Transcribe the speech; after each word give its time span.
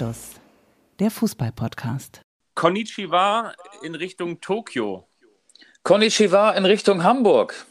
Anstoß, 0.00 0.40
der 0.98 1.10
Fußball-Podcast. 1.10 2.22
Konnichiwa 2.54 3.52
in 3.82 3.94
Richtung 3.94 4.40
Tokio. 4.40 5.06
Konnichiwa 5.82 6.52
in 6.52 6.64
Richtung 6.64 7.04
Hamburg. 7.04 7.66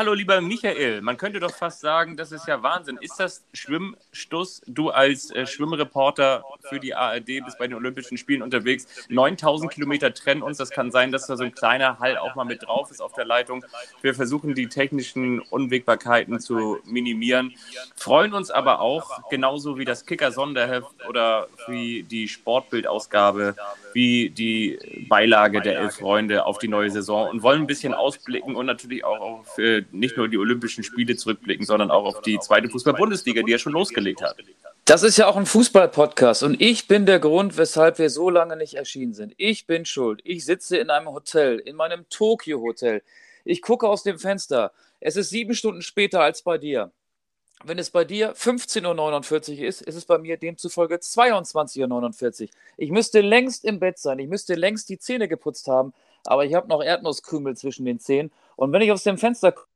Hallo, 0.00 0.14
lieber 0.14 0.40
Michael. 0.40 1.02
Man 1.02 1.18
könnte 1.18 1.40
doch 1.40 1.54
fast 1.54 1.80
sagen, 1.80 2.16
das 2.16 2.32
ist 2.32 2.48
ja 2.48 2.62
Wahnsinn. 2.62 2.96
Ist 3.02 3.20
das 3.20 3.44
Schwimmstuss? 3.52 4.62
Du 4.66 4.88
als 4.88 5.30
äh, 5.30 5.46
Schwimmreporter 5.46 6.42
für 6.70 6.80
die 6.80 6.94
ARD 6.94 7.26
bist 7.44 7.58
bei 7.58 7.66
den 7.66 7.76
Olympischen 7.76 8.16
Spielen 8.16 8.40
unterwegs. 8.40 8.86
9000 9.10 9.70
Kilometer 9.70 10.14
trennen 10.14 10.40
uns. 10.40 10.56
Das 10.56 10.70
kann 10.70 10.90
sein, 10.90 11.12
dass 11.12 11.26
da 11.26 11.36
so 11.36 11.44
ein 11.44 11.54
kleiner 11.54 11.98
Hall 11.98 12.16
auch 12.16 12.34
mal 12.34 12.44
mit 12.44 12.62
drauf 12.62 12.90
ist 12.90 13.02
auf 13.02 13.12
der 13.12 13.26
Leitung. 13.26 13.62
Wir 14.00 14.14
versuchen 14.14 14.54
die 14.54 14.68
technischen 14.68 15.40
Unwägbarkeiten 15.40 16.40
zu 16.40 16.78
minimieren. 16.86 17.52
Freuen 17.94 18.32
uns 18.32 18.50
aber 18.50 18.80
auch, 18.80 19.28
genauso 19.28 19.76
wie 19.76 19.84
das 19.84 20.06
Kicker-Sonderheft 20.06 21.06
oder 21.10 21.48
wie 21.66 22.04
die 22.04 22.26
Sportbildausgabe, 22.26 23.54
wie 23.92 24.30
die 24.30 25.06
Beilage 25.10 25.60
der 25.60 25.78
Elf 25.78 25.96
Freunde 25.96 26.46
auf 26.46 26.56
die 26.56 26.68
neue 26.68 26.90
Saison 26.90 27.28
und 27.28 27.42
wollen 27.42 27.60
ein 27.60 27.66
bisschen 27.66 27.92
ausblicken 27.92 28.56
und 28.56 28.64
natürlich 28.64 29.04
auch 29.04 29.20
auf 29.20 29.58
äh, 29.58 29.84
nicht 29.92 30.16
nur 30.16 30.28
die 30.28 30.38
Olympischen 30.38 30.84
Spiele 30.84 31.16
zurückblicken, 31.16 31.64
sondern 31.66 31.90
auch 31.90 32.04
auf 32.04 32.22
die 32.22 32.38
zweite 32.38 32.68
Fußball-Bundesliga, 32.68 33.42
die 33.42 33.52
ja 33.52 33.58
schon 33.58 33.72
losgelegt 33.72 34.22
hat. 34.22 34.36
Das 34.84 35.02
ist 35.02 35.16
ja 35.18 35.28
auch 35.28 35.36
ein 35.36 35.46
Fußball-Podcast 35.46 36.42
und 36.42 36.60
ich 36.60 36.88
bin 36.88 37.06
der 37.06 37.20
Grund, 37.20 37.56
weshalb 37.56 37.98
wir 37.98 38.10
so 38.10 38.28
lange 38.28 38.56
nicht 38.56 38.74
erschienen 38.74 39.14
sind. 39.14 39.34
Ich 39.36 39.66
bin 39.66 39.84
schuld. 39.84 40.20
Ich 40.24 40.44
sitze 40.44 40.78
in 40.78 40.90
einem 40.90 41.08
Hotel, 41.08 41.58
in 41.58 41.76
meinem 41.76 42.08
Tokio-Hotel. 42.08 43.02
Ich 43.44 43.62
gucke 43.62 43.88
aus 43.88 44.02
dem 44.02 44.18
Fenster. 44.18 44.72
Es 44.98 45.16
ist 45.16 45.30
sieben 45.30 45.54
Stunden 45.54 45.82
später 45.82 46.20
als 46.20 46.42
bei 46.42 46.58
dir. 46.58 46.90
Wenn 47.62 47.78
es 47.78 47.90
bei 47.90 48.04
dir 48.04 48.34
15.49 48.34 49.58
Uhr 49.58 49.66
ist, 49.66 49.82
ist 49.82 49.94
es 49.94 50.06
bei 50.06 50.18
mir 50.18 50.38
demzufolge 50.38 50.96
22.49 50.96 52.42
Uhr. 52.42 52.48
Ich 52.78 52.90
müsste 52.90 53.20
längst 53.20 53.64
im 53.64 53.78
Bett 53.78 53.98
sein. 53.98 54.18
Ich 54.18 54.28
müsste 54.28 54.54
längst 54.54 54.88
die 54.88 54.98
Zähne 54.98 55.28
geputzt 55.28 55.68
haben, 55.68 55.92
aber 56.24 56.46
ich 56.46 56.54
habe 56.54 56.68
noch 56.68 56.82
Erdnusskrümel 56.82 57.56
zwischen 57.56 57.84
den 57.84 58.00
Zähnen. 58.00 58.32
Und 58.56 58.72
wenn 58.72 58.82
ich 58.82 58.90
aus 58.90 59.04
dem 59.04 59.18
Fenster 59.18 59.52
gucke, 59.52 59.69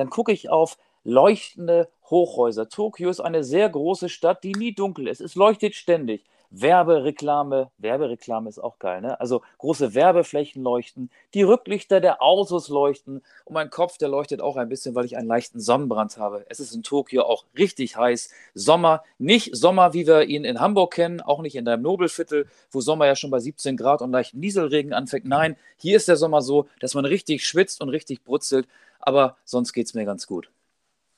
dann 0.00 0.10
gucke 0.10 0.32
ich 0.32 0.50
auf 0.50 0.76
leuchtende 1.04 1.88
Hochhäuser. 2.10 2.68
Tokio 2.68 3.10
ist 3.10 3.20
eine 3.20 3.44
sehr 3.44 3.68
große 3.68 4.08
Stadt, 4.08 4.42
die 4.44 4.52
nie 4.52 4.74
dunkel 4.74 5.08
ist. 5.08 5.20
Es 5.20 5.34
leuchtet 5.34 5.74
ständig. 5.74 6.24
Werbereklame, 6.50 7.70
Werbereklame 7.78 8.48
ist 8.48 8.58
auch 8.58 8.80
geil, 8.80 9.00
ne? 9.00 9.20
Also 9.20 9.42
große 9.58 9.94
Werbeflächen 9.94 10.64
leuchten, 10.64 11.08
die 11.32 11.42
Rücklichter 11.42 12.00
der 12.00 12.22
Autos 12.22 12.68
leuchten 12.68 13.22
und 13.44 13.54
mein 13.54 13.70
Kopf, 13.70 13.98
der 13.98 14.08
leuchtet 14.08 14.40
auch 14.40 14.56
ein 14.56 14.68
bisschen, 14.68 14.96
weil 14.96 15.04
ich 15.04 15.16
einen 15.16 15.28
leichten 15.28 15.60
Sonnenbrand 15.60 16.18
habe. 16.18 16.44
Es 16.48 16.58
ist 16.58 16.74
in 16.74 16.82
Tokio 16.82 17.22
auch 17.22 17.44
richtig 17.56 17.96
heiß. 17.96 18.30
Sommer, 18.54 19.04
nicht 19.18 19.54
Sommer, 19.54 19.94
wie 19.94 20.08
wir 20.08 20.24
ihn 20.24 20.44
in 20.44 20.60
Hamburg 20.60 20.94
kennen, 20.94 21.20
auch 21.20 21.40
nicht 21.40 21.54
in 21.54 21.64
deinem 21.64 21.82
Nobelviertel, 21.82 22.48
wo 22.72 22.80
Sommer 22.80 23.06
ja 23.06 23.14
schon 23.14 23.30
bei 23.30 23.38
17 23.38 23.76
Grad 23.76 24.02
und 24.02 24.10
leicht 24.10 24.34
Nieselregen 24.34 24.92
anfängt. 24.92 25.26
Nein, 25.26 25.56
hier 25.76 25.96
ist 25.96 26.08
der 26.08 26.16
Sommer 26.16 26.42
so, 26.42 26.68
dass 26.80 26.94
man 26.94 27.04
richtig 27.04 27.46
schwitzt 27.46 27.80
und 27.80 27.90
richtig 27.90 28.24
brutzelt, 28.24 28.66
aber 28.98 29.36
sonst 29.44 29.72
geht 29.72 29.86
es 29.86 29.94
mir 29.94 30.04
ganz 30.04 30.26
gut. 30.26 30.50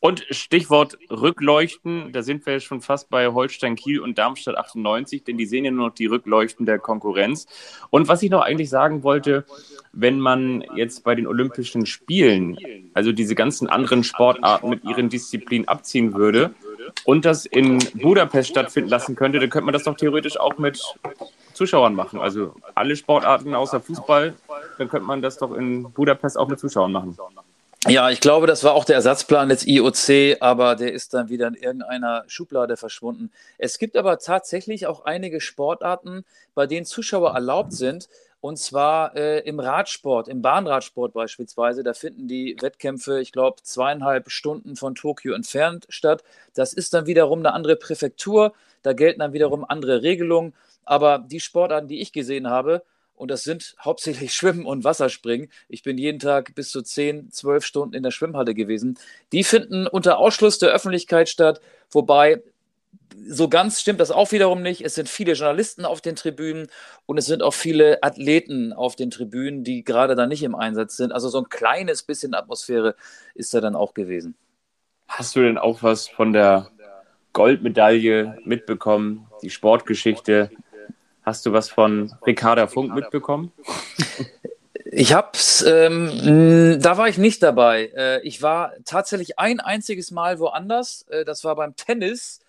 Und 0.02 0.26
Stichwort 0.30 0.98
Rückleuchten, 1.12 2.10
da 2.12 2.24
sind 2.24 2.44
wir 2.44 2.58
schon 2.58 2.80
fast 2.80 3.08
bei 3.08 3.28
Holstein 3.28 3.76
Kiel 3.76 4.00
und 4.00 4.18
Darmstadt 4.18 4.56
98, 4.56 5.22
denn 5.22 5.38
die 5.38 5.46
sehen 5.46 5.64
ja 5.64 5.70
nur 5.70 5.86
noch 5.86 5.94
die 5.94 6.06
Rückleuchten 6.06 6.66
der 6.66 6.80
Konkurrenz. 6.80 7.46
Und 7.90 8.08
was 8.08 8.20
ich 8.24 8.28
noch 8.28 8.40
eigentlich 8.40 8.68
sagen 8.68 9.04
wollte, 9.04 9.44
wenn 9.92 10.18
man 10.18 10.64
jetzt 10.74 11.04
bei 11.04 11.14
den 11.14 11.28
Olympischen 11.28 11.86
Spielen, 11.86 12.58
also 12.94 13.12
diese 13.12 13.36
ganzen 13.36 13.68
anderen 13.68 14.02
Sportarten 14.02 14.70
mit 14.70 14.82
ihren 14.82 15.08
Disziplinen 15.08 15.68
abziehen 15.68 16.14
würde 16.14 16.52
und 17.04 17.24
das 17.24 17.46
in 17.46 17.78
Budapest 17.94 18.48
stattfinden 18.48 18.90
lassen 18.90 19.14
könnte, 19.14 19.38
dann 19.38 19.50
könnte 19.50 19.66
man 19.66 19.72
das 19.72 19.84
doch 19.84 19.96
theoretisch 19.96 20.36
auch 20.36 20.58
mit 20.58 20.82
Zuschauern 21.52 21.94
machen. 21.94 22.18
Also 22.18 22.56
alle 22.74 22.96
Sportarten 22.96 23.54
außer 23.54 23.80
Fußball, 23.80 24.34
dann 24.78 24.88
könnte 24.88 25.06
man 25.06 25.22
das 25.22 25.38
doch 25.38 25.54
in 25.54 25.92
Budapest 25.92 26.36
auch 26.36 26.48
mit 26.48 26.58
Zuschauern 26.58 26.90
machen. 26.90 27.16
Ja, 27.88 28.10
ich 28.10 28.20
glaube, 28.20 28.46
das 28.46 28.62
war 28.62 28.74
auch 28.74 28.84
der 28.84 28.94
Ersatzplan 28.94 29.48
des 29.48 29.66
IOC, 29.66 30.36
aber 30.40 30.76
der 30.76 30.92
ist 30.92 31.14
dann 31.14 31.28
wieder 31.28 31.48
in 31.48 31.54
irgendeiner 31.54 32.22
Schublade 32.28 32.76
verschwunden. 32.76 33.32
Es 33.58 33.76
gibt 33.78 33.96
aber 33.96 34.20
tatsächlich 34.20 34.86
auch 34.86 35.04
einige 35.04 35.40
Sportarten, 35.40 36.24
bei 36.54 36.68
denen 36.68 36.86
Zuschauer 36.86 37.34
erlaubt 37.34 37.72
sind. 37.72 38.08
Und 38.40 38.58
zwar 38.58 39.16
äh, 39.16 39.40
im 39.40 39.58
Radsport, 39.58 40.28
im 40.28 40.42
Bahnradsport 40.42 41.12
beispielsweise. 41.12 41.82
Da 41.82 41.92
finden 41.92 42.28
die 42.28 42.56
Wettkämpfe, 42.60 43.20
ich 43.20 43.32
glaube, 43.32 43.62
zweieinhalb 43.62 44.30
Stunden 44.30 44.76
von 44.76 44.94
Tokio 44.94 45.34
entfernt 45.34 45.86
statt. 45.88 46.22
Das 46.54 46.72
ist 46.72 46.94
dann 46.94 47.06
wiederum 47.06 47.40
eine 47.40 47.52
andere 47.52 47.76
Präfektur. 47.76 48.52
Da 48.82 48.92
gelten 48.92 49.20
dann 49.20 49.32
wiederum 49.32 49.64
andere 49.64 50.02
Regelungen. 50.02 50.54
Aber 50.84 51.18
die 51.18 51.40
Sportarten, 51.40 51.88
die 51.88 52.00
ich 52.00 52.12
gesehen 52.12 52.48
habe, 52.48 52.82
und 53.22 53.30
das 53.30 53.44
sind 53.44 53.76
hauptsächlich 53.80 54.34
Schwimmen 54.34 54.66
und 54.66 54.82
Wasserspringen. 54.82 55.48
Ich 55.68 55.84
bin 55.84 55.96
jeden 55.96 56.18
Tag 56.18 56.56
bis 56.56 56.70
zu 56.70 56.82
10, 56.82 57.30
12 57.30 57.64
Stunden 57.64 57.94
in 57.94 58.02
der 58.02 58.10
Schwimmhalle 58.10 58.52
gewesen. 58.52 58.98
Die 59.30 59.44
finden 59.44 59.86
unter 59.86 60.18
Ausschluss 60.18 60.58
der 60.58 60.70
Öffentlichkeit 60.70 61.28
statt, 61.28 61.60
wobei 61.92 62.42
so 63.24 63.48
ganz 63.48 63.80
stimmt 63.80 64.00
das 64.00 64.10
auch 64.10 64.32
wiederum 64.32 64.60
nicht. 64.60 64.80
Es 64.84 64.96
sind 64.96 65.08
viele 65.08 65.34
Journalisten 65.34 65.84
auf 65.84 66.00
den 66.00 66.16
Tribünen 66.16 66.66
und 67.06 67.16
es 67.16 67.26
sind 67.26 67.44
auch 67.44 67.54
viele 67.54 68.02
Athleten 68.02 68.72
auf 68.72 68.96
den 68.96 69.12
Tribünen, 69.12 69.62
die 69.62 69.84
gerade 69.84 70.16
da 70.16 70.26
nicht 70.26 70.42
im 70.42 70.56
Einsatz 70.56 70.96
sind. 70.96 71.12
Also 71.12 71.28
so 71.28 71.38
ein 71.38 71.48
kleines 71.48 72.02
bisschen 72.02 72.34
Atmosphäre 72.34 72.96
ist 73.36 73.54
da 73.54 73.60
dann 73.60 73.76
auch 73.76 73.94
gewesen. 73.94 74.34
Hast 75.06 75.36
du 75.36 75.42
denn 75.42 75.58
auch 75.58 75.84
was 75.84 76.08
von 76.08 76.32
der 76.32 76.70
Goldmedaille 77.34 78.38
mitbekommen, 78.44 79.28
die 79.42 79.50
Sportgeschichte? 79.50 80.50
Hast 81.22 81.46
du 81.46 81.52
was 81.52 81.68
von 81.68 82.12
Ricarda 82.26 82.66
Funk 82.66 82.94
mitbekommen? 82.94 83.52
Ich 84.94 85.14
hab's, 85.14 85.62
ähm, 85.66 86.78
da 86.82 86.98
war 86.98 87.08
ich 87.08 87.16
nicht 87.16 87.42
dabei. 87.42 87.90
Äh, 87.96 88.20
ich 88.26 88.42
war 88.42 88.74
tatsächlich 88.84 89.38
ein 89.38 89.58
einziges 89.58 90.10
Mal 90.10 90.38
woanders. 90.38 91.06
Äh, 91.08 91.24
das 91.24 91.44
war 91.44 91.56
beim 91.56 91.74
Tennis. 91.76 92.40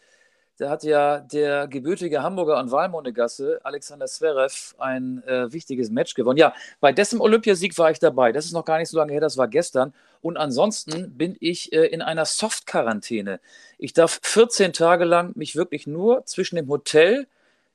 Da 0.57 0.69
hat 0.69 0.83
ja 0.83 1.19
der 1.19 1.69
gebürtige 1.69 2.21
Hamburger 2.21 2.57
an 2.57 2.69
Walmondegasse, 2.69 3.61
Alexander 3.63 4.07
Zverev, 4.07 4.75
ein 4.77 5.23
äh, 5.25 5.53
wichtiges 5.53 5.89
Match 5.89 6.15
gewonnen. 6.15 6.37
Ja, 6.37 6.53
bei 6.81 6.91
dessen 6.91 7.21
Olympiasieg 7.21 7.77
war 7.77 7.91
ich 7.91 7.99
dabei. 7.99 8.33
Das 8.33 8.43
ist 8.43 8.51
noch 8.51 8.65
gar 8.65 8.77
nicht 8.77 8.89
so 8.89 8.97
lange 8.97 9.13
her, 9.13 9.21
das 9.21 9.37
war 9.37 9.47
gestern. 9.47 9.93
Und 10.21 10.35
ansonsten 10.35 11.17
bin 11.17 11.37
ich 11.39 11.71
äh, 11.71 11.85
in 11.85 12.01
einer 12.01 12.25
Soft-Quarantäne. 12.25 13.39
Ich 13.77 13.93
darf 13.93 14.19
14 14.21 14.73
Tage 14.73 15.05
lang 15.05 15.31
mich 15.35 15.55
wirklich 15.55 15.87
nur 15.87 16.25
zwischen 16.25 16.57
dem 16.57 16.67
Hotel 16.67 17.25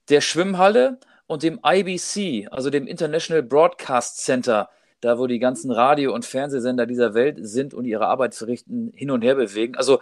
der 0.08 0.20
Schwimmhalle 0.20 0.98
und 1.26 1.42
dem 1.42 1.60
IBC, 1.64 2.48
also 2.50 2.70
dem 2.70 2.86
International 2.86 3.42
Broadcast 3.42 4.19
Center, 4.19 4.69
da 5.00 5.19
wo 5.19 5.26
die 5.26 5.38
ganzen 5.38 5.70
Radio- 5.70 6.14
und 6.14 6.24
Fernsehsender 6.24 6.86
dieser 6.86 7.14
Welt 7.14 7.38
sind 7.41 7.74
und 7.74 7.84
ihre 7.84 8.06
Arbeit 8.06 8.34
verrichten, 8.34 8.92
hin 8.94 9.10
und 9.10 9.22
her 9.22 9.36
bewegen. 9.36 9.76
Also 9.76 10.00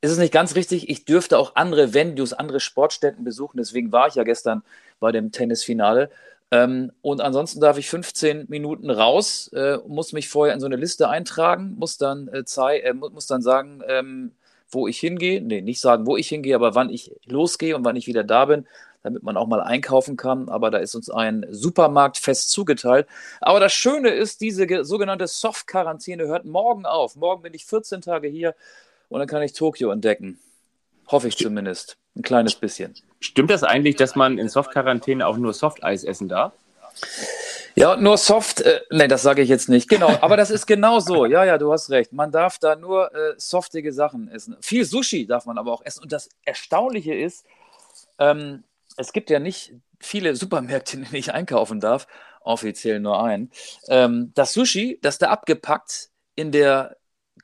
ist 0.00 0.10
es 0.10 0.18
nicht 0.18 0.32
ganz 0.32 0.54
richtig, 0.54 0.88
ich 0.88 1.04
dürfte 1.04 1.38
auch 1.38 1.54
andere 1.54 1.94
Venues, 1.94 2.32
andere 2.32 2.60
Sportstätten 2.60 3.24
besuchen, 3.24 3.58
deswegen 3.58 3.92
war 3.92 4.08
ich 4.08 4.16
ja 4.16 4.24
gestern 4.24 4.62
bei 5.00 5.12
dem 5.12 5.32
Tennisfinale. 5.32 6.10
Ähm, 6.50 6.92
und 7.00 7.20
ansonsten 7.20 7.60
darf 7.60 7.78
ich 7.78 7.88
15 7.88 8.46
Minuten 8.48 8.90
raus, 8.90 9.48
äh, 9.54 9.78
muss 9.86 10.12
mich 10.12 10.28
vorher 10.28 10.54
in 10.54 10.60
so 10.60 10.66
eine 10.66 10.76
Liste 10.76 11.08
eintragen, 11.08 11.74
muss 11.78 11.96
dann, 11.96 12.28
äh, 12.28 12.42
äh, 12.78 12.92
muss 12.92 13.26
dann 13.26 13.42
sagen, 13.42 13.82
ähm, 13.88 14.32
wo 14.68 14.88
ich 14.88 14.98
hingehe. 14.98 15.40
Nee, 15.40 15.62
nicht 15.62 15.80
sagen, 15.80 16.06
wo 16.06 16.16
ich 16.16 16.28
hingehe, 16.28 16.54
aber 16.54 16.74
wann 16.74 16.90
ich 16.90 17.12
losgehe 17.26 17.76
und 17.76 17.84
wann 17.84 17.96
ich 17.96 18.06
wieder 18.06 18.24
da 18.24 18.44
bin 18.46 18.66
damit 19.04 19.22
man 19.22 19.36
auch 19.36 19.46
mal 19.46 19.60
einkaufen 19.60 20.16
kann. 20.16 20.48
Aber 20.48 20.70
da 20.70 20.78
ist 20.78 20.94
uns 20.96 21.08
ein 21.10 21.46
Supermarkt 21.50 22.18
fest 22.18 22.50
zugeteilt. 22.50 23.06
Aber 23.40 23.60
das 23.60 23.72
Schöne 23.72 24.08
ist, 24.08 24.40
diese 24.40 24.84
sogenannte 24.84 25.28
Soft-Quarantäne 25.28 26.26
hört 26.26 26.46
morgen 26.46 26.86
auf. 26.86 27.14
Morgen 27.14 27.42
bin 27.42 27.54
ich 27.54 27.66
14 27.66 28.00
Tage 28.00 28.26
hier 28.26 28.56
und 29.10 29.20
dann 29.20 29.28
kann 29.28 29.42
ich 29.42 29.52
Tokio 29.52 29.90
entdecken. 29.90 30.40
Hoffe 31.06 31.28
ich 31.28 31.36
zumindest. 31.36 31.98
Ein 32.16 32.22
kleines 32.22 32.54
bisschen. 32.54 32.94
Stimmt 33.20 33.50
das 33.50 33.62
eigentlich, 33.62 33.96
dass 33.96 34.16
man 34.16 34.38
in 34.38 34.48
Soft-Quarantäne 34.48 35.26
auch 35.26 35.36
nur 35.36 35.52
Softeis 35.52 36.02
essen 36.02 36.28
darf? 36.28 36.52
Ja, 37.74 37.96
nur 37.96 38.16
Soft, 38.16 38.60
äh, 38.60 38.80
nee, 38.90 39.08
das 39.08 39.22
sage 39.22 39.42
ich 39.42 39.48
jetzt 39.48 39.68
nicht. 39.68 39.88
Genau, 39.88 40.08
aber 40.20 40.36
das 40.36 40.50
ist 40.50 40.64
genau 40.64 41.00
so. 41.00 41.26
Ja, 41.26 41.44
ja, 41.44 41.58
du 41.58 41.72
hast 41.72 41.90
recht. 41.90 42.12
Man 42.12 42.30
darf 42.30 42.58
da 42.58 42.76
nur 42.76 43.12
äh, 43.14 43.34
softige 43.36 43.92
Sachen 43.92 44.28
essen. 44.28 44.56
Viel 44.60 44.84
Sushi 44.84 45.26
darf 45.26 45.44
man 45.44 45.58
aber 45.58 45.72
auch 45.72 45.82
essen. 45.84 46.04
Und 46.04 46.12
das 46.12 46.30
Erstaunliche 46.44 47.14
ist, 47.14 47.44
ähm, 48.18 48.62
es 48.96 49.12
gibt 49.12 49.30
ja 49.30 49.38
nicht 49.38 49.74
viele 50.00 50.36
Supermärkte, 50.36 50.96
in 50.96 51.04
denen 51.04 51.16
ich 51.16 51.32
einkaufen 51.32 51.80
darf, 51.80 52.06
offiziell 52.42 53.00
nur 53.00 53.22
ein. 53.22 53.50
Ähm, 53.88 54.32
das 54.34 54.52
Sushi, 54.52 54.98
das 55.02 55.18
da 55.18 55.30
abgepackt 55.30 56.10
in 56.34 56.52
der 56.52 56.96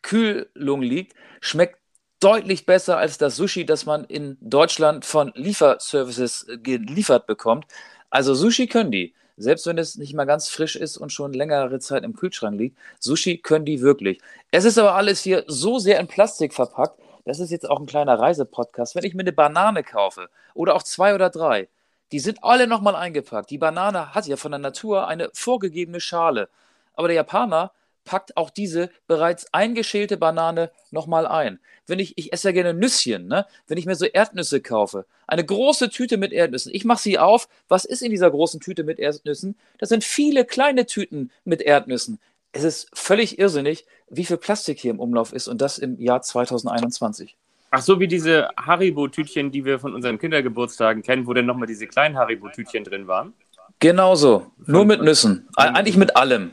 Kühlung 0.02 0.82
liegt, 0.82 1.14
schmeckt 1.41 1.79
deutlich 2.20 2.67
besser 2.67 2.99
als 2.99 3.17
das 3.17 3.37
Sushi, 3.37 3.64
das 3.64 3.87
man 3.87 4.05
in 4.05 4.37
Deutschland 4.41 5.05
von 5.05 5.32
Lieferservices 5.35 6.47
geliefert 6.62 7.26
bekommt. 7.26 7.67
Also 8.11 8.35
Sushi 8.35 8.67
können 8.67 8.91
die, 8.91 9.14
selbst 9.38 9.67
wenn 9.67 9.79
es 9.79 9.96
nicht 9.96 10.14
mal 10.14 10.26
ganz 10.26 10.49
frisch 10.50 10.76
ist 10.76 10.99
und 10.99 11.12
schon 11.12 11.32
längere 11.32 11.79
Zeit 11.79 12.05
im 12.05 12.14
Kühlschrank 12.14 12.58
liegt. 12.58 12.79
Sushi 12.99 13.38
können 13.38 13.64
die 13.64 13.81
wirklich. 13.81 14.20
Es 14.50 14.67
ist 14.67 14.76
aber 14.76 14.94
alles 14.94 15.23
hier 15.23 15.44
so 15.46 15.79
sehr 15.79 15.99
in 15.99 16.08
Plastik 16.08 16.53
verpackt, 16.53 17.00
das 17.31 17.38
ist 17.38 17.53
jetzt 17.53 17.71
auch 17.71 17.79
ein 17.79 17.87
kleiner 17.87 18.19
Reisepodcast, 18.19 18.97
wenn 18.97 19.05
ich 19.05 19.15
mir 19.15 19.21
eine 19.21 19.32
Banane 19.32 19.85
kaufe 19.85 20.29
oder 20.53 20.75
auch 20.75 20.82
zwei 20.82 21.15
oder 21.15 21.31
drei, 21.31 21.69
die 22.11 22.19
sind 22.19 22.43
alle 22.43 22.67
nochmal 22.67 22.97
eingepackt. 22.97 23.50
Die 23.50 23.59
Banane 23.59 24.15
hat 24.15 24.27
ja 24.27 24.37
von 24.37 24.50
der 24.50 24.59
Natur 24.59 25.06
eine 25.06 25.31
vorgegebene 25.32 26.00
Schale. 26.00 26.49
Aber 26.94 27.06
der 27.06 27.15
Japaner 27.15 27.71
packt 28.05 28.37
auch 28.37 28.50
diese 28.50 28.91
bereits 29.06 29.47
eingeschälte 29.55 30.17
Banane 30.17 30.73
nochmal 30.91 31.25
ein. 31.25 31.61
Wenn 31.87 32.00
ich, 32.00 32.19
ich 32.19 32.32
esse 32.32 32.49
ja 32.49 32.53
gerne 32.53 32.75
Nüsschen, 32.75 33.29
ne? 33.29 33.47
wenn 33.69 33.79
ich 33.79 33.87
mir 33.87 33.94
so 33.94 34.06
Erdnüsse 34.06 34.61
kaufe, 34.61 35.06
eine 35.29 35.44
große 35.44 35.88
Tüte 35.91 36.17
mit 36.17 36.32
Erdnüssen, 36.32 36.75
ich 36.75 36.85
mache 36.85 37.03
sie 37.03 37.21
auf, 37.21 37.49
was 37.69 37.85
ist 37.85 38.03
in 38.03 38.11
dieser 38.11 38.32
großen 38.32 38.59
Tüte 38.59 38.82
mit 38.82 38.99
Erdnüssen? 38.99 39.56
Das 39.79 39.88
sind 39.88 40.03
viele 40.03 40.44
kleine 40.44 40.87
Tüten 40.87 41.31
mit 41.44 41.62
Erdnüssen. 41.62 42.19
Es 42.52 42.64
ist 42.64 42.88
völlig 42.93 43.38
irrsinnig, 43.38 43.87
wie 44.08 44.25
viel 44.25 44.37
Plastik 44.37 44.81
hier 44.81 44.91
im 44.91 44.99
Umlauf 44.99 45.32
ist 45.32 45.47
und 45.47 45.61
das 45.61 45.79
im 45.79 46.00
Jahr 46.00 46.23
2021. 46.23 47.37
Ach 47.70 47.82
so, 47.82 48.00
wie 48.00 48.08
diese 48.08 48.49
Haribo-Tütchen, 48.56 49.52
die 49.52 49.64
wir 49.64 49.79
von 49.79 49.94
unseren 49.94 50.19
Kindergeburtstagen 50.19 51.02
kennen, 51.02 51.26
wo 51.29 51.32
dann 51.32 51.47
nochmal 51.47 51.69
diese 51.69 51.87
kleinen 51.87 52.19
Haribo-Tütchen 52.19 52.82
drin 52.82 53.06
waren. 53.06 53.32
Genau 53.79 54.17
so, 54.17 54.47
nur 54.67 54.85
mit 54.85 55.00
Nüssen, 55.00 55.49
eigentlich 55.56 55.97
mit 55.97 56.17
allem. 56.17 56.50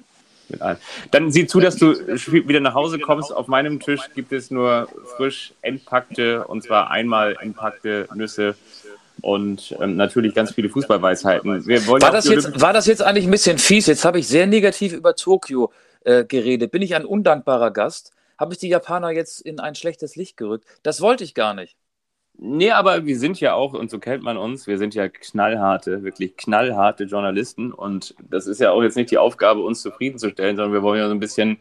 Mit 0.49 0.61
allem. 0.61 0.77
Dann 1.09 1.31
sieh 1.31 1.47
zu, 1.47 1.59
dass 1.59 1.75
du 1.75 1.95
wieder 1.95 2.59
nach 2.59 2.75
Hause 2.75 2.99
kommst. 2.99 3.33
Auf 3.33 3.47
meinem 3.47 3.79
Tisch 3.79 4.01
gibt 4.13 4.31
es 4.31 4.51
nur 4.51 4.87
frisch 5.17 5.53
entpackte, 5.63 6.45
und 6.47 6.63
zwar 6.63 6.91
einmal 6.91 7.35
entpackte 7.41 8.07
Nüsse 8.13 8.55
und 9.21 9.75
ähm, 9.81 9.95
natürlich 9.95 10.35
ganz 10.35 10.51
viele 10.51 10.69
Fußballweisheiten. 10.69 11.65
war, 11.67 12.11
das 12.11 12.29
jetzt, 12.29 12.61
war 12.61 12.71
das 12.71 12.85
jetzt 12.85 13.01
eigentlich 13.01 13.25
ein 13.25 13.31
bisschen 13.31 13.57
fies? 13.57 13.87
Jetzt 13.87 14.05
habe 14.05 14.19
ich 14.19 14.27
sehr 14.27 14.45
negativ 14.45 14.93
über 14.93 15.15
Tokio 15.15 15.71
äh, 16.05 16.25
geredet. 16.25 16.71
Bin 16.71 16.81
ich 16.81 16.95
ein 16.95 17.05
undankbarer 17.05 17.71
Gast? 17.71 18.11
Habe 18.37 18.53
ich 18.53 18.59
die 18.59 18.69
Japaner 18.69 19.11
jetzt 19.11 19.41
in 19.41 19.59
ein 19.59 19.75
schlechtes 19.75 20.15
Licht 20.15 20.37
gerückt? 20.37 20.65
Das 20.83 21.01
wollte 21.01 21.23
ich 21.23 21.33
gar 21.33 21.53
nicht. 21.53 21.75
Nee, 22.39 22.69
aber 22.71 23.05
wir 23.05 23.17
sind 23.17 23.39
ja 23.39 23.55
auch, 23.55 23.73
und 23.73 23.89
so 23.89 23.97
kennt 23.97 24.21
man 24.21 24.37
uns, 24.37 24.67
wir 24.67 24.77
sind 24.77 24.93
ja 24.93 25.09
knallharte, 25.09 26.03
wirklich 26.03 26.37
knallharte 26.37 27.05
Journalisten. 27.05 27.73
Und 27.73 28.13
das 28.29 28.45
ist 28.45 28.59
ja 28.59 28.71
auch 28.71 28.83
jetzt 28.83 28.95
nicht 28.95 29.09
die 29.09 29.17
Aufgabe, 29.17 29.61
uns 29.63 29.81
zufriedenzustellen, 29.81 30.55
sondern 30.55 30.73
wir 30.73 30.83
wollen 30.83 30.99
ja 30.99 31.07
so 31.07 31.15
ein 31.15 31.19
bisschen 31.19 31.57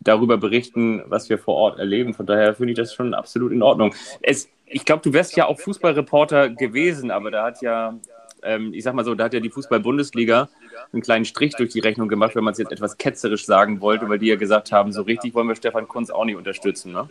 darüber 0.00 0.36
berichten, 0.36 1.02
was 1.06 1.30
wir 1.30 1.38
vor 1.38 1.54
Ort 1.54 1.78
erleben. 1.78 2.12
Von 2.12 2.26
daher 2.26 2.54
finde 2.54 2.72
ich 2.72 2.78
das 2.78 2.92
schon 2.92 3.14
absolut 3.14 3.52
in 3.52 3.62
Ordnung. 3.62 3.94
Es, 4.20 4.50
ich 4.66 4.84
glaube, 4.84 5.02
du 5.02 5.14
wärst 5.14 5.34
ja 5.34 5.46
auch 5.46 5.58
Fußballreporter 5.58 6.50
gewesen, 6.50 7.10
aber 7.10 7.30
da 7.30 7.44
hat 7.44 7.62
ja, 7.62 7.98
ähm, 8.42 8.72
ich 8.72 8.84
sag 8.84 8.94
mal 8.94 9.04
so, 9.04 9.14
da 9.14 9.24
hat 9.24 9.34
ja 9.34 9.40
die 9.40 9.50
Fußball-Bundesliga 9.50 10.48
einen 10.92 11.02
kleinen 11.02 11.24
Strich 11.24 11.54
durch 11.56 11.70
die 11.70 11.80
Rechnung 11.80 12.08
gemacht, 12.08 12.34
wenn 12.34 12.44
man 12.44 12.52
es 12.52 12.58
jetzt 12.58 12.72
etwas 12.72 12.96
ketzerisch 12.96 13.44
sagen 13.44 13.80
wollte, 13.80 14.08
weil 14.08 14.18
die 14.18 14.26
ja 14.26 14.36
gesagt 14.36 14.72
haben, 14.72 14.92
so 14.92 15.02
richtig 15.02 15.34
wollen 15.34 15.48
wir 15.48 15.56
Stefan 15.56 15.88
Kunz 15.88 16.10
auch 16.10 16.24
nicht 16.24 16.36
unterstützen. 16.36 16.92
Ne? 16.92 17.08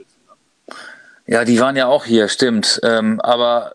Ja, 1.25 1.44
die 1.44 1.59
waren 1.59 1.75
ja 1.75 1.88
auch 1.88 2.06
hier, 2.06 2.29
stimmt. 2.29 2.79
Ähm, 2.83 3.19
aber 3.21 3.74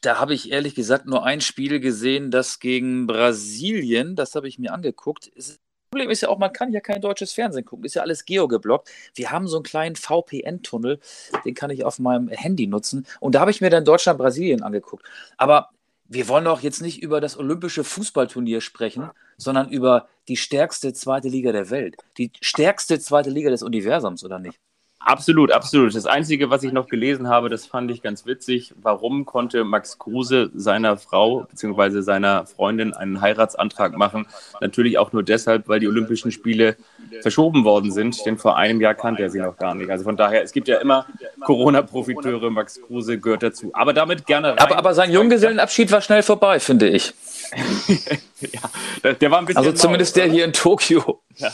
da 0.00 0.18
habe 0.18 0.34
ich 0.34 0.50
ehrlich 0.50 0.74
gesagt 0.74 1.06
nur 1.06 1.24
ein 1.24 1.40
Spiel 1.40 1.80
gesehen, 1.80 2.30
das 2.30 2.60
gegen 2.60 3.06
Brasilien, 3.06 4.16
das 4.16 4.34
habe 4.34 4.48
ich 4.48 4.58
mir 4.58 4.72
angeguckt. 4.72 5.30
Das 5.36 5.58
Problem 5.90 6.10
ist 6.10 6.20
ja 6.20 6.28
auch, 6.28 6.38
man 6.38 6.52
kann 6.52 6.72
ja 6.72 6.80
kein 6.80 7.00
deutsches 7.00 7.32
Fernsehen 7.32 7.64
gucken, 7.64 7.84
ist 7.84 7.94
ja 7.94 8.02
alles 8.02 8.24
geogeblockt. 8.24 8.90
Wir 9.14 9.30
haben 9.30 9.48
so 9.48 9.56
einen 9.56 9.64
kleinen 9.64 9.96
VPN-Tunnel, 9.96 11.00
den 11.44 11.54
kann 11.54 11.70
ich 11.70 11.84
auf 11.84 11.98
meinem 11.98 12.28
Handy 12.28 12.66
nutzen. 12.66 13.06
Und 13.20 13.34
da 13.34 13.40
habe 13.40 13.50
ich 13.50 13.60
mir 13.60 13.70
dann 13.70 13.84
Deutschland-Brasilien 13.84 14.62
angeguckt. 14.62 15.04
Aber 15.36 15.70
wir 16.08 16.26
wollen 16.28 16.46
doch 16.46 16.62
jetzt 16.62 16.80
nicht 16.80 17.02
über 17.02 17.20
das 17.20 17.38
olympische 17.38 17.84
Fußballturnier 17.84 18.60
sprechen, 18.60 19.10
sondern 19.36 19.68
über 19.68 20.08
die 20.26 20.36
stärkste 20.36 20.92
zweite 20.92 21.28
Liga 21.28 21.52
der 21.52 21.70
Welt. 21.70 21.96
Die 22.16 22.32
stärkste 22.40 22.98
zweite 22.98 23.30
Liga 23.30 23.50
des 23.50 23.62
Universums, 23.62 24.24
oder 24.24 24.38
nicht? 24.38 24.58
Absolut, 25.00 25.52
absolut. 25.52 25.94
Das 25.94 26.06
Einzige, 26.06 26.50
was 26.50 26.62
ich 26.64 26.72
noch 26.72 26.88
gelesen 26.88 27.28
habe, 27.28 27.48
das 27.48 27.66
fand 27.66 27.90
ich 27.90 28.02
ganz 28.02 28.26
witzig. 28.26 28.74
Warum 28.82 29.24
konnte 29.24 29.64
Max 29.64 29.98
Kruse 29.98 30.50
seiner 30.54 30.96
Frau 30.96 31.46
bzw. 31.50 32.00
seiner 32.02 32.46
Freundin 32.46 32.92
einen 32.92 33.20
Heiratsantrag 33.20 33.96
machen? 33.96 34.26
Natürlich 34.60 34.98
auch 34.98 35.12
nur 35.12 35.22
deshalb, 35.22 35.68
weil 35.68 35.78
die 35.80 35.86
Olympischen 35.86 36.32
Spiele 36.32 36.76
verschoben 37.22 37.64
worden 37.64 37.92
sind, 37.92 38.24
denn 38.26 38.38
vor 38.38 38.56
einem 38.56 38.80
Jahr 38.80 38.94
kannte 38.94 39.22
er 39.22 39.30
sie 39.30 39.40
noch 39.40 39.56
gar 39.56 39.74
nicht. 39.74 39.90
Also 39.90 40.04
von 40.04 40.16
daher, 40.16 40.42
es 40.42 40.52
gibt 40.52 40.68
ja 40.68 40.78
immer 40.78 41.06
Corona-Profiteure, 41.44 42.50
Max 42.50 42.80
Kruse 42.82 43.18
gehört 43.18 43.42
dazu. 43.42 43.70
Aber 43.74 43.92
damit 43.92 44.26
gerne 44.26 44.50
rein. 44.50 44.58
Aber, 44.58 44.76
aber 44.76 44.94
sein 44.94 45.12
Junggesellenabschied 45.12 45.92
war 45.92 46.00
schnell 46.00 46.22
vorbei, 46.22 46.58
finde 46.60 46.88
ich. 46.88 47.14
ja, 48.40 49.12
der 49.12 49.30
war 49.30 49.38
ein 49.38 49.46
bisschen. 49.46 49.58
Also 49.58 49.72
zumindest 49.72 50.16
der 50.16 50.26
hier 50.26 50.44
in 50.44 50.52
Tokio. 50.52 51.20
Ja. 51.36 51.50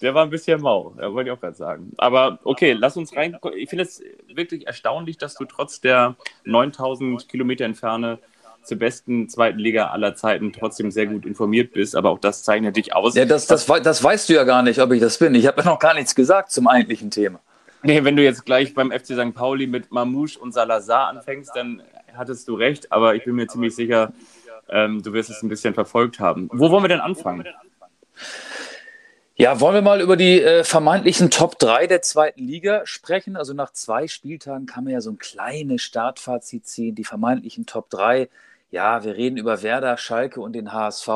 Der 0.00 0.14
war 0.14 0.24
ein 0.24 0.30
bisschen 0.30 0.60
mau, 0.60 0.94
ja, 1.00 1.12
wollte 1.12 1.30
ich 1.30 1.36
auch 1.36 1.40
gerade 1.40 1.56
sagen. 1.56 1.92
Aber 1.96 2.38
okay, 2.44 2.72
lass 2.72 2.96
uns 2.96 3.16
rein. 3.16 3.36
Ich 3.56 3.70
finde 3.70 3.84
es 3.84 4.02
wirklich 4.32 4.66
erstaunlich, 4.66 5.18
dass 5.18 5.34
du 5.34 5.44
trotz 5.44 5.80
der 5.80 6.16
9000 6.44 7.28
Kilometer 7.28 7.64
Entferne 7.64 8.18
zur 8.64 8.78
besten 8.78 9.28
zweiten 9.28 9.58
Liga 9.58 9.88
aller 9.88 10.14
Zeiten 10.14 10.52
trotzdem 10.52 10.90
sehr 10.90 11.06
gut 11.06 11.26
informiert 11.26 11.72
bist. 11.72 11.94
Aber 11.94 12.10
auch 12.10 12.18
das 12.18 12.42
zeichnet 12.42 12.76
dich 12.76 12.94
aus. 12.94 13.14
Ja, 13.14 13.24
das, 13.24 13.46
das, 13.46 13.66
das 13.66 14.02
weißt 14.02 14.28
du 14.28 14.34
ja 14.34 14.44
gar 14.44 14.62
nicht, 14.62 14.80
ob 14.80 14.92
ich 14.92 15.00
das 15.00 15.18
bin. 15.18 15.34
Ich 15.34 15.46
habe 15.46 15.62
ja 15.62 15.68
noch 15.68 15.78
gar 15.78 15.94
nichts 15.94 16.14
gesagt 16.14 16.50
zum 16.50 16.66
eigentlichen 16.66 17.10
Thema. 17.10 17.40
Nee, 17.82 18.02
wenn 18.02 18.16
du 18.16 18.22
jetzt 18.22 18.46
gleich 18.46 18.74
beim 18.74 18.90
FC 18.90 19.08
St. 19.08 19.34
Pauli 19.34 19.66
mit 19.66 19.92
Mamouche 19.92 20.38
und 20.38 20.52
Salazar 20.52 21.08
anfängst, 21.08 21.50
dann 21.54 21.82
hattest 22.16 22.48
du 22.48 22.54
recht. 22.54 22.90
Aber 22.90 23.14
ich 23.14 23.24
bin 23.24 23.34
mir 23.34 23.46
ziemlich 23.46 23.74
sicher, 23.76 24.12
ähm, 24.70 25.02
du 25.02 25.12
wirst 25.12 25.28
es 25.30 25.42
ein 25.42 25.48
bisschen 25.48 25.74
verfolgt 25.74 26.18
haben. 26.18 26.48
Wo 26.52 26.70
wollen 26.70 26.82
wir 26.82 26.88
denn 26.88 27.00
anfangen? 27.00 27.44
Ja, 29.36 29.58
wollen 29.58 29.74
wir 29.74 29.82
mal 29.82 30.00
über 30.00 30.16
die 30.16 30.40
äh, 30.40 30.62
vermeintlichen 30.62 31.28
Top 31.28 31.58
3 31.58 31.88
der 31.88 32.02
zweiten 32.02 32.44
Liga 32.44 32.82
sprechen? 32.86 33.36
Also 33.36 33.52
nach 33.52 33.72
zwei 33.72 34.06
Spieltagen 34.06 34.66
kann 34.66 34.84
man 34.84 34.92
ja 34.92 35.00
so 35.00 35.10
ein 35.10 35.18
kleines 35.18 35.82
Startfazit 35.82 36.68
ziehen. 36.68 36.94
Die 36.94 37.02
vermeintlichen 37.02 37.66
Top 37.66 37.90
3. 37.90 38.28
Ja, 38.70 39.02
wir 39.02 39.16
reden 39.16 39.36
über 39.36 39.62
Werder, 39.62 39.96
Schalke 39.96 40.40
und 40.40 40.52
den 40.52 40.72
HSV. 40.72 41.08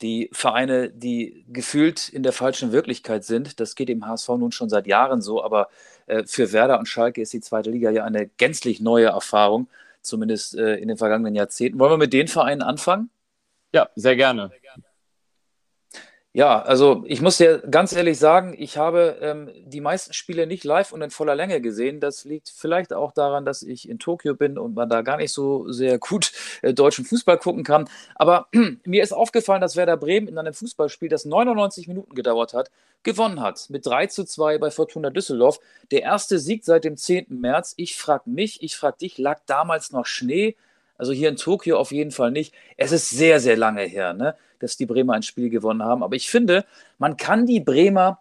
Die 0.00 0.30
Vereine, 0.32 0.88
die 0.88 1.44
gefühlt 1.52 2.08
in 2.08 2.22
der 2.22 2.32
falschen 2.32 2.72
Wirklichkeit 2.72 3.24
sind. 3.24 3.60
Das 3.60 3.74
geht 3.74 3.90
im 3.90 4.06
HSV 4.06 4.28
nun 4.30 4.50
schon 4.50 4.70
seit 4.70 4.86
Jahren 4.86 5.20
so, 5.20 5.44
aber 5.44 5.68
äh, 6.06 6.24
für 6.24 6.50
Werder 6.52 6.78
und 6.78 6.86
Schalke 6.86 7.20
ist 7.20 7.34
die 7.34 7.40
zweite 7.40 7.70
Liga 7.70 7.90
ja 7.90 8.04
eine 8.04 8.26
gänzlich 8.26 8.80
neue 8.80 9.08
Erfahrung, 9.08 9.68
zumindest 10.00 10.56
äh, 10.56 10.76
in 10.76 10.88
den 10.88 10.96
vergangenen 10.96 11.34
Jahrzehnten. 11.34 11.78
Wollen 11.78 11.92
wir 11.92 11.98
mit 11.98 12.14
den 12.14 12.28
Vereinen 12.28 12.62
anfangen? 12.62 13.10
Ja, 13.72 13.90
sehr 13.96 14.16
gerne. 14.16 14.48
Sehr 14.48 14.60
gerne. 14.60 14.93
Ja, 16.36 16.60
also 16.62 17.04
ich 17.06 17.22
muss 17.22 17.36
dir 17.36 17.58
ganz 17.70 17.92
ehrlich 17.92 18.18
sagen, 18.18 18.56
ich 18.58 18.76
habe 18.76 19.18
ähm, 19.20 19.52
die 19.66 19.80
meisten 19.80 20.12
Spiele 20.12 20.48
nicht 20.48 20.64
live 20.64 20.90
und 20.90 21.00
in 21.00 21.10
voller 21.10 21.36
Länge 21.36 21.60
gesehen. 21.60 22.00
Das 22.00 22.24
liegt 22.24 22.48
vielleicht 22.48 22.92
auch 22.92 23.12
daran, 23.12 23.44
dass 23.44 23.62
ich 23.62 23.88
in 23.88 24.00
Tokio 24.00 24.34
bin 24.34 24.58
und 24.58 24.74
man 24.74 24.88
da 24.88 25.02
gar 25.02 25.16
nicht 25.16 25.32
so 25.32 25.70
sehr 25.70 25.96
gut 26.00 26.32
äh, 26.62 26.74
deutschen 26.74 27.04
Fußball 27.04 27.38
gucken 27.38 27.62
kann. 27.62 27.88
Aber 28.16 28.48
mir 28.84 29.04
ist 29.04 29.12
aufgefallen, 29.12 29.60
dass 29.60 29.76
Werder 29.76 29.96
Bremen 29.96 30.26
in 30.26 30.36
einem 30.36 30.54
Fußballspiel, 30.54 31.08
das 31.08 31.24
99 31.24 31.86
Minuten 31.86 32.16
gedauert 32.16 32.52
hat, 32.52 32.68
gewonnen 33.04 33.40
hat. 33.40 33.70
Mit 33.70 33.86
3 33.86 34.08
zu 34.08 34.24
2 34.24 34.58
bei 34.58 34.72
Fortuna 34.72 35.10
Düsseldorf. 35.10 35.60
Der 35.92 36.02
erste 36.02 36.40
Sieg 36.40 36.64
seit 36.64 36.82
dem 36.82 36.96
10. 36.96 37.26
März. 37.28 37.74
Ich 37.76 37.96
frage 37.96 38.28
mich, 38.28 38.60
ich 38.60 38.74
frage 38.76 38.96
dich, 38.98 39.18
lag 39.18 39.38
damals 39.46 39.92
noch 39.92 40.06
Schnee? 40.06 40.56
Also 40.96 41.12
hier 41.12 41.28
in 41.28 41.36
Tokio 41.36 41.78
auf 41.78 41.92
jeden 41.92 42.10
Fall 42.10 42.30
nicht. 42.30 42.54
Es 42.76 42.92
ist 42.92 43.10
sehr, 43.10 43.40
sehr 43.40 43.56
lange 43.56 43.82
her, 43.82 44.12
ne, 44.14 44.36
dass 44.58 44.76
die 44.76 44.86
Bremer 44.86 45.14
ein 45.14 45.22
Spiel 45.22 45.50
gewonnen 45.50 45.82
haben. 45.82 46.02
Aber 46.02 46.16
ich 46.16 46.28
finde, 46.28 46.64
man 46.98 47.16
kann 47.16 47.46
die 47.46 47.60
Bremer 47.60 48.20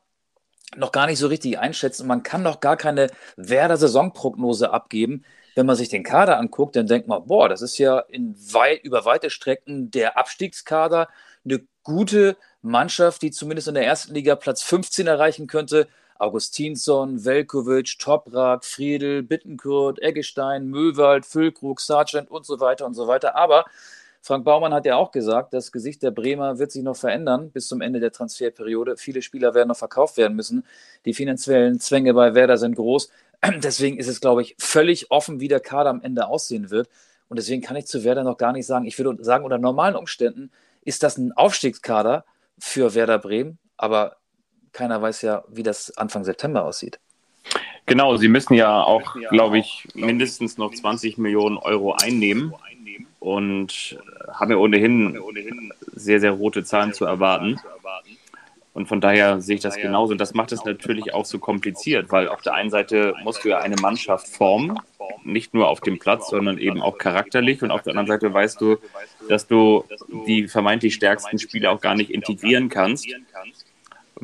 noch 0.75 0.91
gar 0.91 1.05
nicht 1.05 1.19
so 1.19 1.27
richtig 1.27 1.59
einschätzen. 1.59 2.07
Man 2.07 2.23
kann 2.23 2.43
noch 2.43 2.59
gar 2.59 2.77
keine 2.77 3.07
Werder-Saisonprognose 3.37 4.71
abgeben. 4.71 5.23
Wenn 5.55 5.67
man 5.67 5.75
sich 5.75 5.89
den 5.89 6.03
Kader 6.03 6.39
anguckt, 6.39 6.75
dann 6.75 6.87
denkt 6.87 7.07
man, 7.07 7.27
boah, 7.27 7.47
das 7.47 7.61
ist 7.61 7.77
ja 7.77 7.99
in 7.99 8.35
weit, 8.51 8.83
über 8.83 9.05
weite 9.05 9.29
Strecken 9.29 9.91
der 9.91 10.17
Abstiegskader. 10.17 11.09
Eine 11.45 11.61
gute 11.83 12.37
Mannschaft, 12.61 13.21
die 13.21 13.31
zumindest 13.31 13.67
in 13.67 13.75
der 13.75 13.85
ersten 13.85 14.15
Liga 14.15 14.35
Platz 14.35 14.63
15 14.63 15.05
erreichen 15.05 15.47
könnte. 15.47 15.87
Augustinsson, 16.19 17.25
Velkovic, 17.25 17.97
Toprak, 17.99 18.65
Friedel, 18.65 19.23
Bittenkurt, 19.23 20.01
Eggestein, 20.01 20.67
Möwald, 20.67 21.25
Füllkrug, 21.25 21.81
Sargent 21.81 22.29
und 22.31 22.45
so 22.45 22.59
weiter 22.59 22.85
und 22.85 22.93
so 22.93 23.07
weiter. 23.07 23.35
Aber 23.35 23.65
Frank 24.21 24.45
Baumann 24.45 24.73
hat 24.73 24.85
ja 24.85 24.95
auch 24.95 25.11
gesagt, 25.11 25.53
das 25.53 25.73
Gesicht 25.73 26.01
der 26.01 26.11
Bremer 26.11 26.57
wird 26.57 26.71
sich 26.71 26.81
noch 26.81 26.95
verändern 26.95 27.51
bis 27.51 27.67
zum 27.67 27.81
Ende 27.81 27.99
der 27.99 28.13
Transferperiode. 28.13 28.95
Viele 28.95 29.21
Spieler 29.21 29.53
werden 29.53 29.67
noch 29.67 29.77
verkauft 29.77 30.15
werden 30.15 30.37
müssen. 30.37 30.65
Die 31.03 31.13
finanziellen 31.13 31.79
Zwänge 31.81 32.13
bei 32.13 32.33
Werder 32.33 32.57
sind 32.57 32.75
groß. 32.75 33.09
Deswegen 33.57 33.97
ist 33.97 34.07
es, 34.07 34.21
glaube 34.21 34.41
ich, 34.41 34.55
völlig 34.59 35.11
offen, 35.11 35.41
wie 35.41 35.49
der 35.49 35.59
Kader 35.59 35.89
am 35.89 36.01
Ende 36.01 36.27
aussehen 36.27 36.71
wird. 36.71 36.87
Und 37.27 37.37
deswegen 37.37 37.63
kann 37.63 37.75
ich 37.75 37.87
zu 37.87 38.03
Werder 38.03 38.23
noch 38.23 38.37
gar 38.37 38.53
nicht 38.53 38.67
sagen. 38.67 38.85
Ich 38.85 38.97
würde 38.99 39.23
sagen, 39.23 39.43
unter 39.43 39.57
normalen 39.57 39.95
Umständen 39.95 40.51
ist 40.83 41.01
das 41.01 41.17
ein 41.17 41.31
Aufstiegskader 41.31 42.25
für 42.59 42.93
Werder 42.93 43.17
Bremen. 43.17 43.57
Aber 43.75 44.17
keiner 44.73 45.01
weiß 45.01 45.21
ja, 45.21 45.43
wie 45.47 45.63
das 45.63 45.95
Anfang 45.97 46.23
September 46.23 46.65
aussieht. 46.65 46.99
Genau, 47.85 48.15
sie 48.17 48.29
müssen 48.29 48.53
ja 48.53 48.81
auch, 48.81 49.15
glaube 49.29 49.59
ich, 49.59 49.87
mindestens 49.93 50.57
noch 50.57 50.73
20 50.73 51.17
Millionen 51.17 51.57
Euro 51.57 51.93
einnehmen 51.93 52.53
und 53.19 53.99
haben 54.31 54.51
ja 54.51 54.57
ohnehin 54.57 55.73
sehr, 55.93 56.19
sehr 56.19 56.31
rote 56.31 56.63
Zahlen 56.63 56.93
zu 56.93 57.05
erwarten. 57.05 57.59
Und 58.73 58.87
von 58.87 59.01
daher 59.01 59.39
sehe 59.39 59.55
ich 59.55 59.61
das 59.61 59.75
genauso. 59.75 60.13
Und 60.13 60.17
das 60.17 60.33
macht 60.33 60.51
es 60.51 60.65
natürlich 60.65 61.13
auch 61.13 61.25
so 61.25 61.37
kompliziert, 61.37 62.11
weil 62.11 62.27
auf 62.27 62.41
der 62.41 62.55
einen 62.55 62.71
Seite 62.71 63.13
musst 63.23 63.43
du 63.43 63.49
ja 63.49 63.59
eine 63.59 63.75
Mannschaft 63.75 64.27
formen, 64.27 64.79
nicht 65.23 65.53
nur 65.53 65.67
auf 65.67 65.79
dem 65.79 65.99
Platz, 65.99 66.29
sondern 66.29 66.57
eben 66.57 66.81
auch 66.81 66.97
charakterlich. 66.97 67.61
Und 67.61 67.69
auf 67.69 67.83
der 67.83 67.91
anderen 67.91 68.07
Seite 68.07 68.33
weißt 68.33 68.59
du, 68.59 68.77
dass 69.29 69.45
du 69.45 69.83
die 70.25 70.47
vermeintlich 70.47 70.95
stärksten 70.95 71.37
Spieler 71.37 71.71
auch 71.71 71.81
gar 71.81 71.95
nicht 71.95 72.09
integrieren 72.09 72.69
kannst 72.69 73.07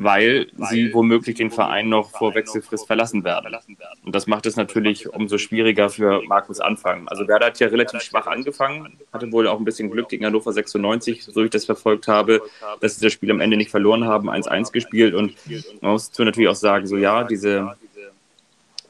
weil 0.02 0.46
sie 0.70 0.94
womöglich 0.94 1.36
den 1.36 1.50
Verein 1.50 1.90
noch 1.90 2.10
vor 2.10 2.34
Wechselfrist 2.34 2.86
verlassen 2.86 3.22
werden. 3.22 3.54
Und 4.02 4.14
das 4.14 4.26
macht 4.26 4.46
es 4.46 4.56
natürlich 4.56 5.12
umso 5.12 5.36
schwieriger 5.36 5.90
für 5.90 6.22
Markus 6.26 6.58
Anfang. 6.58 7.06
Also 7.08 7.28
Werder 7.28 7.46
hat 7.46 7.60
ja 7.60 7.68
relativ 7.68 8.00
schwach 8.00 8.26
angefangen, 8.26 8.96
hatte 9.12 9.30
wohl 9.30 9.46
auch 9.46 9.58
ein 9.58 9.64
bisschen 9.64 9.90
Glück 9.90 10.08
gegen 10.08 10.24
Hannover 10.24 10.54
96, 10.54 11.24
so 11.24 11.44
ich 11.44 11.50
das 11.50 11.66
verfolgt 11.66 12.08
habe, 12.08 12.40
dass 12.80 12.96
sie 12.96 13.04
das 13.04 13.12
Spiel 13.12 13.30
am 13.30 13.40
Ende 13.40 13.58
nicht 13.58 13.70
verloren 13.70 14.04
haben, 14.04 14.30
1-1 14.30 14.72
gespielt. 14.72 15.14
Und 15.14 15.34
man 15.82 15.92
muss 15.92 16.10
natürlich 16.18 16.48
auch 16.48 16.54
sagen, 16.54 16.86
so 16.86 16.96
ja, 16.96 17.24
diese 17.24 17.76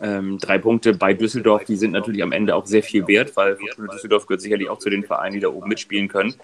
ähm, 0.01 0.39
drei 0.39 0.59
Punkte 0.59 0.95
bei 0.95 1.13
Düsseldorf, 1.13 1.65
die 1.65 1.77
sind 1.77 1.91
natürlich 1.91 2.23
am 2.23 2.31
Ende 2.31 2.55
auch 2.55 2.67
sehr 2.67 2.85
viel 2.85 3.09
wert, 3.09 3.37
weil 3.37 3.59
Düsseldorf 3.93 4.27
gehört 4.27 4.43
sicherlich 4.43 4.69
auch 4.69 4.79
zu 4.79 4.91
den 4.91 5.03
Vereinen, 5.03 5.35
die 5.35 5.41
da 5.41 5.49
oben 5.49 5.69
mitspielen 5.69 6.07
können. 6.07 6.35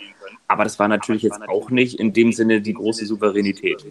Aber 0.49 0.64
das 0.64 0.78
war 0.80 0.88
natürlich 0.88 1.23
jetzt 1.23 1.40
auch 1.49 1.70
nicht 1.70 2.00
in 2.00 2.12
dem 2.12 2.32
Sinne 2.32 2.61
die 2.61 2.75
große 2.75 3.06
Souveränität. 3.06 3.85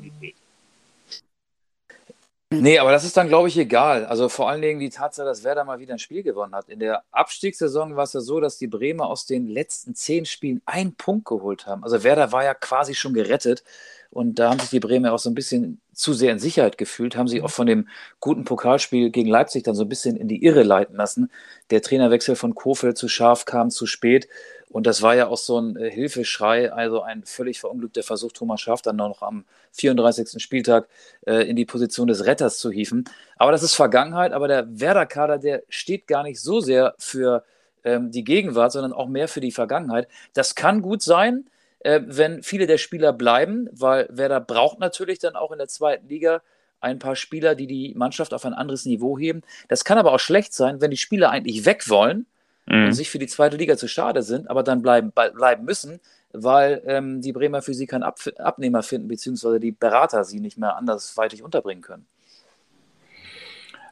Nee, 2.52 2.78
aber 2.78 2.92
das 2.92 3.04
ist 3.04 3.18
dann, 3.18 3.28
glaube 3.28 3.48
ich, 3.48 3.58
egal. 3.58 4.06
Also 4.06 4.30
vor 4.30 4.50
allen 4.50 4.62
Dingen 4.62 4.80
die 4.80 4.90
Tatsache, 4.90 5.26
dass 5.26 5.44
Werder 5.44 5.66
mal 5.66 5.80
wieder 5.80 5.94
ein 5.94 6.00
Spiel 6.00 6.22
gewonnen 6.22 6.54
hat. 6.54 6.70
In 6.70 6.80
der 6.80 7.04
Abstiegssaison 7.12 7.96
war 7.96 8.04
es 8.04 8.14
ja 8.14 8.22
so, 8.22 8.40
dass 8.40 8.58
die 8.58 8.68
Bremer 8.68 9.08
aus 9.08 9.26
den 9.26 9.48
letzten 9.48 9.96
zehn 9.96 10.26
Spielen 10.26 10.62
einen 10.66 10.96
Punkt 10.96 11.26
geholt 11.26 11.66
haben. 11.66 11.84
Also 11.84 12.04
Werder 12.04 12.32
war 12.32 12.44
ja 12.44 12.54
quasi 12.54 12.94
schon 12.94 13.14
gerettet. 13.14 13.64
Und 14.12 14.40
da 14.40 14.52
haben 14.52 14.60
sich 14.60 14.70
die 14.70 14.80
Bremer 14.80 15.12
auch 15.12 15.20
so 15.20 15.30
ein 15.30 15.36
bisschen 15.36 15.82
zu 15.92 16.14
sehr 16.14 16.32
in 16.32 16.40
Sicherheit 16.40 16.78
gefühlt, 16.78 17.18
haben 17.18 17.28
sich 17.28 17.42
auch 17.42 17.50
von 17.50 17.68
dem 17.68 17.90
guten 18.22 18.46
Pokalspiel 18.46 19.10
gegen 19.10 19.30
Leipzig 19.30 19.64
dann 19.64 19.76
so 19.76 19.84
ein 19.84 19.90
bisschen 19.90 20.16
in 20.16 20.28
die 20.28 20.44
Irre 20.44 20.64
leiten 20.64 20.96
lassen. 20.96 21.32
Der 21.72 21.82
Trainerwechsel 21.82 22.36
von 22.38 22.56
Kofeld 22.56 22.98
zu 22.98 23.10
scharf 23.10 23.44
kam 23.46 23.72
zu 23.72 23.86
spät. 23.88 24.30
Und 24.70 24.88
das 24.88 25.02
war 25.02 25.16
ja 25.16 25.28
auch 25.28 25.38
so 25.38 25.60
ein 25.60 25.78
äh, 25.78 25.90
Hilfeschrei, 25.90 26.72
also 26.72 27.02
ein 27.02 27.24
völlig 27.24 27.60
verunglückter 27.60 28.04
Versuch, 28.04 28.32
Thomas 28.32 28.62
Schaaf 28.62 28.82
dann 28.82 28.98
noch 28.98 29.22
am 29.22 29.46
34. 29.74 30.42
Spieltag 30.42 30.88
äh, 31.26 31.48
in 31.48 31.56
die 31.56 31.66
Position 31.66 32.08
des 32.08 32.26
Retters 32.26 32.60
zu 32.60 32.72
hieven. 32.72 33.06
Aber 33.38 33.52
das 33.52 33.64
ist 33.64 33.76
Vergangenheit, 33.76 34.34
aber 34.34 34.48
der 34.48 34.68
Werder-Kader, 34.80 35.38
der 35.38 35.64
steht 35.70 36.08
gar 36.08 36.24
nicht 36.24 36.42
so 36.42 36.60
sehr 36.60 36.96
für 36.98 37.44
ähm, 37.84 38.12
die 38.12 38.24
Gegenwart, 38.24 38.72
sondern 38.72 38.94
auch 38.94 39.08
mehr 39.08 39.28
für 39.28 39.42
die 39.42 39.52
Vergangenheit. 39.52 40.08
Das 40.34 40.56
kann 40.56 40.82
gut 40.82 41.02
sein, 41.02 41.46
äh, 41.80 42.02
wenn 42.04 42.44
viele 42.44 42.68
der 42.68 42.78
Spieler 42.78 43.14
bleiben, 43.14 43.70
weil 43.72 44.08
Werder 44.10 44.42
braucht 44.42 44.80
natürlich 44.80 45.20
dann 45.20 45.36
auch 45.36 45.52
in 45.52 45.60
der 45.60 45.68
zweiten 45.68 46.08
Liga 46.08 46.42
ein 46.82 47.00
paar 47.00 47.16
Spieler, 47.16 47.56
die 47.56 47.68
die 47.68 47.94
Mannschaft 47.96 48.34
auf 48.34 48.46
ein 48.46 48.54
anderes 48.54 48.86
Niveau 48.86 49.18
heben. 49.18 49.42
Das 49.70 49.86
kann 49.86 49.98
aber 49.98 50.12
auch 50.12 50.20
schlecht 50.20 50.54
sein, 50.54 50.82
wenn 50.82 50.92
die 50.92 50.98
Spieler 50.98 51.30
eigentlich 51.30 51.66
weg 51.66 51.90
wollen 51.90 52.26
mhm. 52.66 52.86
und 52.86 52.94
sich 52.94 53.10
für 53.10 53.20
die 53.20 53.28
zweite 53.28 53.58
Liga 53.58 53.78
zu 53.78 53.88
schade 53.88 54.24
sind, 54.24 54.50
aber 54.50 54.64
dann 54.64 54.82
bleiben, 54.82 55.12
bleiben 55.12 55.66
müssen, 55.66 56.00
weil 56.32 56.82
ähm, 56.86 57.22
die 57.22 57.32
Bremer 57.32 57.62
für 57.62 57.74
sie 57.74 57.88
keinen 57.88 58.04
Ab 58.04 58.20
Abnehmer 58.38 58.84
finden, 58.84 59.08
beziehungsweise 59.08 59.60
die 59.60 59.72
Berater 59.72 60.24
sie 60.24 60.40
nicht 60.40 60.58
mehr 60.58 60.76
andersweitig 60.76 61.44
unterbringen 61.44 61.82
können. 61.82 62.06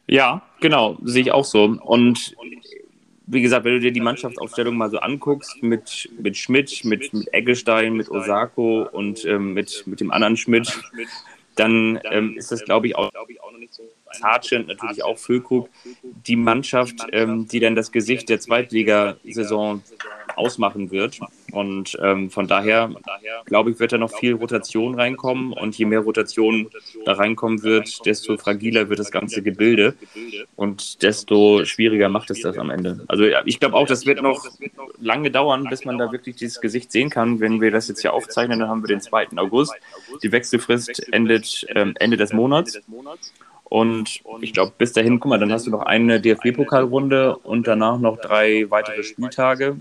Ja, 0.07 0.41
genau, 0.59 0.97
sehe 1.03 1.21
ich 1.21 1.31
auch 1.31 1.45
so. 1.45 1.63
Und 1.63 2.35
wie 3.25 3.41
gesagt, 3.41 3.63
wenn 3.63 3.73
du 3.73 3.79
dir 3.79 3.93
die 3.93 4.01
Mannschaftsaufstellung 4.01 4.75
mal 4.75 4.91
so 4.91 4.99
anguckst, 4.99 5.63
mit, 5.63 6.09
mit 6.19 6.37
Schmidt, 6.37 6.83
mit, 6.83 7.13
mit 7.13 7.33
Eggestein, 7.33 7.93
mit 7.93 8.09
Osako 8.09 8.87
und 8.91 9.23
ähm, 9.25 9.53
mit, 9.53 9.83
mit 9.87 10.01
dem 10.01 10.11
anderen 10.11 10.35
Schmidt, 10.35 10.77
dann 11.55 12.00
ähm, 12.10 12.36
ist 12.38 12.51
das, 12.51 12.63
glaube 12.63 12.88
ich, 12.88 12.95
auch, 12.95 13.12
noch 13.13 13.60
nicht 13.60 13.74
so. 13.74 13.83
Sargent, 14.12 14.67
natürlich 14.67 15.03
auch 15.03 15.17
Füllkrug, 15.17 15.69
die 16.03 16.36
Mannschaft, 16.36 16.95
ähm, 17.12 17.48
die 17.48 17.60
dann 17.60 17.75
das 17.75 17.91
Gesicht 17.91 18.29
der 18.29 18.39
Zweitligasaison 18.39 19.81
ausmachen 20.36 20.91
wird. 20.91 21.19
Und 21.53 21.95
ähm, 22.01 22.31
von 22.31 22.48
daher, 22.48 22.89
glaube 23.45 23.72
ich, 23.72 23.79
wird 23.79 23.91
da 23.91 24.00
noch 24.00 24.12
viel 24.12 24.33
Rotation 24.33 24.95
reinkommen. 24.95 25.53
Und 25.53 25.77
je 25.77 25.86
mehr 25.86 26.00
Rotation 26.00 26.69
da 27.05 27.13
reinkommen 27.13 27.62
wird, 27.62 28.05
desto 28.07 28.38
fragiler 28.38 28.89
wird 28.89 28.98
das 29.00 29.12
ganze 29.12 29.43
Gebilde. 29.43 29.93
Und 30.55 31.03
desto 31.03 31.63
schwieriger 31.63 32.10
macht 32.10 32.31
es 32.31 32.41
das 32.41 32.57
am 32.57 32.72
Ende. 32.72 33.05
Also 33.07 33.25
ich 33.45 33.60
glaube 33.60 33.75
auch, 33.75 33.86
das 33.86 34.07
wird 34.07 34.22
noch 34.24 34.43
lange 35.00 35.29
dauern, 35.29 35.65
bis 35.69 35.86
man 35.86 36.00
da 36.00 36.12
wirklich 36.12 36.38
dieses 36.38 36.60
Gesicht 36.60 36.91
sehen 36.91 37.12
kann. 37.12 37.39
Wenn 37.39 37.62
wir 37.62 37.69
das 37.69 37.88
jetzt 37.88 38.01
hier 38.01 38.13
aufzeichnen, 38.13 38.60
dann 38.60 38.69
haben 38.69 38.81
wir 38.81 38.88
den 38.88 39.01
2. 39.01 39.27
August. 39.36 39.75
Die 40.24 40.31
Wechselfrist 40.31 41.13
endet 41.13 41.67
ähm, 41.75 41.93
Ende 42.00 42.17
des 42.17 42.33
Monats. 42.33 42.81
Und 43.74 44.22
ich 44.41 44.53
glaube, 44.53 44.74
bis 44.77 44.93
dahin, 44.93 45.19
guck 45.19 45.29
mal, 45.29 45.39
dann 45.39 45.51
hast 45.51 45.65
du 45.65 45.72
noch 45.72 45.81
eine 45.81 46.22
DFB-Pokalrunde 46.22 47.38
und 47.38 47.65
danach 47.67 47.98
noch 47.98 48.17
drei 48.17 48.69
weitere 48.69 49.01
Spieltage. 49.01 49.77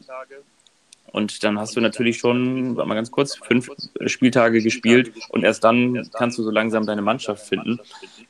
Und 1.13 1.45
dann 1.45 1.59
hast 1.59 1.77
du 1.77 1.81
natürlich 1.81 2.19
schon, 2.19 2.75
sag 2.75 2.87
mal 2.87 2.95
ganz 2.95 3.11
kurz, 3.11 3.37
fünf 3.37 3.69
Spieltage 4.07 4.63
gespielt 4.63 5.13
und 5.29 5.45
erst 5.45 5.63
dann 5.63 6.09
kannst 6.15 6.39
du 6.39 6.43
so 6.43 6.51
langsam 6.51 6.87
deine 6.87 7.03
Mannschaft 7.03 7.47
finden. 7.47 7.81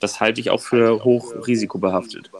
Das 0.01 0.21
halte 0.21 0.41
ich 0.41 0.51
auch 0.51 0.61
für 0.61 1.05
hoch 1.05 1.33
risikobehaftet. 1.47 2.31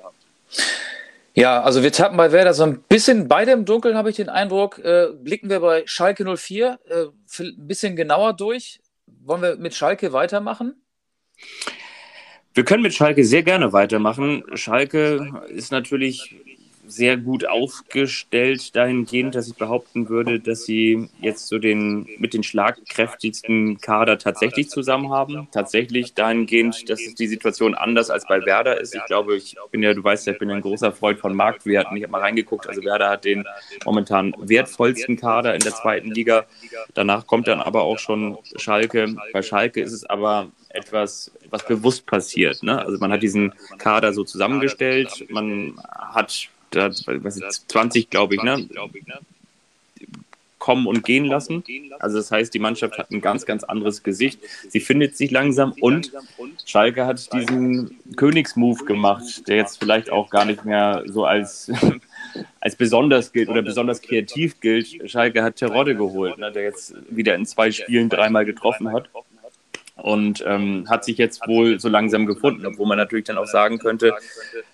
Ja, 1.35 1.63
also 1.63 1.83
wir 1.83 1.93
tappen 1.93 2.17
bei 2.17 2.31
Werder 2.33 2.53
so 2.53 2.65
ein 2.65 2.83
bisschen 2.83 3.27
beide 3.27 3.53
im 3.53 3.65
Dunkeln, 3.65 3.97
habe 3.97 4.11
ich 4.11 4.17
den 4.17 4.29
Eindruck. 4.29 4.79
Äh, 4.81 5.09
blicken 5.15 5.49
wir 5.49 5.61
bei 5.61 5.85
Schalke 5.87 6.25
04 6.37 6.79
äh, 6.89 7.43
ein 7.43 7.67
bisschen 7.67 7.97
genauer 7.97 8.35
durch. 8.35 8.81
Wollen 9.25 9.41
wir 9.41 9.57
mit 9.57 9.75
Schalke 9.75 10.13
weitermachen? 10.13 10.75
Wir 12.53 12.65
können 12.65 12.83
mit 12.83 12.93
Schalke 12.93 13.25
sehr 13.25 13.43
gerne 13.43 13.73
weitermachen. 13.73 14.45
Schalke 14.55 15.43
ist 15.49 15.73
natürlich 15.73 16.37
sehr 16.95 17.17
gut 17.17 17.47
aufgestellt 17.47 18.75
dahingehend, 18.77 19.35
dass 19.35 19.49
ich 19.49 19.57
behaupten 19.57 20.09
würde, 20.09 20.41
dass 20.41 20.65
sie 20.65 21.09
jetzt 21.21 21.49
so 21.49 21.59
den 21.59 22.07
mit 22.19 22.35
den 22.35 22.43
schlagkräftigsten 22.43 23.81
Kader 23.81 24.19
tatsächlich 24.19 24.69
zusammen 24.69 25.11
haben. 25.11 25.49
Tatsächlich 25.53 26.15
dahingehend, 26.15 26.89
dass 26.89 27.01
die 27.15 27.27
Situation 27.27 27.75
anders 27.75 28.11
als 28.11 28.27
bei 28.27 28.45
Werder 28.45 28.81
ist. 28.81 28.95
Ich 28.95 29.05
glaube, 29.07 29.37
ich 29.37 29.57
bin 29.71 29.83
ja, 29.83 29.95
du 29.95 30.05
weißt 30.05 30.27
ja, 30.27 30.33
ich 30.35 30.39
bin 30.39 30.51
ein 30.51 30.61
großer 30.61 30.93
Freund 30.93 31.19
von 31.19 31.35
Marktwerten. 31.35 31.97
Ich 31.97 32.03
habe 32.03 32.13
mal 32.13 32.21
reingeguckt. 32.21 32.69
Also 32.69 32.83
Werder 32.83 33.09
hat 33.11 33.25
den 33.25 33.45
momentan 33.85 34.35
wertvollsten 34.39 35.17
Kader 35.17 35.55
in 35.55 35.61
der 35.61 35.73
zweiten 35.73 36.11
Liga. 36.11 36.47
Danach 36.95 37.27
kommt 37.27 37.49
dann 37.49 37.61
aber 37.61 37.83
auch 37.83 37.99
schon 37.99 38.39
Schalke. 38.57 39.15
Bei 39.33 39.43
Schalke 39.43 39.81
ist 39.81 39.93
es 39.93 40.05
aber 40.05 40.51
etwas, 40.75 41.31
was 41.51 41.67
bewusst 41.67 42.07
passiert. 42.07 42.63
Ne? 42.63 42.79
Also 42.79 42.99
man 42.99 43.13
hat 43.13 43.23
diesen 43.23 43.53
Kader 43.79 44.13
so 44.13 44.25
zusammengestellt, 44.25 45.27
man 45.31 45.81
hat 45.89 46.49
da, 46.75 46.89
was 46.89 47.37
ist, 47.37 47.71
20, 47.71 48.11
glaube 48.11 48.35
ich, 48.35 48.43
ne? 48.43 48.69
kommen 50.63 50.87
und 50.87 51.03
gehen 51.03 51.25
lassen. 51.25 51.65
Also 51.99 52.19
das 52.19 52.31
heißt, 52.31 52.55
die 52.55 52.61
Mannschaft 52.61 52.97
hat 52.97 53.11
ein 53.11 53.21
ganz, 53.21 53.47
ganz 53.47 53.65
anderes 53.65 54.05
Gesicht. 54.05 54.39
Sie 54.69 54.79
findet 54.79 55.17
sich 55.17 55.33
langsam 55.33 55.73
und 55.81 56.13
Schalke 56.65 57.05
hat 57.05 57.33
diesen 57.33 57.99
Königsmove 58.15 58.85
gemacht, 58.85 59.49
der 59.49 59.57
jetzt 59.57 59.81
vielleicht 59.81 60.11
auch 60.11 60.31
gar 60.31 60.45
nicht 60.45 60.65
mehr 60.65 61.03
so 61.07 61.25
als, 61.25 61.73
als 62.61 62.77
besonders 62.77 63.33
gilt 63.33 63.49
oder 63.49 63.63
besonders 63.63 64.01
kreativ 64.03 64.61
gilt. 64.61 65.11
Schalke 65.11 65.43
hat 65.43 65.57
Terodde 65.57 65.97
geholt, 65.97 66.39
ne, 66.39 66.53
der 66.53 66.63
jetzt 66.63 66.95
wieder 67.11 67.35
in 67.35 67.45
zwei 67.45 67.73
Spielen 67.73 68.09
dreimal 68.09 68.45
getroffen 68.45 68.93
hat 68.93 69.11
und 69.97 70.45
ähm, 70.47 70.87
hat 70.89 71.05
sich 71.05 71.19
jetzt 71.19 71.47
wohl 71.49 71.81
so 71.81 71.89
langsam 71.89 72.27
gefunden, 72.27 72.65
obwohl 72.67 72.87
man 72.87 72.99
natürlich 72.99 73.25
dann 73.25 73.39
auch 73.39 73.47
sagen 73.47 73.79
könnte, 73.79 74.15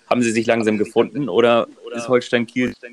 haben 0.09 0.21
sie 0.21 0.31
sich 0.31 0.45
langsam 0.45 0.77
gefunden 0.77 1.29
oder 1.29 1.67
ist 1.95 2.07
Holstein 2.07 2.47
Kiel 2.47 2.73
so 2.79 2.87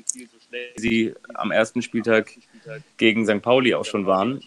schnell, 0.47 0.69
wie 0.75 0.81
sie 0.81 1.13
am 1.33 1.51
ersten 1.51 1.81
Spieltag 1.81 2.31
gegen 2.97 3.25
St. 3.25 3.41
Pauli 3.41 3.73
auch 3.73 3.85
schon 3.85 4.05
waren. 4.05 4.41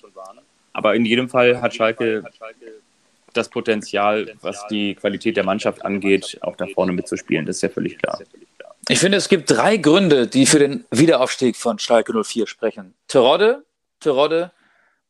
Aber 0.73 0.95
in 0.95 1.05
jedem 1.05 1.29
Fall 1.29 1.61
hat 1.61 1.75
Schalke 1.75 2.25
das 3.33 3.49
Potenzial, 3.49 4.33
was 4.41 4.67
die 4.69 4.95
Qualität 4.95 5.37
der 5.37 5.45
Mannschaft 5.45 5.85
angeht, 5.85 6.39
auch 6.43 6.57
da 6.57 6.67
vorne 6.67 6.93
mitzuspielen. 6.93 7.47
Das 7.47 7.57
ist 7.57 7.63
ja 7.63 7.69
völlig 7.69 7.99
klar. 7.99 8.21
Ich 8.89 8.99
finde, 8.99 9.19
es 9.19 9.29
gibt 9.29 9.51
drei 9.51 9.77
Gründe, 9.77 10.27
die 10.27 10.47
für 10.47 10.59
den 10.59 10.85
Wiederaufstieg 10.91 11.57
von 11.57 11.79
Schalke 11.79 12.13
04 12.13 12.47
sprechen. 12.47 12.95
Terodde, 13.07 13.65
Terodde 14.01 14.51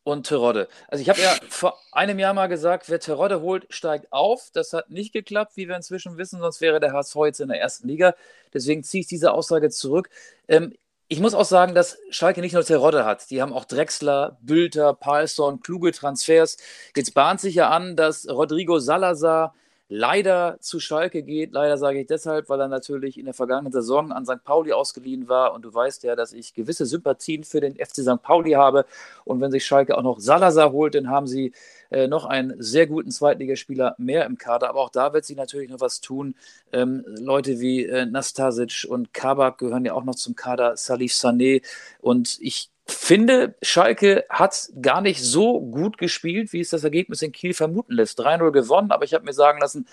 und 0.03 0.27
Terodde. 0.27 0.67
Also 0.87 1.01
ich 1.01 1.09
habe 1.09 1.21
ja 1.21 1.35
vor 1.49 1.77
einem 1.91 2.19
Jahr 2.19 2.33
mal 2.33 2.47
gesagt, 2.47 2.89
wer 2.89 2.99
Terodde 2.99 3.41
holt, 3.41 3.67
steigt 3.69 4.11
auf. 4.11 4.49
Das 4.53 4.73
hat 4.73 4.89
nicht 4.89 5.13
geklappt, 5.13 5.53
wie 5.55 5.67
wir 5.67 5.75
inzwischen 5.75 6.17
wissen, 6.17 6.39
sonst 6.39 6.61
wäre 6.61 6.79
der 6.79 6.93
HSV 6.93 7.15
jetzt 7.25 7.39
in 7.39 7.49
der 7.49 7.59
ersten 7.61 7.87
Liga. 7.87 8.15
Deswegen 8.53 8.83
ziehe 8.83 9.01
ich 9.01 9.07
diese 9.07 9.31
Aussage 9.31 9.69
zurück. 9.69 10.09
Ähm, 10.47 10.73
ich 11.07 11.19
muss 11.19 11.33
auch 11.33 11.45
sagen, 11.45 11.75
dass 11.75 11.97
Schalke 12.09 12.39
nicht 12.39 12.53
nur 12.53 12.63
Terodde 12.63 13.03
hat. 13.03 13.29
Die 13.31 13.41
haben 13.41 13.51
auch 13.51 13.65
Drexler, 13.65 14.37
Bülter, 14.41 14.93
Palsson, 14.93 15.59
kluge 15.59 15.91
Transfers. 15.91 16.57
Jetzt 16.95 17.13
bahnt 17.13 17.41
sich 17.41 17.55
ja 17.55 17.69
an, 17.69 17.97
dass 17.97 18.29
Rodrigo 18.29 18.79
Salazar 18.79 19.53
leider 19.93 20.57
zu 20.61 20.79
Schalke 20.79 21.21
geht. 21.21 21.51
Leider 21.51 21.77
sage 21.77 21.99
ich 21.99 22.07
deshalb, 22.07 22.47
weil 22.47 22.61
er 22.61 22.69
natürlich 22.69 23.19
in 23.19 23.25
der 23.25 23.33
vergangenen 23.33 23.73
Saison 23.73 24.13
an 24.13 24.25
St. 24.25 24.41
Pauli 24.45 24.71
ausgeliehen 24.71 25.27
war. 25.27 25.53
Und 25.53 25.63
du 25.63 25.73
weißt 25.73 26.03
ja, 26.03 26.15
dass 26.15 26.31
ich 26.31 26.53
gewisse 26.53 26.85
Sympathien 26.85 27.43
für 27.43 27.59
den 27.59 27.75
FC 27.75 27.97
St. 27.97 28.21
Pauli 28.21 28.51
habe. 28.51 28.85
Und 29.25 29.41
wenn 29.41 29.51
sich 29.51 29.65
Schalke 29.65 29.97
auch 29.97 30.01
noch 30.01 30.21
Salazar 30.21 30.71
holt, 30.71 30.95
dann 30.95 31.09
haben 31.09 31.27
sie 31.27 31.51
äh, 31.89 32.07
noch 32.07 32.23
einen 32.23 32.55
sehr 32.57 32.87
guten 32.87 33.11
Zweitligaspieler 33.11 33.95
mehr 33.97 34.25
im 34.25 34.37
Kader. 34.37 34.69
Aber 34.69 34.79
auch 34.79 34.91
da 34.91 35.11
wird 35.11 35.25
sich 35.25 35.35
natürlich 35.35 35.69
noch 35.69 35.81
was 35.81 35.99
tun. 35.99 36.35
Ähm, 36.71 37.03
Leute 37.05 37.59
wie 37.59 37.85
äh, 37.85 38.05
Nastasic 38.05 38.87
und 38.89 39.13
Kabak 39.13 39.57
gehören 39.57 39.83
ja 39.83 39.93
auch 39.93 40.05
noch 40.05 40.15
zum 40.15 40.37
Kader, 40.37 40.77
Salif 40.77 41.11
Sané. 41.11 41.63
Und 41.99 42.37
ich 42.39 42.71
finde, 42.93 43.55
Schalke 43.61 44.25
hat 44.29 44.69
gar 44.81 45.01
nicht 45.01 45.21
so 45.23 45.59
gut 45.59 45.97
gespielt, 45.97 46.53
wie 46.53 46.61
es 46.61 46.69
das 46.69 46.83
Ergebnis 46.83 47.21
in 47.21 47.31
Kiel 47.31 47.53
vermuten 47.53 47.93
lässt. 47.93 48.19
3-0 48.19 48.51
gewonnen, 48.51 48.91
aber 48.91 49.03
ich 49.03 49.13
habe 49.13 49.25
mir 49.25 49.33
sagen 49.33 49.59
lassen, 49.59 49.87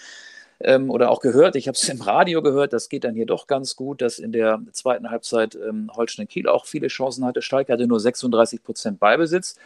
ähm, 0.60 0.90
oder 0.90 1.10
auch 1.10 1.20
gehört, 1.20 1.56
ich 1.56 1.68
habe 1.68 1.76
es 1.76 1.88
im 1.88 2.00
Radio 2.00 2.42
gehört, 2.42 2.72
das 2.72 2.88
geht 2.88 3.04
dann 3.04 3.14
hier 3.14 3.26
doch 3.26 3.46
ganz 3.46 3.76
gut, 3.76 4.00
dass 4.00 4.18
in 4.18 4.32
der 4.32 4.60
zweiten 4.72 5.10
Halbzeit 5.10 5.54
ähm, 5.54 5.90
Holstein 5.94 6.28
Kiel 6.28 6.48
auch 6.48 6.66
viele 6.66 6.88
Chancen 6.88 7.24
hatte. 7.24 7.42
Schalke 7.42 7.72
hatte 7.72 7.86
nur 7.86 8.00
36 8.00 8.62
Prozent 8.62 8.98
Beibesitz. 9.00 9.56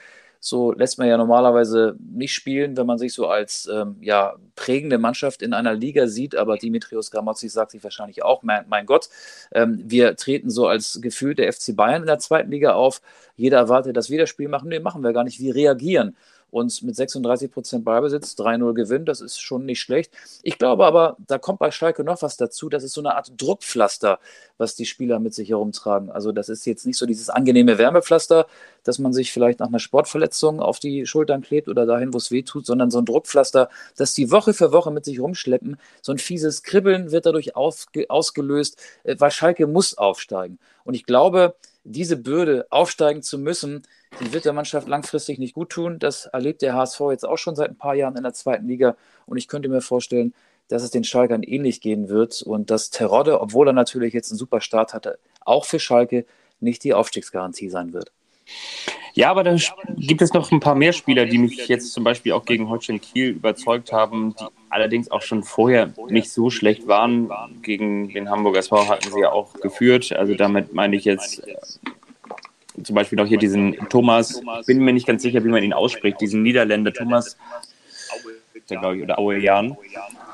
So 0.44 0.72
lässt 0.72 0.98
man 0.98 1.06
ja 1.06 1.16
normalerweise 1.16 1.96
nicht 2.00 2.34
spielen, 2.34 2.76
wenn 2.76 2.84
man 2.84 2.98
sich 2.98 3.12
so 3.14 3.28
als 3.28 3.70
ähm, 3.72 3.94
ja, 4.00 4.34
prägende 4.56 4.98
Mannschaft 4.98 5.40
in 5.40 5.54
einer 5.54 5.72
Liga 5.72 6.08
sieht. 6.08 6.34
Aber 6.34 6.56
Dimitrios 6.56 7.12
Gramozzi 7.12 7.48
sagt 7.48 7.70
sich 7.70 7.84
wahrscheinlich 7.84 8.24
auch, 8.24 8.42
mein, 8.42 8.64
mein 8.68 8.84
Gott, 8.84 9.08
ähm, 9.52 9.84
wir 9.86 10.16
treten 10.16 10.50
so 10.50 10.66
als 10.66 10.98
Gefühl 11.00 11.36
der 11.36 11.52
FC 11.52 11.76
Bayern 11.76 12.02
in 12.02 12.08
der 12.08 12.18
zweiten 12.18 12.50
Liga 12.50 12.72
auf. 12.72 13.02
Jeder 13.36 13.58
erwartet, 13.58 13.96
dass 13.96 14.10
wir 14.10 14.18
das 14.18 14.30
Spiel 14.30 14.48
machen. 14.48 14.68
Nee, 14.68 14.80
machen 14.80 15.04
wir 15.04 15.12
gar 15.12 15.22
nicht. 15.22 15.38
Wir 15.38 15.54
reagieren 15.54 16.16
und 16.52 16.82
mit 16.82 16.94
36 16.94 17.50
Prozent 17.50 17.84
Ballbesitz 17.84 18.34
3-0 18.34 18.74
gewinnt, 18.74 19.08
das 19.08 19.22
ist 19.22 19.40
schon 19.40 19.64
nicht 19.64 19.80
schlecht. 19.80 20.12
Ich 20.42 20.58
glaube 20.58 20.84
aber, 20.84 21.16
da 21.26 21.38
kommt 21.38 21.58
bei 21.58 21.70
Schalke 21.70 22.04
noch 22.04 22.20
was 22.20 22.36
dazu, 22.36 22.68
das 22.68 22.84
ist 22.84 22.92
so 22.92 23.00
eine 23.00 23.16
Art 23.16 23.32
Druckpflaster, 23.38 24.18
was 24.58 24.76
die 24.76 24.84
Spieler 24.84 25.18
mit 25.18 25.32
sich 25.32 25.48
herumtragen. 25.48 26.10
Also 26.10 26.30
das 26.30 26.50
ist 26.50 26.66
jetzt 26.66 26.84
nicht 26.84 26.98
so 26.98 27.06
dieses 27.06 27.30
angenehme 27.30 27.78
Wärmepflaster, 27.78 28.46
dass 28.84 28.98
man 28.98 29.14
sich 29.14 29.32
vielleicht 29.32 29.60
nach 29.60 29.68
einer 29.68 29.78
Sportverletzung 29.78 30.60
auf 30.60 30.78
die 30.78 31.06
Schultern 31.06 31.40
klebt 31.40 31.68
oder 31.68 31.86
dahin, 31.86 32.12
wo 32.12 32.18
es 32.18 32.30
weh 32.30 32.42
tut, 32.42 32.66
sondern 32.66 32.90
so 32.90 32.98
ein 32.98 33.06
Druckpflaster, 33.06 33.70
das 33.96 34.12
die 34.12 34.30
Woche 34.30 34.52
für 34.52 34.72
Woche 34.72 34.90
mit 34.90 35.06
sich 35.06 35.20
rumschleppen. 35.20 35.78
So 36.02 36.12
ein 36.12 36.18
fieses 36.18 36.62
Kribbeln 36.62 37.12
wird 37.12 37.24
dadurch 37.24 37.56
ausgelöst, 37.56 38.78
äh, 39.04 39.16
weil 39.18 39.30
Schalke 39.30 39.66
muss 39.66 39.96
aufsteigen. 39.96 40.58
Und 40.84 40.92
ich 40.92 41.06
glaube, 41.06 41.54
diese 41.84 42.16
Bürde 42.16 42.66
aufsteigen 42.70 43.22
zu 43.22 43.38
müssen, 43.38 43.82
die 44.20 44.32
wird 44.32 44.44
der 44.44 44.52
Mannschaft 44.52 44.88
langfristig 44.88 45.38
nicht 45.38 45.54
gut 45.54 45.70
tun. 45.70 45.98
Das 45.98 46.26
erlebt 46.26 46.62
der 46.62 46.74
HSV 46.74 47.00
jetzt 47.10 47.26
auch 47.26 47.38
schon 47.38 47.56
seit 47.56 47.70
ein 47.70 47.78
paar 47.78 47.94
Jahren 47.94 48.16
in 48.16 48.22
der 48.22 48.34
zweiten 48.34 48.66
Liga. 48.66 48.96
Und 49.26 49.36
ich 49.36 49.48
könnte 49.48 49.68
mir 49.68 49.80
vorstellen, 49.80 50.34
dass 50.68 50.82
es 50.82 50.90
den 50.90 51.04
Schalkern 51.04 51.42
ähnlich 51.42 51.80
gehen 51.80 52.08
wird 52.08 52.42
und 52.42 52.70
dass 52.70 52.90
Terodde, 52.90 53.40
obwohl 53.40 53.68
er 53.68 53.72
natürlich 53.72 54.14
jetzt 54.14 54.30
einen 54.30 54.38
super 54.38 54.60
Start 54.60 54.94
hatte, 54.94 55.18
auch 55.40 55.64
für 55.64 55.80
Schalke 55.80 56.24
nicht 56.60 56.84
die 56.84 56.94
Aufstiegsgarantie 56.94 57.68
sein 57.68 57.92
wird. 57.92 58.12
Ja, 59.14 59.30
aber 59.30 59.44
dann 59.44 59.60
gibt 59.96 60.22
es 60.22 60.32
noch 60.32 60.50
ein 60.52 60.60
paar 60.60 60.74
mehr 60.74 60.92
Spieler, 60.94 61.26
die 61.26 61.36
mich 61.36 61.68
jetzt 61.68 61.92
zum 61.92 62.02
Beispiel 62.02 62.32
auch 62.32 62.46
gegen 62.46 62.68
Holstein 62.70 63.00
Kiel 63.00 63.28
überzeugt 63.30 63.92
haben, 63.92 64.34
die 64.40 64.44
allerdings 64.70 65.10
auch 65.10 65.20
schon 65.20 65.42
vorher 65.42 65.92
nicht 66.08 66.30
so 66.30 66.48
schlecht 66.48 66.86
waren. 66.88 67.30
Gegen 67.62 68.08
den 68.08 68.30
Hamburger 68.30 68.60
SV 68.60 68.88
hatten 68.88 69.12
sie 69.12 69.20
ja 69.20 69.30
auch 69.30 69.52
geführt. 69.54 70.12
Also 70.12 70.34
damit 70.34 70.72
meine 70.72 70.96
ich 70.96 71.04
jetzt 71.04 71.42
zum 72.82 72.94
Beispiel 72.94 73.18
noch 73.18 73.26
hier 73.26 73.36
diesen 73.36 73.76
Thomas, 73.90 74.40
bin 74.66 74.78
mir 74.78 74.94
nicht 74.94 75.06
ganz 75.06 75.22
sicher, 75.22 75.44
wie 75.44 75.48
man 75.48 75.62
ihn 75.62 75.74
ausspricht, 75.74 76.20
diesen 76.22 76.42
Niederländer 76.42 76.92
Thomas, 76.92 77.36
der 78.70 78.78
glaube 78.78 78.96
ich, 78.96 79.02
oder 79.02 79.18
Auejan. 79.18 79.76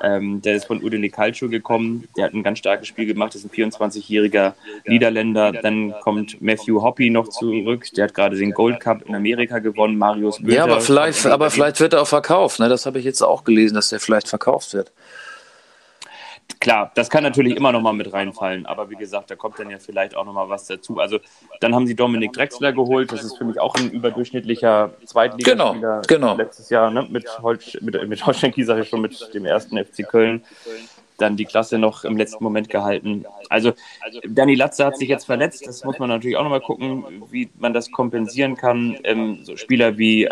Ähm, 0.03 0.41
der 0.43 0.55
ist 0.55 0.67
von 0.67 0.83
Udine 0.83 1.11
Calcio 1.11 1.49
gekommen, 1.49 2.09
der 2.17 2.27
hat 2.27 2.35
ein 2.35 2.43
ganz 2.43 2.61
starkes 2.61 2.87
Spiel 2.87 3.07
gemacht, 3.07 3.35
ist 3.35 3.45
ein 3.45 3.51
24-jähriger 3.51 4.55
Niederländer. 4.87 5.53
Dann 5.53 5.93
kommt 6.03 6.41
Matthew 6.41 6.83
Hoppy 6.83 7.11
noch 7.11 7.29
zurück, 7.29 7.87
der 7.97 8.05
hat 8.05 8.15
gerade 8.15 8.37
den 8.37 8.53
Gold 8.53 8.81
Cup 8.81 9.03
in 9.03 9.15
Amerika 9.15 9.59
gewonnen, 9.59 9.99
Marius 9.99 10.39
Günther. 10.39 10.55
Ja, 10.55 10.65
aber 10.65 10.81
vielleicht, 10.81 11.27
aber 11.27 11.51
vielleicht 11.51 11.81
wird 11.81 11.95
er 11.95 12.03
auch 12.03 12.09
verkauft, 12.09 12.61
ne? 12.61 12.69
das 12.69 12.87
habe 12.87 12.99
ich 12.99 13.05
jetzt 13.05 13.23
auch 13.23 13.45
gelesen, 13.45 13.75
dass 13.75 13.89
der 13.89 14.01
vielleicht 14.01 14.29
verkauft 14.29 14.73
wird. 14.73 14.93
Klar, 16.61 16.91
das 16.95 17.09
kann 17.09 17.23
natürlich 17.23 17.57
immer 17.57 17.73
noch 17.73 17.81
mal 17.81 17.93
mit 17.93 18.13
reinfallen, 18.13 18.67
aber 18.67 18.91
wie 18.91 18.97
gesagt, 18.97 19.31
da 19.31 19.37
kommt 19.37 19.59
dann 19.59 19.71
ja 19.71 19.79
vielleicht 19.79 20.17
auch 20.17 20.25
noch 20.25 20.33
mal 20.33 20.49
was 20.49 20.67
dazu. 20.67 20.99
Also 20.99 21.19
dann 21.61 21.75
haben 21.75 21.87
sie 21.87 21.95
Dominik 21.95 22.33
Drexler 22.33 22.73
geholt, 22.73 23.13
das 23.13 23.23
ist 23.23 23.39
für 23.39 23.45
mich 23.45 23.61
auch 23.61 23.75
ein 23.77 23.91
überdurchschnittlicher 23.91 24.91
Zweitligaspieler. 25.05 25.75
Genau, 25.75 26.03
genau. 26.07 26.37
Letztes 26.37 26.71
Jahr 26.71 26.91
ne, 26.91 27.07
mit, 27.09 27.27
Holz, 27.43 27.77
mit, 27.81 28.09
mit 28.09 28.27
Holstein 28.27 28.53
Kiel, 28.53 28.65
sage 28.65 28.83
ich 28.83 28.89
schon, 28.89 29.01
mit 29.01 29.35
dem 29.35 29.45
ersten 29.45 29.79
FC 29.79 30.09
Köln 30.09 30.43
dann 31.19 31.37
die 31.37 31.45
Klasse 31.45 31.79
noch 31.79 32.05
im 32.05 32.17
letzten 32.17 32.43
Moment 32.43 32.71
gehalten. 32.71 33.25
Also 33.51 33.73
Dani 34.27 34.55
Latze 34.55 34.87
hat 34.87 34.97
sich 34.97 35.09
jetzt 35.09 35.27
verletzt, 35.27 35.67
das 35.67 35.85
muss 35.85 35.99
man 35.99 36.09
natürlich 36.09 36.37
auch 36.37 36.45
nochmal 36.45 36.61
gucken, 36.61 37.05
wie 37.31 37.51
man 37.59 37.75
das 37.75 37.91
kompensieren 37.91 38.57
kann. 38.57 38.97
Ähm, 39.05 39.41
so 39.43 39.57
Spieler 39.57 39.99
wie 39.99 40.29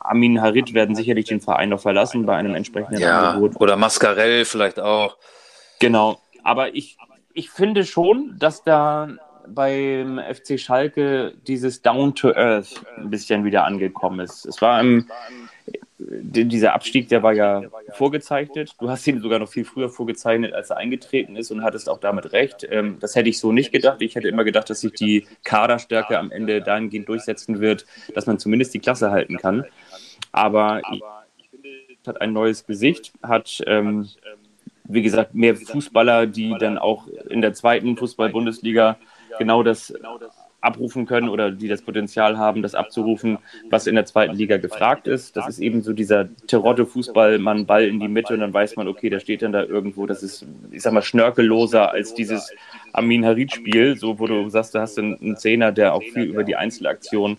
Amin 0.00 0.42
Harit 0.42 0.74
werden 0.74 0.94
sicherlich 0.96 1.26
den 1.26 1.40
Verein 1.40 1.70
noch 1.70 1.80
verlassen 1.80 2.26
bei 2.26 2.36
einem 2.36 2.54
entsprechenden 2.54 3.00
ja, 3.00 3.30
Angebot. 3.30 3.60
Oder 3.60 3.76
Mascarell 3.76 4.44
vielleicht 4.44 4.80
auch. 4.80 5.16
Genau, 5.78 6.20
aber 6.42 6.74
ich, 6.74 6.96
ich 7.34 7.50
finde 7.50 7.84
schon, 7.84 8.36
dass 8.38 8.62
da 8.62 9.08
beim 9.48 10.18
FC 10.18 10.58
Schalke 10.58 11.34
dieses 11.46 11.82
Down 11.82 12.14
to 12.14 12.32
Earth 12.34 12.84
ein 12.96 13.10
bisschen 13.10 13.44
wieder 13.44 13.64
angekommen 13.64 14.20
ist. 14.20 14.44
Es 14.46 14.60
war 14.60 14.80
im, 14.80 15.08
dieser 15.98 16.74
Abstieg, 16.74 17.08
der 17.08 17.22
war 17.22 17.32
ja 17.32 17.62
vorgezeichnet. 17.92 18.74
Du 18.78 18.90
hast 18.90 19.06
ihn 19.06 19.20
sogar 19.20 19.38
noch 19.38 19.48
viel 19.48 19.64
früher 19.64 19.88
vorgezeichnet, 19.88 20.52
als 20.52 20.70
er 20.70 20.76
eingetreten 20.76 21.36
ist 21.36 21.50
und 21.50 21.62
hattest 21.62 21.88
auch 21.88 21.98
damit 21.98 22.32
recht. 22.32 22.66
Ähm, 22.70 22.98
das 23.00 23.14
hätte 23.14 23.28
ich 23.28 23.38
so 23.38 23.52
nicht 23.52 23.72
gedacht. 23.72 24.02
Ich 24.02 24.14
hätte 24.14 24.28
immer 24.28 24.44
gedacht, 24.44 24.68
dass 24.68 24.80
sich 24.80 24.92
die 24.92 25.26
Kaderstärke 25.44 26.18
am 26.18 26.30
Ende 26.30 26.60
dahingehend 26.60 27.08
durchsetzen 27.08 27.60
wird, 27.60 27.86
dass 28.14 28.26
man 28.26 28.38
zumindest 28.38 28.74
die 28.74 28.80
Klasse 28.80 29.10
halten 29.10 29.38
kann. 29.38 29.64
Aber 30.32 30.80
ich 30.92 31.50
finde, 31.50 31.68
hat 32.06 32.20
ein 32.20 32.32
neues 32.32 32.66
Gesicht, 32.66 33.12
hat 33.22 33.62
ähm, 33.66 34.08
wie 34.88 35.02
gesagt, 35.02 35.34
mehr 35.34 35.56
Fußballer, 35.56 36.26
die 36.26 36.54
dann 36.58 36.78
auch 36.78 37.06
in 37.28 37.40
der 37.40 37.54
zweiten 37.54 37.96
Fußball-Bundesliga 37.96 38.96
genau 39.38 39.62
das 39.62 39.92
abrufen 40.66 41.06
können 41.06 41.28
oder 41.28 41.52
die 41.52 41.68
das 41.68 41.82
Potenzial 41.82 42.38
haben, 42.38 42.62
das 42.62 42.74
abzurufen, 42.74 43.38
was 43.70 43.86
in 43.86 43.94
der 43.94 44.04
zweiten 44.04 44.34
Liga 44.34 44.56
gefragt 44.56 45.06
ist. 45.06 45.36
Das 45.36 45.48
ist 45.48 45.60
eben 45.60 45.82
so 45.82 45.92
dieser 45.92 46.28
Terodde-Fußball, 46.46 47.38
man 47.38 47.66
Ball 47.66 47.84
in 47.84 48.00
die 48.00 48.08
Mitte 48.08 48.34
und 48.34 48.40
dann 48.40 48.52
weiß 48.52 48.76
man, 48.76 48.88
okay, 48.88 49.08
der 49.08 49.20
steht 49.20 49.42
dann 49.42 49.52
da 49.52 49.62
irgendwo. 49.62 50.06
Das 50.06 50.22
ist, 50.22 50.44
ich 50.72 50.82
sag 50.82 50.92
mal, 50.92 51.02
schnörkelloser 51.02 51.92
als 51.92 52.14
dieses 52.14 52.52
Amin 52.92 53.24
Harid-Spiel, 53.24 53.96
so 53.96 54.18
wo 54.18 54.26
du 54.26 54.48
sagst, 54.48 54.74
du 54.74 54.80
hast 54.80 54.98
einen 54.98 55.36
Zehner, 55.36 55.70
der 55.70 55.94
auch 55.94 56.02
viel 56.02 56.24
über 56.24 56.42
die 56.42 56.56
Einzelaktion 56.56 57.38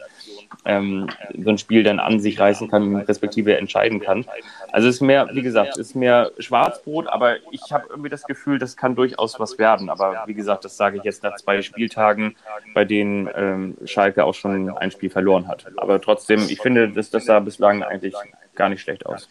ähm, 0.65 1.09
so 1.37 1.49
ein 1.49 1.57
Spiel 1.57 1.83
dann 1.83 1.99
an 1.99 2.19
sich 2.19 2.39
reißen 2.39 2.69
kann, 2.69 2.95
respektive 2.95 3.57
entscheiden 3.57 3.99
kann. 3.99 4.25
Also 4.71 4.87
es 4.87 4.95
ist 4.95 5.01
mehr, 5.01 5.29
wie 5.31 5.41
gesagt, 5.41 5.77
ist 5.77 5.95
mehr 5.95 6.31
Schwarzbrot, 6.39 7.07
aber 7.07 7.37
ich 7.51 7.71
habe 7.71 7.85
irgendwie 7.89 8.09
das 8.09 8.23
Gefühl, 8.23 8.59
das 8.59 8.75
kann 8.77 8.95
durchaus 8.95 9.39
was 9.39 9.57
werden. 9.57 9.89
Aber 9.89 10.23
wie 10.25 10.33
gesagt, 10.33 10.65
das 10.65 10.77
sage 10.77 10.97
ich 10.97 11.03
jetzt 11.03 11.23
nach 11.23 11.35
zwei 11.35 11.61
Spieltagen, 11.61 12.35
bei 12.73 12.85
denen 12.85 13.29
ähm, 13.35 13.77
Schalke 13.85 14.23
auch 14.23 14.33
schon 14.33 14.75
ein 14.77 14.91
Spiel 14.91 15.09
verloren 15.09 15.47
hat. 15.47 15.65
Aber 15.77 16.01
trotzdem, 16.01 16.41
ich 16.49 16.59
finde, 16.59 16.89
dass 16.89 17.09
das 17.09 17.25
sah 17.25 17.39
bislang 17.39 17.83
eigentlich 17.83 18.13
gar 18.55 18.69
nicht 18.69 18.81
schlecht 18.81 19.05
aus. 19.05 19.27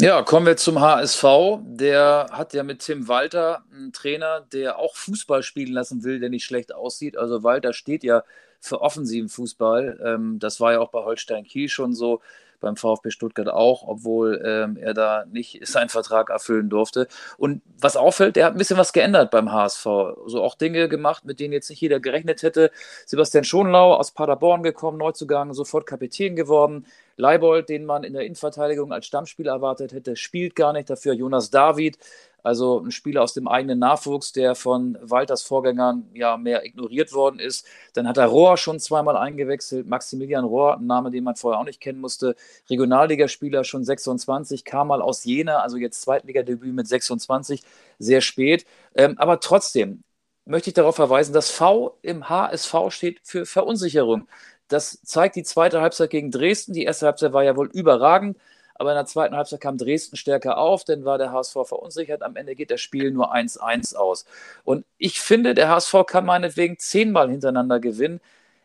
Ja, 0.00 0.22
kommen 0.22 0.46
wir 0.46 0.56
zum 0.56 0.80
HSV. 0.80 1.24
Der 1.60 2.28
hat 2.30 2.54
ja 2.54 2.62
mit 2.62 2.80
Tim 2.80 3.08
Walter 3.08 3.64
einen 3.74 3.92
Trainer, 3.92 4.46
der 4.52 4.78
auch 4.78 4.94
Fußball 4.94 5.42
spielen 5.42 5.72
lassen 5.72 6.04
will, 6.04 6.20
der 6.20 6.28
nicht 6.28 6.44
schlecht 6.44 6.72
aussieht. 6.72 7.16
Also 7.16 7.42
Walter 7.42 7.72
steht 7.72 8.04
ja 8.04 8.22
für 8.60 8.80
offensiven 8.80 9.28
Fußball. 9.28 10.00
Ähm, 10.04 10.38
das 10.38 10.60
war 10.60 10.72
ja 10.72 10.80
auch 10.80 10.90
bei 10.90 11.04
Holstein 11.04 11.44
Kiel 11.44 11.68
schon 11.68 11.94
so, 11.94 12.20
beim 12.60 12.76
VfB 12.76 13.10
Stuttgart 13.10 13.48
auch, 13.48 13.86
obwohl 13.86 14.42
ähm, 14.44 14.76
er 14.76 14.94
da 14.94 15.24
nicht 15.26 15.60
seinen 15.66 15.88
Vertrag 15.88 16.30
erfüllen 16.30 16.68
durfte. 16.68 17.08
Und 17.36 17.62
was 17.78 17.96
auffällt, 17.96 18.36
er 18.36 18.46
hat 18.46 18.54
ein 18.54 18.58
bisschen 18.58 18.76
was 18.76 18.92
geändert 18.92 19.30
beim 19.30 19.52
HSV. 19.52 19.82
So 19.82 20.22
also 20.24 20.42
auch 20.42 20.54
Dinge 20.54 20.88
gemacht, 20.88 21.24
mit 21.24 21.40
denen 21.40 21.52
jetzt 21.52 21.70
nicht 21.70 21.80
jeder 21.80 22.00
gerechnet 22.00 22.42
hätte. 22.42 22.70
Sebastian 23.06 23.44
Schonlau 23.44 23.94
aus 23.94 24.10
Paderborn 24.10 24.62
gekommen, 24.62 24.98
Neuzugang, 24.98 25.54
sofort 25.54 25.86
Kapitän 25.86 26.36
geworden. 26.36 26.86
Leibold, 27.16 27.68
den 27.68 27.84
man 27.84 28.04
in 28.04 28.12
der 28.12 28.22
Innenverteidigung 28.22 28.92
als 28.92 29.06
Stammspieler 29.06 29.52
erwartet 29.52 29.92
hätte, 29.92 30.14
spielt 30.14 30.54
gar 30.54 30.72
nicht. 30.72 30.88
Dafür 30.88 31.14
Jonas 31.14 31.50
David, 31.50 31.98
also 32.48 32.80
ein 32.80 32.90
Spieler 32.90 33.22
aus 33.22 33.34
dem 33.34 33.46
eigenen 33.46 33.78
Nachwuchs, 33.78 34.32
der 34.32 34.54
von 34.54 34.96
Walters 35.02 35.42
Vorgängern 35.42 36.08
ja 36.14 36.38
mehr 36.38 36.64
ignoriert 36.64 37.12
worden 37.12 37.38
ist. 37.38 37.66
Dann 37.92 38.08
hat 38.08 38.16
er 38.16 38.24
Rohr 38.24 38.56
schon 38.56 38.80
zweimal 38.80 39.18
eingewechselt. 39.18 39.86
Maximilian 39.86 40.46
Rohr, 40.46 40.78
ein 40.78 40.86
Name, 40.86 41.10
den 41.10 41.24
man 41.24 41.36
vorher 41.36 41.60
auch 41.60 41.66
nicht 41.66 41.80
kennen 41.80 42.00
musste. 42.00 42.36
Regionalligaspieler 42.70 43.64
schon 43.64 43.84
26, 43.84 44.64
kam 44.64 44.88
mal 44.88 45.02
aus 45.02 45.24
Jena, 45.24 45.58
also 45.58 45.76
jetzt 45.76 46.00
Zweitligadebüt 46.00 46.74
mit 46.74 46.88
26, 46.88 47.62
sehr 47.98 48.22
spät. 48.22 48.64
Ähm, 48.94 49.18
aber 49.18 49.40
trotzdem 49.40 50.02
möchte 50.46 50.70
ich 50.70 50.74
darauf 50.74 50.96
verweisen, 50.96 51.34
dass 51.34 51.50
V 51.50 51.98
im 52.00 52.30
HSV 52.30 52.74
steht 52.88 53.20
für 53.24 53.44
Verunsicherung. 53.44 54.26
Das 54.68 55.02
zeigt 55.02 55.36
die 55.36 55.42
zweite 55.42 55.82
Halbzeit 55.82 56.08
gegen 56.08 56.30
Dresden. 56.30 56.72
Die 56.72 56.84
erste 56.84 57.04
Halbzeit 57.06 57.34
war 57.34 57.44
ja 57.44 57.56
wohl 57.56 57.68
überragend. 57.72 58.38
Aber 58.78 58.92
in 58.92 58.96
der 58.96 59.06
zweiten 59.06 59.36
Halbzeit 59.36 59.60
kam 59.60 59.76
Dresden 59.76 60.16
stärker 60.16 60.56
auf, 60.58 60.84
dann 60.84 61.04
war 61.04 61.18
der 61.18 61.32
HSV 61.32 61.54
verunsichert. 61.64 62.22
Am 62.22 62.36
Ende 62.36 62.54
geht 62.54 62.70
das 62.70 62.80
Spiel 62.80 63.10
nur 63.10 63.34
1-1 63.34 63.96
aus. 63.96 64.24
Und 64.64 64.84
ich 64.96 65.20
finde, 65.20 65.54
der 65.54 65.68
HSV 65.68 65.94
kann 66.06 66.24
meinetwegen 66.24 66.78
zehnmal 66.78 67.28
hintereinander 67.28 67.80
gewinnen. 67.80 68.20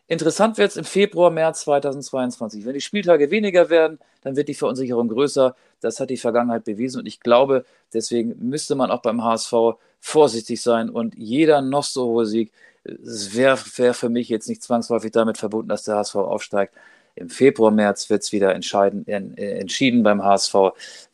Interessant 0.06 0.58
wird 0.58 0.70
es 0.70 0.76
im 0.76 0.84
Februar, 0.84 1.30
März 1.30 1.62
2022. 1.62 2.64
Wenn 2.64 2.74
die 2.74 2.80
Spieltage 2.80 3.30
weniger 3.30 3.70
werden, 3.70 3.98
dann 4.22 4.36
wird 4.36 4.48
die 4.48 4.54
Verunsicherung 4.54 5.08
größer. 5.08 5.56
Das 5.80 5.98
hat 5.98 6.10
die 6.10 6.16
Vergangenheit 6.16 6.64
bewiesen 6.64 7.00
und 7.00 7.06
ich 7.06 7.20
glaube, 7.20 7.64
deswegen 7.92 8.34
müsste 8.38 8.74
man 8.74 8.90
auch 8.90 9.02
beim 9.02 9.24
HSV 9.24 9.52
vorsichtig 10.00 10.62
sein 10.62 10.90
und 10.90 11.14
jeder 11.16 11.62
noch 11.62 11.84
so 11.84 12.06
hohe 12.06 12.26
Sieg 12.26 12.52
wäre 12.84 13.58
wär 13.76 13.94
für 13.94 14.08
mich 14.10 14.28
jetzt 14.28 14.48
nicht 14.48 14.62
zwangsläufig 14.62 15.10
damit 15.10 15.38
verbunden, 15.38 15.68
dass 15.68 15.84
der 15.84 15.96
HSV 15.96 16.16
aufsteigt. 16.16 16.74
Im 17.16 17.30
Februar, 17.30 17.70
März 17.70 18.10
wird 18.10 18.22
es 18.22 18.32
wieder 18.32 18.54
entscheiden, 18.54 19.06
äh, 19.06 19.58
entschieden 19.58 20.02
beim 20.02 20.22
HSV, 20.22 20.54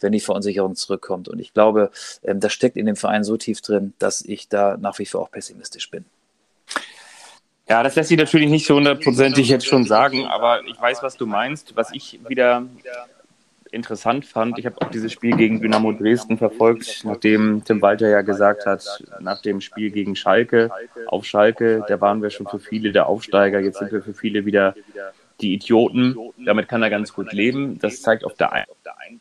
wenn 0.01 0.13
die 0.13 0.21
Verunsicherung 0.21 0.75
zurückkommt. 0.75 1.29
Und 1.29 1.39
ich 1.39 1.53
glaube, 1.53 1.91
ähm, 2.25 2.41
das 2.41 2.53
steckt 2.53 2.77
in 2.77 2.87
dem 2.87 2.97
Verein 2.97 3.23
so 3.23 3.37
tief 3.37 3.61
drin, 3.61 3.93
dass 3.99 4.23
ich 4.23 4.49
da 4.49 4.79
nach 4.79 4.99
wie 4.99 5.07
vor 5.07 5.21
auch 5.21 5.31
pessimistisch 5.31 5.91
bin. 5.91 6.05
Ja, 7.69 7.83
das 7.83 7.95
lässt 7.95 8.09
sich 8.09 8.19
natürlich 8.19 8.49
nicht 8.49 8.67
so 8.67 8.75
hundertprozentig 8.75 9.49
jetzt 9.49 9.67
schon 9.67 9.85
sagen, 9.85 10.27
aber 10.27 10.65
ich 10.67 10.81
weiß, 10.81 11.03
was 11.03 11.17
du 11.17 11.27
meinst. 11.27 11.77
Was 11.77 11.93
ich 11.93 12.19
wieder 12.27 12.67
interessant 13.71 14.27
fand, 14.27 14.59
ich 14.59 14.67
habe 14.67 14.81
auch 14.81 14.91
dieses 14.91 15.13
Spiel 15.13 15.37
gegen 15.37 15.61
Dynamo 15.61 15.93
Dresden 15.93 16.39
verfolgt, 16.39 17.03
nachdem 17.05 17.63
Tim 17.65 17.81
Walter 17.81 18.09
ja 18.09 18.23
gesagt 18.23 18.67
hat, 18.67 18.85
nach 19.21 19.41
dem 19.43 19.61
Spiel 19.61 19.91
gegen 19.91 20.17
Schalke, 20.17 20.71
auf 21.07 21.25
Schalke, 21.25 21.85
da 21.87 22.01
waren 22.01 22.23
wir 22.23 22.31
schon 22.31 22.49
für 22.49 22.59
viele 22.59 22.91
der 22.91 23.07
Aufsteiger, 23.07 23.61
jetzt 23.61 23.79
sind 23.79 23.93
wir 23.93 24.03
für 24.03 24.15
viele 24.15 24.45
wieder 24.45 24.75
die 25.41 25.55
Idioten. 25.55 26.17
Damit 26.45 26.69
kann 26.69 26.83
er 26.83 26.91
ganz 26.91 27.13
gut 27.13 27.33
leben. 27.33 27.79
Das 27.79 28.03
zeigt 28.03 28.25
auf 28.25 28.35
der 28.35 28.53
einen 28.53 28.67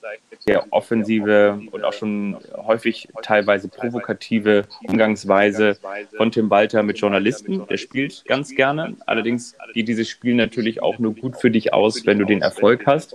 Seite 0.01 0.21
der 0.47 0.71
offensive 0.71 1.61
und 1.71 1.83
auch 1.83 1.93
schon 1.93 2.37
häufig 2.55 3.09
teilweise 3.21 3.67
provokative 3.67 4.65
Umgangsweise 4.87 5.77
von 6.15 6.31
Tim 6.31 6.49
Walter 6.49 6.83
mit 6.83 6.99
Journalisten. 6.99 7.67
Der 7.67 7.77
spielt 7.77 8.23
ganz 8.25 8.55
gerne. 8.55 8.95
Allerdings 9.05 9.55
geht 9.73 9.87
dieses 9.87 10.09
Spiel 10.09 10.35
natürlich 10.35 10.81
auch 10.81 10.99
nur 10.99 11.13
gut 11.15 11.37
für 11.37 11.51
dich 11.51 11.73
aus, 11.73 12.05
wenn 12.05 12.19
du 12.19 12.25
den 12.25 12.41
Erfolg 12.41 12.85
hast. 12.85 13.13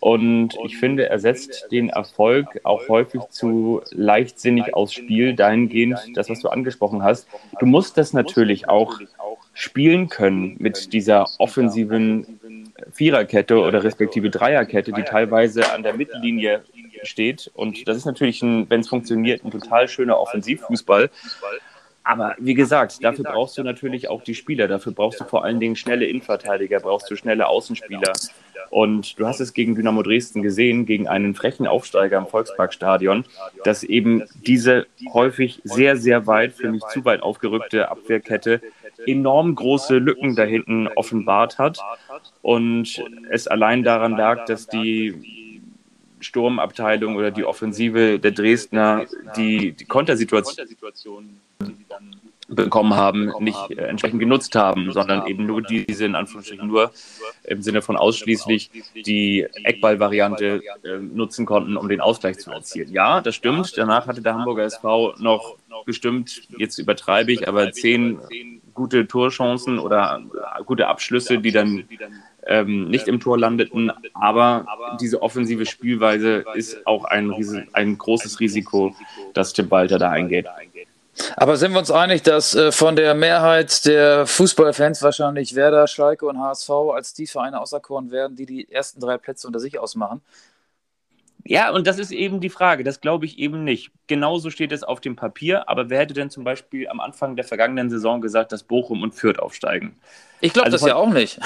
Und 0.00 0.56
ich 0.64 0.78
finde, 0.78 1.10
er 1.10 1.18
setzt 1.18 1.70
den 1.70 1.90
Erfolg 1.90 2.60
auch 2.64 2.88
häufig 2.88 3.20
zu 3.28 3.82
leichtsinnig 3.90 4.72
aufs 4.74 4.94
Spiel, 4.94 5.34
dahingehend, 5.34 5.98
das, 6.14 6.30
was 6.30 6.40
du 6.40 6.48
angesprochen 6.48 7.02
hast. 7.02 7.28
Du 7.58 7.66
musst 7.66 7.98
das 7.98 8.14
natürlich 8.14 8.68
auch 8.68 8.98
spielen 9.60 10.08
können 10.08 10.56
mit 10.58 10.94
dieser 10.94 11.26
offensiven 11.38 12.70
Viererkette 12.92 13.58
oder 13.58 13.84
respektive 13.84 14.30
Dreierkette, 14.30 14.90
die 14.90 15.02
teilweise 15.02 15.70
an 15.70 15.82
der 15.82 15.92
Mittellinie 15.92 16.62
steht. 17.02 17.50
Und 17.52 17.86
das 17.86 17.98
ist 17.98 18.06
natürlich, 18.06 18.40
wenn 18.40 18.80
es 18.80 18.88
funktioniert, 18.88 19.44
ein 19.44 19.50
total 19.50 19.86
schöner 19.86 20.18
Offensivfußball. 20.18 21.10
Aber 22.10 22.34
wie 22.40 22.54
gesagt, 22.54 23.04
dafür 23.04 23.24
brauchst 23.24 23.56
du 23.56 23.62
natürlich 23.62 24.10
auch 24.10 24.24
die 24.24 24.34
Spieler. 24.34 24.66
Dafür 24.66 24.90
brauchst 24.90 25.20
du 25.20 25.24
vor 25.24 25.44
allen 25.44 25.60
Dingen 25.60 25.76
schnelle 25.76 26.06
Innenverteidiger, 26.06 26.80
brauchst 26.80 27.08
du 27.08 27.14
schnelle 27.14 27.46
Außenspieler. 27.46 28.12
Und 28.70 29.16
du 29.20 29.28
hast 29.28 29.38
es 29.38 29.52
gegen 29.52 29.76
Dynamo 29.76 30.02
Dresden 30.02 30.42
gesehen, 30.42 30.86
gegen 30.86 31.06
einen 31.06 31.36
frechen 31.36 31.68
Aufsteiger 31.68 32.18
im 32.18 32.26
Volksparkstadion, 32.26 33.24
dass 33.62 33.84
eben 33.84 34.24
diese 34.44 34.86
häufig 35.12 35.60
sehr, 35.62 35.96
sehr 35.96 36.26
weit, 36.26 36.52
für 36.52 36.72
mich 36.72 36.82
zu 36.92 37.04
weit 37.04 37.22
aufgerückte 37.22 37.88
Abwehrkette 37.90 38.60
enorm 39.06 39.54
große 39.54 39.98
Lücken 39.98 40.34
da 40.34 40.42
hinten 40.42 40.88
offenbart 40.88 41.58
hat. 41.58 41.78
Und 42.42 43.04
es 43.30 43.46
allein 43.46 43.84
daran 43.84 44.16
lag, 44.16 44.46
dass 44.46 44.66
die 44.66 45.39
Sturmabteilung 46.20 47.16
oder 47.16 47.30
die 47.30 47.44
Offensive 47.44 48.18
der 48.18 48.30
Dresdner 48.30 49.06
die, 49.36 49.72
die 49.72 49.84
Kontersituation, 49.84 51.40
bekommen 52.50 52.94
haben, 52.94 53.32
nicht 53.38 53.70
äh, 53.70 53.86
entsprechend 53.86 54.20
genutzt 54.20 54.54
haben, 54.56 54.92
sondern 54.92 55.26
eben 55.26 55.46
nur 55.46 55.62
diese, 55.62 56.04
in 56.04 56.14
Anführungsstrichen 56.14 56.66
nur 56.66 56.90
im 57.44 57.62
Sinne 57.62 57.80
von 57.80 57.96
ausschließlich 57.96 58.70
die 59.06 59.46
Eckball-Variante 59.64 60.60
äh, 60.82 60.98
nutzen 60.98 61.46
konnten, 61.46 61.76
um 61.76 61.88
den 61.88 62.00
Ausgleich 62.00 62.38
zu 62.38 62.50
erzielen. 62.50 62.92
Ja, 62.92 63.20
das 63.20 63.36
stimmt. 63.36 63.76
Danach 63.76 64.06
hatte 64.06 64.20
der 64.20 64.34
Hamburger 64.34 64.64
SV 64.64 65.14
noch 65.18 65.56
bestimmt, 65.86 66.42
jetzt 66.58 66.78
übertreibe 66.78 67.32
ich, 67.32 67.48
aber 67.48 67.72
zehn 67.72 68.18
gute 68.74 69.06
Torchancen 69.06 69.78
oder 69.78 70.22
gute 70.66 70.88
Abschlüsse, 70.88 71.38
die 71.38 71.52
dann 71.52 71.84
ähm, 72.50 72.88
nicht 72.88 73.08
im 73.08 73.20
Tor 73.20 73.38
landeten. 73.38 73.90
Aber 74.12 74.66
diese 75.00 75.22
offensive 75.22 75.64
Spielweise 75.64 76.44
ist 76.54 76.86
auch 76.86 77.04
ein, 77.04 77.32
ein 77.72 77.96
großes 77.96 78.40
Risiko, 78.40 78.94
dass 79.32 79.54
Tim 79.54 79.70
Walter 79.70 79.98
da 79.98 80.10
eingeht. 80.10 80.46
Aber 81.36 81.56
sind 81.56 81.72
wir 81.72 81.78
uns 81.78 81.90
einig, 81.90 82.22
dass 82.22 82.54
äh, 82.54 82.72
von 82.72 82.96
der 82.96 83.14
Mehrheit 83.14 83.84
der 83.84 84.26
Fußballfans 84.26 85.02
wahrscheinlich 85.02 85.54
Werder, 85.54 85.86
Schalke 85.86 86.26
und 86.26 86.38
HSV 86.38 86.70
als 86.94 87.14
die 87.14 87.26
Vereine 87.26 87.60
auserkoren 87.60 88.10
werden, 88.10 88.36
die 88.36 88.46
die 88.46 88.70
ersten 88.70 89.00
drei 89.00 89.18
Plätze 89.18 89.46
unter 89.46 89.60
sich 89.60 89.78
ausmachen? 89.78 90.22
Ja, 91.44 91.70
und 91.70 91.86
das 91.86 91.98
ist 91.98 92.12
eben 92.12 92.40
die 92.40 92.50
Frage. 92.50 92.84
Das 92.84 93.00
glaube 93.00 93.24
ich 93.24 93.38
eben 93.38 93.64
nicht. 93.64 93.90
Genauso 94.06 94.50
steht 94.50 94.72
es 94.72 94.82
auf 94.82 95.00
dem 95.00 95.16
Papier. 95.16 95.68
Aber 95.68 95.90
wer 95.90 96.00
hätte 96.00 96.14
denn 96.14 96.30
zum 96.30 96.44
Beispiel 96.44 96.88
am 96.88 97.00
Anfang 97.00 97.36
der 97.36 97.44
vergangenen 97.44 97.90
Saison 97.90 98.20
gesagt, 98.20 98.52
dass 98.52 98.62
Bochum 98.62 99.02
und 99.02 99.14
Fürth 99.14 99.38
aufsteigen? 99.38 99.96
Ich 100.40 100.52
glaube 100.52 100.66
also 100.66 100.76
das 100.76 100.86
ja 100.86 100.96
auch 100.96 101.10
nicht. 101.10 101.38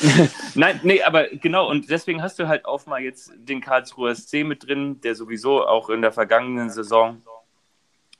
Nein, 0.54 0.80
nee, 0.82 1.02
aber 1.02 1.28
genau. 1.28 1.68
Und 1.68 1.90
deswegen 1.90 2.22
hast 2.22 2.38
du 2.38 2.48
halt 2.48 2.64
auch 2.64 2.86
mal 2.86 3.00
jetzt 3.00 3.32
den 3.36 3.60
Karlsruher 3.60 4.14
SC 4.14 4.44
mit 4.44 4.66
drin, 4.66 5.00
der 5.00 5.14
sowieso 5.14 5.66
auch 5.66 5.90
in 5.90 6.02
der 6.02 6.12
vergangenen 6.12 6.70
Saison 6.70 7.22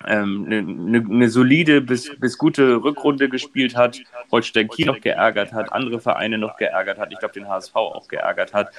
eine, 0.01 0.17
ähm, 0.17 0.47
eine, 0.47 0.99
eine, 0.99 1.29
solide 1.29 1.81
bis, 1.81 2.19
bis 2.19 2.39
gute 2.39 2.83
Rückrunde 2.83 3.29
gespielt 3.29 3.77
hat, 3.77 3.99
Holstein 4.31 4.69
Kiel 4.69 4.87
noch 4.87 5.01
geärgert 5.01 5.53
hat, 5.53 5.73
andere 5.73 6.01
Vereine 6.01 6.39
noch 6.39 6.57
geärgert 6.57 6.99
hat, 6.99 7.13
ich 7.13 7.19
glaube 7.19 7.35
den 7.35 7.49
HSV 7.49 7.75
auch 7.75 8.09
geärgert 8.09 8.53
hat. 8.53 8.71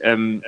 Ähm, 0.00 0.42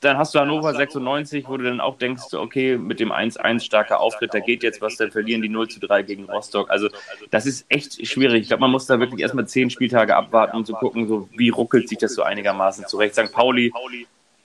dann 0.00 0.18
hast 0.18 0.34
du 0.34 0.40
Hannover 0.40 0.74
96, 0.74 1.48
wo 1.48 1.56
du 1.56 1.64
dann 1.64 1.80
auch 1.80 1.98
denkst, 1.98 2.34
okay, 2.34 2.76
mit 2.76 3.00
dem 3.00 3.12
1-1 3.12 3.60
starker 3.60 4.00
Auftritt, 4.00 4.34
da 4.34 4.40
geht 4.40 4.62
jetzt 4.62 4.80
was, 4.80 4.96
dann 4.96 5.10
verlieren 5.10 5.42
die 5.42 5.48
0 5.48 5.68
zu 5.68 5.80
3 5.80 6.02
gegen 6.02 6.24
Rostock. 6.24 6.70
Also 6.70 6.88
das 7.30 7.46
ist 7.46 7.66
echt 7.68 8.06
schwierig. 8.06 8.42
Ich 8.42 8.48
glaube, 8.48 8.60
man 8.62 8.70
muss 8.70 8.86
da 8.86 9.00
wirklich 9.00 9.20
erstmal 9.20 9.46
zehn 9.46 9.70
Spieltage 9.70 10.16
abwarten, 10.16 10.56
um 10.56 10.64
zu 10.64 10.74
gucken, 10.74 11.08
so 11.08 11.28
wie 11.36 11.48
ruckelt 11.48 11.88
sich 11.88 11.98
das 11.98 12.14
so 12.14 12.22
einigermaßen 12.22 12.86
zurecht. 12.86 13.14
St. 13.14 13.32
Pauli 13.32 13.72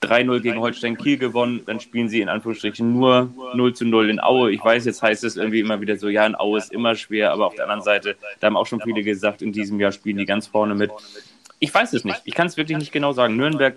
3-0 0.02 0.40
gegen 0.40 0.60
Holstein 0.60 0.96
Kiel 0.96 1.16
gewonnen, 1.16 1.62
dann 1.66 1.80
spielen 1.80 2.08
sie 2.08 2.20
in 2.20 2.28
Anführungsstrichen 2.28 2.92
nur 2.92 3.30
0 3.54 3.74
zu 3.74 3.84
0 3.84 4.10
in 4.10 4.20
Aue. 4.20 4.52
Ich 4.52 4.62
weiß, 4.62 4.84
jetzt 4.84 5.02
heißt 5.02 5.24
es 5.24 5.36
irgendwie 5.36 5.60
immer 5.60 5.80
wieder 5.80 5.96
so, 5.96 6.08
ja, 6.08 6.26
in 6.26 6.34
Aue 6.34 6.58
ist 6.58 6.72
immer 6.72 6.94
schwer, 6.94 7.32
aber 7.32 7.46
auf 7.46 7.54
der 7.54 7.64
anderen 7.64 7.82
Seite, 7.82 8.16
da 8.40 8.48
haben 8.48 8.56
auch 8.56 8.66
schon 8.66 8.80
viele 8.80 9.02
gesagt, 9.02 9.42
in 9.42 9.52
diesem 9.52 9.80
Jahr 9.80 9.92
spielen 9.92 10.18
die 10.18 10.26
ganz 10.26 10.46
vorne 10.46 10.74
mit. 10.74 10.90
Ich 11.58 11.72
weiß 11.72 11.92
es 11.92 12.04
nicht. 12.04 12.20
Ich 12.24 12.34
kann 12.34 12.46
es 12.46 12.56
wirklich 12.56 12.78
nicht 12.78 12.92
genau 12.92 13.12
sagen. 13.12 13.36
Nürnberg 13.36 13.76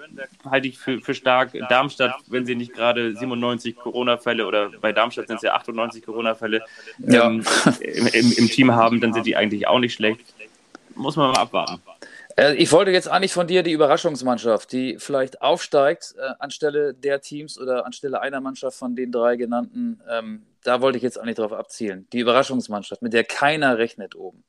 halte 0.49 0.67
ich 0.67 0.77
für, 0.77 0.99
für 0.99 1.13
stark. 1.13 1.51
Darmstadt, 1.69 2.15
wenn 2.27 2.45
sie 2.45 2.55
nicht 2.55 2.73
gerade 2.73 3.15
97 3.15 3.75
Corona-Fälle 3.75 4.45
oder 4.45 4.69
bei 4.81 4.91
Darmstadt 4.91 5.27
sind 5.27 5.37
es 5.37 5.43
ja 5.43 5.53
98 5.53 6.03
Corona-Fälle 6.03 6.63
ja. 6.99 7.27
ähm, 7.27 7.43
im, 7.79 8.07
im, 8.07 8.31
im 8.31 8.47
Team 8.49 8.73
haben, 8.73 8.99
dann 8.99 9.13
sind 9.13 9.25
die 9.25 9.35
eigentlich 9.35 9.67
auch 9.67 9.79
nicht 9.79 9.93
schlecht. 9.93 10.21
Muss 10.95 11.15
man 11.15 11.31
mal 11.31 11.39
abwarten. 11.39 11.81
Äh, 12.37 12.55
ich 12.55 12.71
wollte 12.71 12.91
jetzt 12.91 13.09
eigentlich 13.09 13.33
von 13.33 13.47
dir 13.47 13.63
die 13.63 13.71
Überraschungsmannschaft, 13.71 14.71
die 14.71 14.97
vielleicht 14.99 15.41
aufsteigt 15.41 16.15
äh, 16.17 16.33
anstelle 16.39 16.93
der 16.93 17.21
Teams 17.21 17.59
oder 17.59 17.85
anstelle 17.85 18.21
einer 18.21 18.39
Mannschaft 18.39 18.77
von 18.77 18.95
den 18.95 19.11
drei 19.11 19.35
genannten. 19.35 20.01
Ähm, 20.09 20.43
da 20.63 20.81
wollte 20.81 20.97
ich 20.97 21.03
jetzt 21.03 21.19
eigentlich 21.19 21.37
drauf 21.37 21.53
abzielen. 21.53 22.07
Die 22.13 22.19
Überraschungsmannschaft, 22.19 23.01
mit 23.01 23.13
der 23.13 23.23
keiner 23.23 23.77
rechnet 23.77 24.15
oben. 24.15 24.43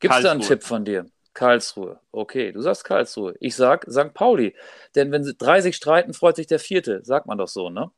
Gibt 0.00 0.14
es 0.14 0.22
da 0.22 0.32
einen 0.32 0.40
Tipp 0.40 0.62
von 0.62 0.84
dir? 0.84 1.06
Karlsruhe. 1.34 1.98
Okay, 2.12 2.52
du 2.52 2.60
sagst 2.60 2.84
Karlsruhe. 2.84 3.34
Ich 3.40 3.56
sag 3.56 3.86
St. 3.90 4.14
Pauli. 4.14 4.54
Denn 4.94 5.12
wenn 5.12 5.34
drei 5.38 5.60
sich 5.60 5.76
streiten, 5.76 6.14
freut 6.14 6.36
sich 6.36 6.46
der 6.46 6.60
vierte. 6.60 7.04
Sagt 7.04 7.26
man 7.26 7.38
doch 7.38 7.48
so, 7.48 7.70
ne? 7.70 7.90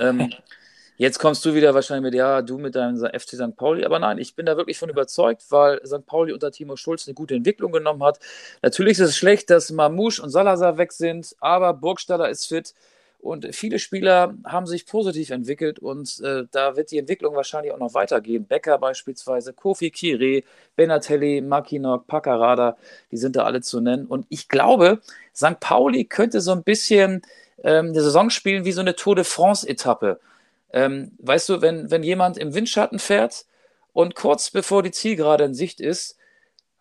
ähm, 0.00 0.32
Jetzt 0.98 1.20
kommst 1.20 1.44
du 1.44 1.54
wieder 1.54 1.74
wahrscheinlich 1.74 2.10
mit, 2.10 2.14
ja, 2.14 2.42
du 2.42 2.58
mit 2.58 2.74
deinem 2.74 2.98
FC 2.98 3.36
St. 3.36 3.56
Pauli. 3.56 3.84
Aber 3.84 4.00
nein, 4.00 4.18
ich 4.18 4.34
bin 4.34 4.46
da 4.46 4.56
wirklich 4.56 4.78
von 4.78 4.90
überzeugt, 4.90 5.44
weil 5.50 5.80
St. 5.86 6.04
Pauli 6.04 6.32
unter 6.32 6.50
Timo 6.50 6.74
Schulz 6.74 7.06
eine 7.06 7.14
gute 7.14 7.36
Entwicklung 7.36 7.70
genommen 7.70 8.02
hat. 8.02 8.18
Natürlich 8.62 8.94
ist 8.94 9.10
es 9.10 9.16
schlecht, 9.16 9.48
dass 9.48 9.70
Mamouche 9.70 10.20
und 10.20 10.30
Salazar 10.30 10.76
weg 10.76 10.90
sind, 10.92 11.36
aber 11.38 11.72
Burgstaller 11.72 12.28
ist 12.28 12.46
fit. 12.46 12.74
Und 13.20 13.54
viele 13.54 13.78
Spieler 13.80 14.34
haben 14.44 14.66
sich 14.66 14.86
positiv 14.86 15.30
entwickelt 15.30 15.80
und 15.80 16.20
äh, 16.20 16.44
da 16.52 16.76
wird 16.76 16.92
die 16.92 16.98
Entwicklung 16.98 17.34
wahrscheinlich 17.34 17.72
auch 17.72 17.78
noch 17.78 17.92
weitergehen. 17.92 18.46
Becker 18.46 18.78
beispielsweise, 18.78 19.52
Kofi 19.52 19.90
Kire, 19.90 20.44
Benatelli, 20.76 21.40
Makinok, 21.40 22.06
Paccarada, 22.06 22.76
die 23.10 23.16
sind 23.16 23.34
da 23.34 23.42
alle 23.42 23.60
zu 23.60 23.80
nennen. 23.80 24.06
Und 24.06 24.26
ich 24.28 24.48
glaube, 24.48 25.00
St. 25.34 25.58
Pauli 25.58 26.04
könnte 26.04 26.40
so 26.40 26.52
ein 26.52 26.62
bisschen 26.62 27.22
ähm, 27.64 27.86
eine 27.86 28.02
Saison 28.02 28.30
spielen 28.30 28.64
wie 28.64 28.72
so 28.72 28.80
eine 28.80 28.94
Tour 28.94 29.16
de 29.16 29.24
France-Etappe. 29.24 30.20
Ähm, 30.72 31.12
weißt 31.18 31.48
du, 31.48 31.60
wenn, 31.60 31.90
wenn 31.90 32.04
jemand 32.04 32.38
im 32.38 32.54
Windschatten 32.54 33.00
fährt 33.00 33.46
und 33.92 34.14
kurz 34.14 34.50
bevor 34.50 34.82
die 34.82 34.92
Zielgerade 34.92 35.44
in 35.44 35.54
Sicht 35.54 35.80
ist, 35.80 36.16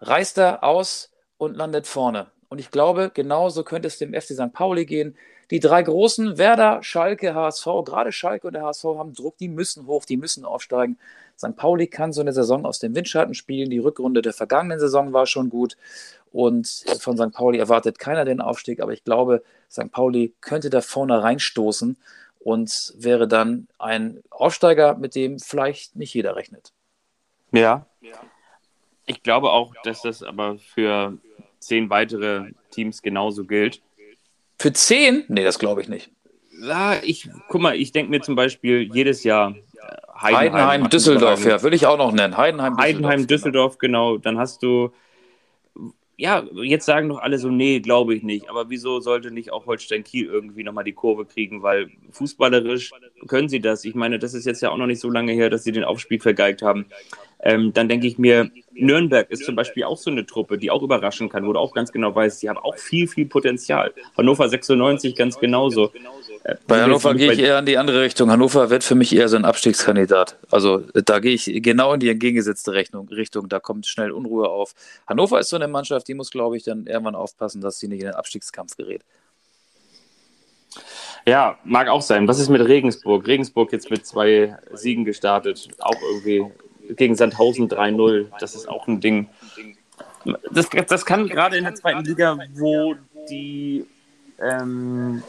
reißt 0.02 0.38
er 0.38 0.64
aus 0.64 1.12
und 1.38 1.58
landet 1.58 1.88
vorne. 1.88 2.28
Und 2.50 2.60
ich 2.60 2.72
glaube, 2.72 3.12
genauso 3.14 3.64
könnte 3.64 3.88
es 3.88 3.98
dem 3.98 4.14
FC 4.14 4.34
St. 4.34 4.54
Pauli 4.54 4.86
gehen. 4.86 5.18
Die 5.50 5.60
drei 5.60 5.82
großen, 5.82 6.38
Werder, 6.38 6.84
Schalke, 6.84 7.34
HSV, 7.34 7.66
gerade 7.86 8.12
Schalke 8.12 8.48
und 8.48 8.54
der 8.54 8.64
HSV 8.64 8.84
haben 8.84 9.14
Druck, 9.14 9.38
die 9.38 9.48
müssen 9.48 9.88
hoch, 9.88 10.06
die 10.06 10.18
müssen 10.18 10.44
aufsteigen. 10.44 10.98
St. 11.38 11.56
Pauli 11.56 11.88
kann 11.88 12.12
so 12.12 12.22
eine 12.22 12.34
Saison 12.34 12.66
aus 12.66 12.80
dem 12.80 12.96
Windschatten 12.96 13.34
spielen. 13.34 13.70
Die 13.70 13.80
Rückrunde 13.80 14.22
der 14.22 14.34
vergangenen 14.34 14.80
Saison 14.80 15.14
war 15.14 15.26
schon 15.26 15.50
gut. 15.50 15.78
Und 16.34 16.84
von 17.00 17.18
St. 17.18 17.32
Pauli 17.32 17.60
erwartet 17.60 18.00
keiner 18.00 18.26
den 18.26 18.42
Aufstieg, 18.42 18.82
aber 18.82 18.92
ich 18.92 19.04
glaube, 19.04 19.44
St. 19.72 19.92
Pauli 19.92 20.34
könnte 20.42 20.70
da 20.70 20.82
vorne 20.82 21.24
reinstoßen 21.24 21.98
und 22.40 22.94
wäre 22.98 23.28
dann 23.28 23.68
ein 23.80 24.22
Aufsteiger, 24.30 24.96
mit 24.96 25.16
dem 25.16 25.40
vielleicht 25.40 25.96
nicht 25.96 26.14
jeder 26.14 26.36
rechnet. 26.36 26.74
Ja. 27.52 27.86
Ich 29.06 29.24
glaube 29.24 29.52
auch, 29.52 29.74
dass 29.84 30.02
das 30.02 30.22
aber 30.22 30.58
für 30.58 31.18
zehn 31.60 31.90
weitere 31.90 32.52
Teams 32.72 33.02
genauso 33.02 33.46
gilt. 33.46 33.82
Für 34.60 34.74
zehn? 34.74 35.24
Nee, 35.28 35.44
das 35.44 35.60
glaube 35.60 35.82
ich 35.82 35.88
nicht. 35.88 36.12
Ja, 36.62 36.98
ich, 37.04 37.30
guck 37.50 37.62
mal, 37.62 37.76
ich 37.76 37.92
denke 37.92 38.10
mir 38.10 38.22
zum 38.22 38.36
Beispiel 38.36 38.90
jedes 38.92 39.24
Jahr 39.24 39.56
Heidenheim, 40.20 40.54
Heidenheim 40.54 40.90
Düsseldorf, 40.90 41.46
ja, 41.46 41.62
will 41.62 41.74
ich 41.74 41.86
auch 41.86 41.98
noch 41.98 42.12
nennen. 42.12 42.36
Heidenheim, 42.38 42.74
Düsseldorf. 42.74 42.86
Heidenheim, 42.86 43.28
Düsseldorf, 43.28 43.78
genau. 43.78 44.14
genau. 44.14 44.18
Dann 44.18 44.40
hast 44.40 44.64
du, 44.64 44.92
ja, 46.16 46.44
jetzt 46.64 46.86
sagen 46.86 47.10
doch 47.10 47.20
alle 47.20 47.38
so, 47.38 47.50
nee, 47.50 47.80
glaube 47.80 48.16
ich 48.16 48.24
nicht. 48.24 48.50
Aber 48.50 48.72
wieso 48.72 49.00
sollte 49.00 49.30
nicht 49.30 49.52
auch 49.52 49.68
Holstein 49.68 50.04
Kiel 50.04 50.26
irgendwie 50.26 50.64
nochmal 50.64 50.84
die 50.84 50.94
Kurve 50.94 51.26
kriegen? 51.26 51.62
Weil 51.62 51.92
fußballerisch 52.12 52.92
können 53.28 53.50
sie 53.50 53.60
das. 53.60 53.86
Ich 53.86 53.94
meine, 53.94 54.18
das 54.18 54.34
ist 54.34 54.46
jetzt 54.46 54.62
ja 54.62 54.72
auch 54.72 54.78
noch 54.78 54.88
nicht 54.88 55.00
so 55.00 55.12
lange 55.12 55.34
her, 55.34 55.52
dass 55.52 55.64
sie 55.64 55.72
den 55.72 55.84
Aufspiel 55.84 56.20
vergeigt 56.20 56.64
haben. 56.64 56.88
Ähm, 57.40 57.72
dann 57.74 57.88
denke 57.88 58.08
ich 58.08 58.18
mir, 58.18 58.50
Nürnberg 58.74 59.30
ist 59.30 59.46
zum 59.46 59.56
Beispiel 59.56 59.84
auch 59.84 59.98
so 59.98 60.10
eine 60.10 60.26
Truppe, 60.26 60.58
die 60.58 60.72
auch 60.72 60.82
überraschen 60.82 61.30
kann, 61.30 61.46
wo 61.46 61.54
du 61.54 61.60
auch 61.60 61.74
ganz 61.74 61.92
genau 61.92 62.14
weißt, 62.14 62.42
die 62.42 62.50
haben 62.50 62.58
auch 62.58 62.78
viel, 62.78 63.08
viel 63.08 63.26
Potenzial. 63.26 63.94
Hannover 64.18 64.48
96 64.50 65.16
ganz 65.16 65.40
genauso. 65.40 65.92
Äh, 66.44 66.56
bei 66.68 66.82
Hannover 66.82 67.14
gehe 67.14 67.32
ich 67.32 67.40
eher 67.40 67.60
in 67.60 67.66
die 67.66 67.78
andere 67.78 68.02
Richtung. 68.02 68.32
Hannover 68.32 68.70
wird 68.70 68.84
für 68.84 68.96
mich 68.96 69.16
eher 69.16 69.30
so 69.30 69.38
ein 69.38 69.46
Abstiegskandidat. 69.46 70.38
Also 70.52 70.80
da 70.94 71.20
gehe 71.20 71.34
ich 71.34 71.52
genau 71.62 71.94
in 71.94 72.00
die 72.00 72.10
entgegengesetzte 72.10 72.74
Richtung. 72.74 73.50
Da 73.50 73.60
kommt 73.60 73.86
schnell 73.86 74.12
Unruhe 74.12 74.50
auf. 74.50 74.74
Hannover 75.08 75.40
ist 75.40 75.50
so 75.50 75.56
eine 75.56 75.68
Mannschaft, 75.68 76.08
die 76.08 76.14
muss, 76.14 76.32
glaube 76.32 76.58
ich, 76.58 76.64
dann 76.64 76.88
irgendwann 76.88 77.16
aufpassen, 77.16 77.62
dass 77.62 77.80
sie 77.80 77.88
nicht 77.88 78.02
in 78.02 78.08
den 78.08 78.16
Abstiegskampf 78.16 78.78
gerät. 78.78 79.04
Ja, 81.26 81.58
mag 81.66 81.90
auch 81.90 82.02
sein. 82.02 82.28
Was 82.28 82.40
ist 82.40 82.50
mit 82.50 82.62
Regensburg? 82.62 83.28
Regensburg 83.28 83.74
jetzt 83.74 83.90
mit 83.90 84.06
zwei 84.06 84.58
Siegen 84.72 85.04
gestartet. 85.04 85.68
Auch 85.80 85.96
irgendwie 86.14 86.46
gegen 86.96 87.16
Sandhausen 87.16 87.70
3-0. 87.70 88.28
Das 88.40 88.56
ist 88.56 88.68
auch 88.68 88.88
ein 88.88 89.00
Ding. 89.00 89.28
Das, 90.52 90.70
das 90.88 91.06
kann 91.06 91.28
gerade 91.28 91.58
in 91.58 91.64
der 91.64 91.76
zweiten 91.76 92.04
Liga, 92.04 92.38
wo 92.56 92.96
die, 93.30 93.86
ähm, 94.40 95.24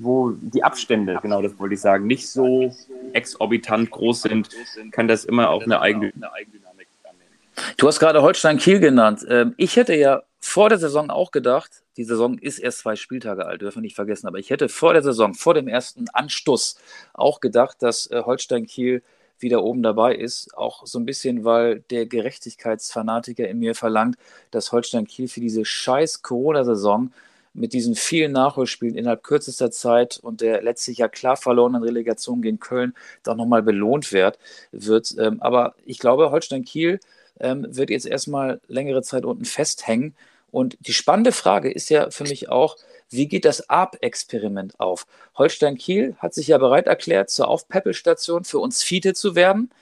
wo 0.00 0.30
die 0.30 0.64
Abstände, 0.64 1.18
genau 1.22 1.42
das 1.42 1.58
wollte 1.58 1.74
ich 1.74 1.80
sagen, 1.80 2.06
nicht 2.06 2.28
so 2.28 2.74
exorbitant 3.12 3.90
groß 3.90 4.22
sind, 4.22 4.48
kann 4.90 5.06
das 5.06 5.24
immer 5.24 5.50
auch 5.50 5.62
eine 5.62 5.80
eigene, 5.80 6.10
Dynamik 6.12 6.88
annehmen. 7.04 7.74
Du 7.76 7.86
hast 7.86 8.00
gerade 8.00 8.22
Holstein 8.22 8.58
Kiel 8.58 8.80
genannt. 8.80 9.24
Ähm, 9.28 9.54
ich 9.56 9.76
hätte 9.76 9.94
ja 9.94 10.22
vor 10.40 10.68
der 10.68 10.78
Saison 10.78 11.10
auch 11.10 11.30
gedacht, 11.30 11.70
die 11.96 12.04
Saison 12.04 12.38
ist 12.38 12.58
erst 12.58 12.80
zwei 12.80 12.96
Spieltage 12.96 13.46
alt, 13.46 13.62
dürfen 13.62 13.76
wir 13.76 13.82
nicht 13.82 13.94
vergessen, 13.94 14.26
aber 14.26 14.38
ich 14.38 14.50
hätte 14.50 14.68
vor 14.68 14.92
der 14.92 15.02
Saison, 15.02 15.34
vor 15.34 15.54
dem 15.54 15.68
ersten 15.68 16.06
Anstoß 16.12 16.76
auch 17.12 17.40
gedacht, 17.40 17.82
dass 17.82 18.10
äh, 18.10 18.22
Holstein 18.24 18.66
Kiel 18.66 19.02
wieder 19.44 19.62
oben 19.62 19.82
dabei 19.82 20.16
ist. 20.16 20.56
Auch 20.56 20.86
so 20.86 20.98
ein 20.98 21.04
bisschen, 21.04 21.44
weil 21.44 21.80
der 21.90 22.06
Gerechtigkeitsfanatiker 22.06 23.46
in 23.46 23.60
mir 23.60 23.76
verlangt, 23.76 24.16
dass 24.50 24.72
Holstein 24.72 25.06
Kiel 25.06 25.28
für 25.28 25.40
diese 25.40 25.64
scheiß 25.64 26.22
Corona-Saison 26.22 27.12
mit 27.54 27.72
diesen 27.72 27.94
vielen 27.94 28.32
Nachholspielen 28.32 28.96
innerhalb 28.96 29.22
kürzester 29.22 29.70
Zeit 29.70 30.18
und 30.20 30.40
der 30.40 30.62
letztlich 30.62 30.98
ja 30.98 31.08
klar 31.08 31.36
verlorenen 31.36 31.84
Relegation 31.84 32.42
gegen 32.42 32.58
Köln 32.58 32.94
doch 33.22 33.36
nochmal 33.36 33.62
belohnt 33.62 34.12
wird. 34.12 34.38
wird. 34.72 35.14
Ähm, 35.18 35.40
aber 35.40 35.74
ich 35.84 36.00
glaube, 36.00 36.32
Holstein 36.32 36.64
Kiel 36.64 36.98
ähm, 37.38 37.66
wird 37.68 37.90
jetzt 37.90 38.06
erstmal 38.06 38.60
längere 38.66 39.02
Zeit 39.02 39.24
unten 39.24 39.44
festhängen. 39.44 40.16
Und 40.54 40.76
die 40.78 40.92
spannende 40.92 41.32
Frage 41.32 41.68
ist 41.68 41.88
ja 41.90 42.12
für 42.12 42.22
mich 42.22 42.48
auch, 42.48 42.76
wie 43.10 43.26
geht 43.26 43.44
das 43.44 43.68
ARP-Experiment 43.68 44.78
auf? 44.78 45.04
Holstein 45.36 45.76
Kiel 45.76 46.14
hat 46.20 46.32
sich 46.32 46.46
ja 46.46 46.58
bereit 46.58 46.86
erklärt, 46.86 47.28
zur 47.28 47.48
Aufpäppelstation 47.48 48.44
für 48.44 48.60
uns 48.60 48.84
Fiete 48.84 49.14
zu 49.14 49.34
werden. 49.34 49.72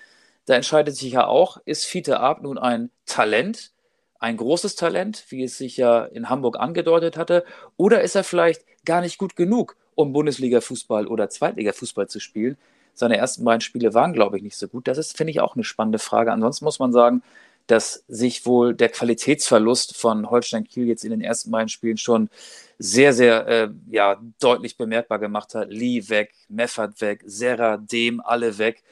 Da 0.46 0.54
entscheidet 0.54 0.96
sich 0.96 1.12
ja 1.12 1.26
auch, 1.26 1.58
ist 1.66 1.84
Fiete 1.84 2.20
Arp 2.20 2.40
nun 2.40 2.56
ein 2.56 2.88
Talent, 3.04 3.72
ein 4.18 4.38
großes 4.38 4.74
Talent, 4.74 5.26
wie 5.28 5.44
es 5.44 5.58
sich 5.58 5.76
ja 5.76 6.06
in 6.06 6.30
Hamburg 6.30 6.58
angedeutet 6.58 7.18
hatte, 7.18 7.44
oder 7.76 8.00
ist 8.00 8.14
er 8.14 8.24
vielleicht 8.24 8.62
gar 8.86 9.02
nicht 9.02 9.18
gut 9.18 9.36
genug, 9.36 9.76
um 9.94 10.14
Bundesliga-Fußball 10.14 11.06
oder 11.06 11.28
Zweitliga-Fußball 11.28 12.08
zu 12.08 12.18
spielen? 12.18 12.56
Seine 12.94 13.18
ersten 13.18 13.44
beiden 13.44 13.60
Spiele 13.60 13.92
waren, 13.92 14.14
glaube 14.14 14.38
ich, 14.38 14.42
nicht 14.42 14.56
so 14.56 14.68
gut. 14.68 14.88
Das 14.88 14.96
ist, 14.96 15.18
finde 15.18 15.32
ich, 15.32 15.40
auch 15.40 15.54
eine 15.54 15.64
spannende 15.64 15.98
Frage. 15.98 16.32
Ansonsten 16.32 16.64
muss 16.64 16.78
man 16.78 16.92
sagen, 16.92 17.22
dass 17.66 18.04
sich 18.08 18.46
wohl 18.46 18.74
der 18.74 18.88
Qualitätsverlust 18.88 19.96
von 19.96 20.30
Holstein 20.30 20.64
Kiel 20.64 20.86
jetzt 20.86 21.04
in 21.04 21.10
den 21.10 21.20
ersten 21.20 21.50
beiden 21.50 21.68
Spielen 21.68 21.96
schon 21.96 22.28
sehr, 22.78 23.12
sehr 23.12 23.46
äh, 23.46 23.68
ja, 23.90 24.20
deutlich 24.40 24.76
bemerkbar 24.76 25.18
gemacht 25.18 25.54
hat. 25.54 25.70
Lee 25.70 26.08
weg, 26.08 26.32
Meffert 26.48 27.00
weg, 27.00 27.22
Serra, 27.26 27.76
Dem, 27.76 28.20
alle 28.20 28.58
weg. 28.58 28.82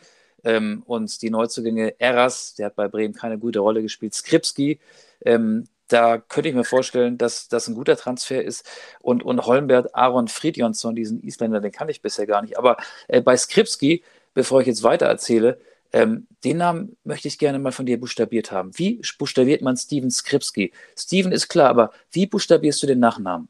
Ähm, 0.45 0.83
und 0.87 1.21
die 1.23 1.31
Neuzugänge 1.31 1.99
Eras, 1.99 2.55
der 2.55 2.67
hat 2.67 2.77
bei 2.77 2.89
Bremen 2.89 3.15
keine 3.15 3.39
gute 3.39 3.59
Rolle 3.59 3.83
gespielt, 3.83 4.15
Skripski, 4.15 4.79
ähm, 5.25 5.67
da 5.89 6.19
könnte 6.19 6.49
ich 6.49 6.55
mir 6.55 6.65
vorstellen, 6.65 7.19
dass 7.19 7.49
das 7.49 7.67
ein 7.69 7.75
guter 7.75 7.97
Transfer 7.97 8.43
ist. 8.43 8.65
Und, 9.01 9.25
und 9.25 9.45
Holmbert 9.47 9.95
Aaron 9.95 10.29
Fridjonsson, 10.29 10.95
diesen 10.95 11.21
Isländer, 11.23 11.61
den 11.61 11.73
kann 11.73 11.89
ich 11.89 12.01
bisher 12.01 12.27
gar 12.27 12.43
nicht. 12.43 12.59
Aber 12.59 12.77
äh, 13.09 13.21
bei 13.21 13.37
Skripski, 13.37 14.05
bevor 14.33 14.61
ich 14.61 14.69
jetzt 14.69 14.83
weiter 14.83 15.07
erzähle, 15.07 15.61
ähm, 15.93 16.27
den 16.45 16.59
Namen 16.59 16.97
möchte 17.05 17.29
ich 17.29 17.39
gerne 17.39 17.59
mal 17.59 17.73
von 17.73 17.87
dir 17.87 17.99
buchstabiert 17.99 18.53
haben. 18.53 18.71
Wie 18.79 19.01
buchstabiert 19.19 19.63
man 19.63 19.77
Steven 19.77 20.11
Skripski? 20.11 20.73
Steven 20.97 21.33
ist 21.33 21.49
klar, 21.49 21.71
aber 21.71 21.91
wie 22.13 22.27
buchstabierst 22.27 22.81
du 22.83 22.87
den 22.87 23.01
Nachnamen? 23.01 23.49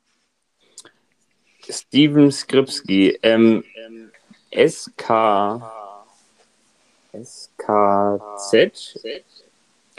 Steven 1.68 2.32
Skripski. 2.32 3.18
Ähm, 3.22 3.62
SK. 4.50 5.60
SKZ. 7.12 8.98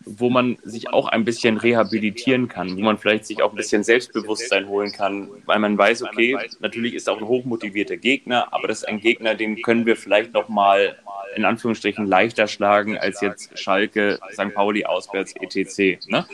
wo 0.04 0.30
man 0.30 0.56
sich 0.62 0.90
auch 0.92 1.08
ein 1.08 1.24
bisschen 1.24 1.58
rehabilitieren 1.58 2.48
kann, 2.48 2.76
wo 2.76 2.80
man 2.80 2.98
vielleicht 2.98 3.26
sich 3.26 3.42
auch 3.42 3.50
ein 3.50 3.56
bisschen 3.56 3.84
Selbstbewusstsein 3.84 4.68
holen 4.68 4.92
kann, 4.92 5.28
weil 5.44 5.58
man 5.58 5.76
weiß, 5.76 6.02
okay, 6.02 6.38
natürlich 6.60 6.94
ist 6.94 7.08
auch 7.08 7.18
ein 7.18 7.26
hochmotivierter 7.26 7.96
Gegner, 7.96 8.52
aber 8.52 8.68
das 8.68 8.78
ist 8.78 8.88
ein 8.88 9.00
Gegner, 9.00 9.34
den 9.34 9.60
können 9.62 9.86
wir 9.86 9.96
vielleicht 9.96 10.32
noch 10.32 10.48
mal 10.48 10.96
in 11.36 11.44
Anführungsstrichen 11.44 12.06
leichter 12.06 12.48
schlagen 12.48 12.96
als 12.96 13.20
jetzt 13.20 13.58
Schalke, 13.58 14.18
St. 14.32 14.54
Pauli 14.54 14.86
auswärts 14.86 15.34
etc. 15.36 16.06
Ne? 16.08 16.26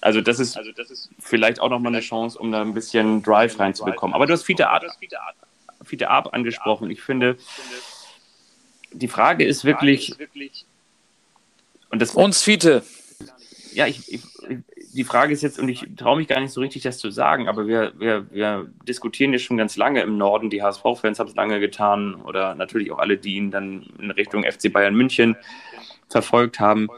Also 0.00 0.20
das 0.20 0.38
ist 0.38 0.58
vielleicht 1.18 1.60
auch 1.60 1.70
noch 1.70 1.78
mal 1.78 1.88
eine 1.88 2.00
Chance, 2.00 2.38
um 2.38 2.52
da 2.52 2.60
ein 2.60 2.74
bisschen 2.74 3.22
Drive 3.22 3.58
reinzubekommen. 3.58 4.14
Aber 4.14 4.26
du 4.26 4.34
hast 4.34 4.42
Fiete 4.42 4.68
Art, 4.68 4.84
Fiete 5.84 6.10
Art 6.10 6.34
angesprochen. 6.34 6.90
Ich 6.90 7.02
finde, 7.02 7.36
die 8.92 9.08
Frage 9.08 9.44
ist 9.44 9.64
wirklich, 9.64 10.14
Und 11.90 12.00
das 12.00 12.14
uns 12.14 12.42
Fiete. 12.42 12.82
Ja, 13.72 13.86
ich, 13.86 14.12
ich, 14.12 14.22
die 14.92 15.04
Frage 15.04 15.32
ist 15.32 15.42
jetzt, 15.42 15.58
und 15.58 15.68
ich 15.68 15.86
traue 15.96 16.18
mich 16.18 16.28
gar 16.28 16.40
nicht 16.40 16.52
so 16.52 16.60
richtig, 16.60 16.82
das 16.82 16.98
zu 16.98 17.10
sagen, 17.10 17.48
aber 17.48 17.66
wir, 17.66 17.92
wir, 17.98 18.30
wir 18.30 18.70
diskutieren 18.86 19.32
ja 19.32 19.38
schon 19.38 19.56
ganz 19.56 19.76
lange 19.76 20.02
im 20.02 20.18
Norden. 20.18 20.50
Die 20.50 20.62
HSV-Fans 20.62 21.18
haben 21.18 21.28
es 21.28 21.34
lange 21.34 21.60
getan 21.60 22.16
oder 22.16 22.54
natürlich 22.54 22.92
auch 22.92 22.98
alle, 22.98 23.16
die 23.16 23.36
ihn 23.36 23.50
dann 23.50 23.86
in 23.98 24.10
Richtung 24.10 24.44
FC 24.44 24.72
Bayern 24.72 24.94
München 24.94 25.36
verfolgt 26.08 26.60
haben. 26.60 26.88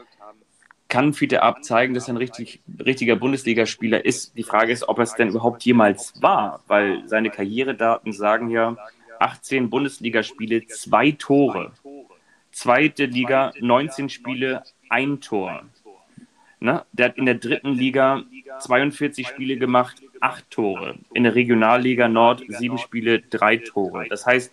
Kann 0.87 1.13
Fiete 1.13 1.41
Ab 1.41 1.63
zeigen, 1.63 1.93
dass 1.93 2.07
er 2.07 2.13
ein 2.13 2.17
richtig, 2.17 2.61
richtiger 2.85 3.15
Bundesligaspieler 3.15 4.05
ist? 4.05 4.37
Die 4.37 4.43
Frage 4.43 4.71
ist, 4.71 4.87
ob 4.87 4.99
er 4.99 5.03
es 5.03 5.15
denn 5.15 5.29
überhaupt 5.29 5.63
jemals 5.63 6.13
war, 6.21 6.61
weil 6.67 7.03
seine 7.07 7.29
Karrieredaten 7.29 8.11
sagen 8.11 8.49
ja 8.49 8.75
18 9.19 9.69
Bundesligaspiele, 9.69 10.65
zwei 10.67 11.11
Tore. 11.11 11.71
Zweite 12.51 13.05
Liga, 13.05 13.51
19 13.59 14.09
Spiele, 14.09 14.63
ein 14.89 15.19
Tor. 15.19 15.63
Ne? 16.59 16.85
Der 16.93 17.09
hat 17.09 17.17
in 17.17 17.25
der 17.25 17.35
dritten 17.35 17.73
Liga 17.73 18.23
42 18.59 19.27
Spiele 19.27 19.57
gemacht, 19.57 20.01
acht 20.21 20.49
Tore. 20.49 20.95
In 21.13 21.23
der 21.23 21.35
Regionalliga 21.35 22.07
Nord 22.07 22.43
sieben 22.47 22.77
Spiele, 22.77 23.19
drei 23.19 23.57
Tore. 23.57 24.07
Das 24.09 24.25
heißt, 24.25 24.51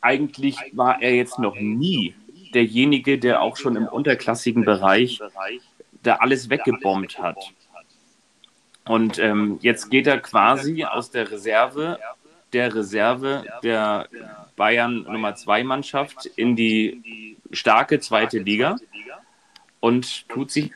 eigentlich 0.00 0.56
war 0.72 1.00
er 1.00 1.14
jetzt 1.14 1.38
noch 1.38 1.56
nie 1.56 2.14
derjenige, 2.54 3.18
der 3.18 3.42
auch 3.42 3.56
schon 3.56 3.76
im 3.76 3.86
unterklassigen 3.86 4.64
Bereich 4.64 5.20
da 6.02 6.16
alles 6.16 6.50
weggebombt 6.50 7.18
hat. 7.18 7.36
Und 8.86 9.18
ähm, 9.18 9.58
jetzt 9.60 9.90
geht 9.90 10.06
er 10.06 10.18
quasi 10.18 10.84
aus 10.84 11.10
der 11.10 11.30
Reserve, 11.30 11.98
der 12.52 12.74
Reserve 12.74 13.44
der 13.62 14.08
Bayern 14.56 15.02
Nummer 15.02 15.34
2 15.34 15.64
Mannschaft 15.64 16.26
in 16.36 16.56
die 16.56 17.36
starke 17.52 18.00
zweite 18.00 18.38
Liga 18.38 18.76
und 19.80 20.28
tut 20.28 20.50
sich 20.50 20.72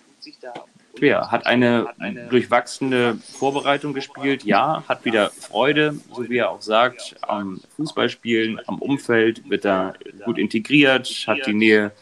schwer. 0.96 1.30
Hat 1.30 1.46
eine 1.46 1.86
durchwachsene 2.30 3.18
Vorbereitung 3.38 3.92
gespielt, 3.92 4.44
ja, 4.44 4.84
hat 4.88 5.04
wieder 5.04 5.30
Freude, 5.30 5.96
so 6.12 6.28
wie 6.28 6.38
er 6.38 6.50
auch 6.50 6.62
sagt, 6.62 7.16
am 7.22 7.60
Fußballspielen, 7.76 8.60
am 8.66 8.78
Umfeld, 8.78 9.48
wird 9.48 9.64
er 9.64 9.94
gut 10.24 10.38
integriert, 10.38 11.08
hat 11.26 11.46
die 11.46 11.54
Nähe 11.54 11.92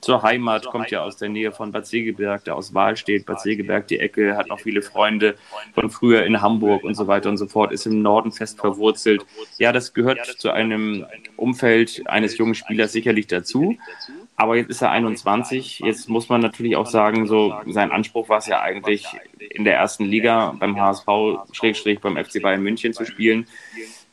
zur 0.00 0.22
Heimat, 0.22 0.66
kommt 0.66 0.90
ja 0.90 1.02
aus 1.02 1.16
der 1.16 1.28
Nähe 1.28 1.52
von 1.52 1.72
Bad 1.72 1.86
Segeberg, 1.86 2.44
der 2.44 2.56
aus 2.56 2.74
Wahl 2.74 2.96
steht, 2.96 3.26
Bad 3.26 3.40
Segeberg 3.40 3.86
die 3.88 3.98
Ecke, 3.98 4.36
hat 4.36 4.48
noch 4.48 4.60
viele 4.60 4.82
Freunde 4.82 5.36
von 5.74 5.90
früher 5.90 6.24
in 6.24 6.40
Hamburg 6.40 6.84
und 6.84 6.94
so 6.94 7.06
weiter 7.06 7.28
und 7.28 7.36
so 7.36 7.46
fort, 7.46 7.72
ist 7.72 7.86
im 7.86 8.02
Norden 8.02 8.32
fest 8.32 8.58
verwurzelt. 8.58 9.24
Ja, 9.58 9.72
das 9.72 9.94
gehört 9.94 10.24
zu 10.38 10.50
einem 10.50 11.06
Umfeld 11.36 12.02
eines 12.06 12.36
jungen 12.38 12.54
Spielers 12.54 12.92
sicherlich 12.92 13.26
dazu. 13.26 13.76
Aber 14.40 14.56
jetzt 14.56 14.70
ist 14.70 14.80
er 14.80 14.90
21. 14.90 15.80
Jetzt 15.80 16.08
muss 16.08 16.30
man 16.30 16.40
natürlich 16.40 16.74
auch 16.74 16.86
sagen, 16.86 17.26
so 17.26 17.52
sein 17.66 17.92
Anspruch 17.92 18.30
war 18.30 18.38
es 18.38 18.46
ja 18.46 18.62
eigentlich 18.62 19.04
in 19.38 19.64
der 19.64 19.76
ersten 19.76 20.06
Liga 20.06 20.56
beim 20.58 20.80
HSV 20.80 21.06
Schrägstrich 21.52 22.00
beim 22.00 22.16
FC 22.16 22.40
Bayern 22.40 22.62
München 22.62 22.94
zu 22.94 23.04
spielen. 23.04 23.46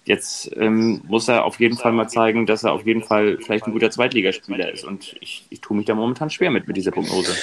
Jetzt 0.04 0.52
ähm, 0.58 1.02
muss 1.08 1.30
er 1.30 1.46
auf 1.46 1.62
jeden 1.62 1.78
Fall 1.78 1.94
mal 1.94 2.10
zeigen, 2.10 2.46
dass 2.46 2.66
er 2.66 2.74
auf 2.74 2.86
jeden 2.86 3.04
Fall 3.04 3.38
vielleicht 3.42 3.68
ein 3.68 3.72
guter 3.72 3.90
Zweitligaspieler 3.90 4.70
ist. 4.70 4.84
Und 4.84 5.16
ich, 5.22 5.46
ich 5.50 5.62
tue 5.62 5.78
mich 5.78 5.86
da 5.86 5.96
momentan 5.96 6.30
schwer 6.30 6.52
mit, 6.52 6.68
mit 6.68 6.76
dieser 6.76 6.92
Prognose. 6.92 7.34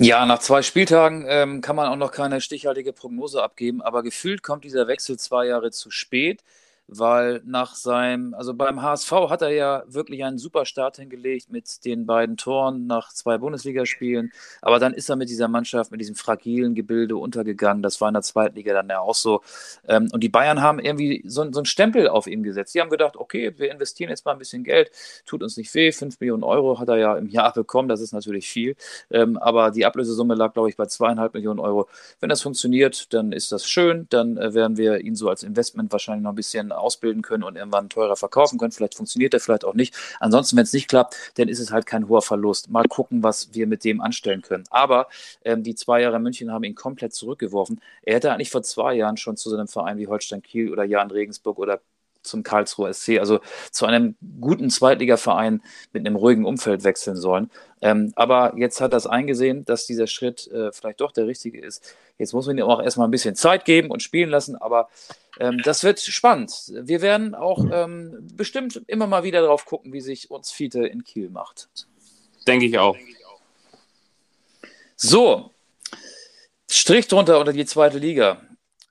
Ja, 0.00 0.26
nach 0.26 0.40
zwei 0.40 0.62
Spieltagen 0.62 1.26
ähm, 1.28 1.60
kann 1.60 1.76
man 1.76 1.86
auch 1.86 1.96
noch 1.96 2.10
keine 2.10 2.40
stichhaltige 2.40 2.92
Prognose 2.92 3.40
abgeben, 3.40 3.82
aber 3.82 4.02
gefühlt 4.02 4.42
kommt 4.42 4.64
dieser 4.64 4.88
Wechsel 4.88 5.16
zwei 5.16 5.46
Jahre 5.46 5.70
zu 5.70 5.92
spät 5.92 6.42
weil 6.88 7.42
nach 7.44 7.74
seinem, 7.74 8.34
also 8.34 8.54
beim 8.54 8.82
HSV 8.82 9.10
hat 9.28 9.42
er 9.42 9.50
ja 9.50 9.82
wirklich 9.86 10.24
einen 10.24 10.38
super 10.38 10.64
Start 10.64 10.96
hingelegt 10.96 11.50
mit 11.50 11.84
den 11.84 12.06
beiden 12.06 12.36
Toren 12.36 12.86
nach 12.86 13.12
zwei 13.12 13.38
Bundesligaspielen, 13.38 14.32
aber 14.62 14.78
dann 14.78 14.94
ist 14.94 15.08
er 15.08 15.16
mit 15.16 15.28
dieser 15.28 15.48
Mannschaft, 15.48 15.90
mit 15.90 16.00
diesem 16.00 16.14
fragilen 16.14 16.74
Gebilde 16.74 17.16
untergegangen. 17.16 17.82
Das 17.82 18.00
war 18.00 18.08
in 18.08 18.14
der 18.14 18.22
zweiten 18.22 18.56
Liga 18.56 18.72
dann 18.72 18.88
ja 18.88 19.00
auch 19.00 19.14
so. 19.14 19.42
Ähm, 19.88 20.08
und 20.12 20.22
die 20.22 20.28
Bayern 20.28 20.62
haben 20.62 20.78
irgendwie 20.78 21.22
so, 21.26 21.50
so 21.52 21.60
einen 21.60 21.66
Stempel 21.66 22.08
auf 22.08 22.26
ihn 22.26 22.42
gesetzt. 22.42 22.74
Die 22.74 22.80
haben 22.80 22.90
gedacht, 22.90 23.16
okay, 23.16 23.52
wir 23.56 23.70
investieren 23.70 24.10
jetzt 24.10 24.24
mal 24.24 24.32
ein 24.32 24.38
bisschen 24.38 24.64
Geld, 24.64 24.90
tut 25.24 25.42
uns 25.42 25.56
nicht 25.56 25.74
weh, 25.74 25.90
fünf 25.92 26.20
Millionen 26.20 26.44
Euro 26.44 26.78
hat 26.78 26.88
er 26.88 26.96
ja 26.96 27.16
im 27.16 27.28
Jahr 27.28 27.52
bekommen, 27.52 27.88
das 27.88 28.00
ist 28.00 28.12
natürlich 28.12 28.48
viel, 28.48 28.76
ähm, 29.10 29.36
aber 29.38 29.70
die 29.70 29.84
Ablösesumme 29.86 30.34
lag, 30.34 30.52
glaube 30.52 30.68
ich, 30.68 30.76
bei 30.76 30.86
zweieinhalb 30.86 31.34
Millionen 31.34 31.60
Euro. 31.60 31.88
Wenn 32.20 32.28
das 32.28 32.42
funktioniert, 32.42 33.12
dann 33.12 33.32
ist 33.32 33.52
das 33.52 33.68
schön, 33.68 34.06
dann 34.10 34.36
äh, 34.36 34.54
werden 34.54 34.76
wir 34.76 35.00
ihn 35.00 35.16
so 35.16 35.28
als 35.28 35.42
Investment 35.42 35.92
wahrscheinlich 35.92 36.22
noch 36.22 36.32
ein 36.32 36.36
bisschen 36.36 36.72
ausbilden 36.76 37.22
können 37.22 37.42
und 37.42 37.56
irgendwann 37.56 37.88
teurer 37.88 38.16
verkaufen 38.16 38.58
können. 38.58 38.72
Vielleicht 38.72 38.94
funktioniert 38.94 39.34
er, 39.34 39.40
vielleicht 39.40 39.64
auch 39.64 39.74
nicht. 39.74 39.94
Ansonsten, 40.20 40.56
wenn 40.56 40.64
es 40.64 40.72
nicht 40.72 40.88
klappt, 40.88 41.32
dann 41.38 41.48
ist 41.48 41.58
es 41.58 41.70
halt 41.70 41.86
kein 41.86 42.08
hoher 42.08 42.22
Verlust. 42.22 42.70
Mal 42.70 42.84
gucken, 42.88 43.22
was 43.22 43.54
wir 43.54 43.66
mit 43.66 43.84
dem 43.84 44.00
anstellen 44.00 44.42
können. 44.42 44.64
Aber 44.70 45.08
ähm, 45.44 45.62
die 45.62 45.74
zwei 45.74 46.02
Jahre 46.02 46.16
in 46.16 46.22
München 46.22 46.52
haben 46.52 46.64
ihn 46.64 46.74
komplett 46.74 47.14
zurückgeworfen. 47.14 47.80
Er 48.02 48.16
hätte 48.16 48.32
eigentlich 48.32 48.50
vor 48.50 48.62
zwei 48.62 48.94
Jahren 48.94 49.16
schon 49.16 49.36
zu 49.36 49.50
so 49.50 49.56
einem 49.56 49.68
Verein 49.68 49.98
wie 49.98 50.06
Holstein 50.06 50.42
Kiel 50.42 50.72
oder 50.72 50.84
Jan 50.84 51.10
Regensburg 51.10 51.58
oder 51.58 51.80
zum 52.26 52.42
Karlsruher 52.42 52.92
SC, 52.92 53.18
also 53.18 53.40
zu 53.70 53.86
einem 53.86 54.16
guten 54.40 54.70
Zweitligaverein 54.70 55.62
mit 55.92 56.06
einem 56.06 56.16
ruhigen 56.16 56.44
Umfeld 56.44 56.84
wechseln 56.84 57.16
sollen. 57.16 57.50
Ähm, 57.80 58.12
aber 58.16 58.54
jetzt 58.56 58.80
hat 58.80 58.94
es 58.94 59.06
eingesehen, 59.06 59.64
dass 59.64 59.86
dieser 59.86 60.06
Schritt 60.06 60.46
äh, 60.48 60.72
vielleicht 60.72 61.00
doch 61.00 61.12
der 61.12 61.26
richtige 61.26 61.60
ist. 61.60 61.94
Jetzt 62.18 62.32
muss 62.32 62.46
man 62.46 62.58
ihm 62.58 62.64
auch 62.64 62.82
erstmal 62.82 63.08
ein 63.08 63.12
bisschen 63.12 63.34
Zeit 63.34 63.64
geben 63.64 63.90
und 63.90 64.02
spielen 64.02 64.30
lassen, 64.30 64.56
aber 64.56 64.88
ähm, 65.38 65.60
das 65.64 65.84
wird 65.84 66.00
spannend. 66.00 66.72
Wir 66.74 67.02
werden 67.02 67.34
auch 67.34 67.64
ähm, 67.70 68.26
bestimmt 68.34 68.82
immer 68.86 69.06
mal 69.06 69.24
wieder 69.24 69.40
darauf 69.40 69.64
gucken, 69.64 69.92
wie 69.92 70.00
sich 70.00 70.30
uns 70.30 70.50
Fiete 70.50 70.86
in 70.86 71.04
Kiel 71.04 71.30
macht. 71.30 71.68
Denke 72.46 72.66
ich 72.66 72.78
auch. 72.78 72.96
So, 74.96 75.50
Strich 76.68 77.06
drunter 77.08 77.38
unter 77.38 77.52
die 77.52 77.64
zweite 77.64 77.98
Liga. 77.98 78.40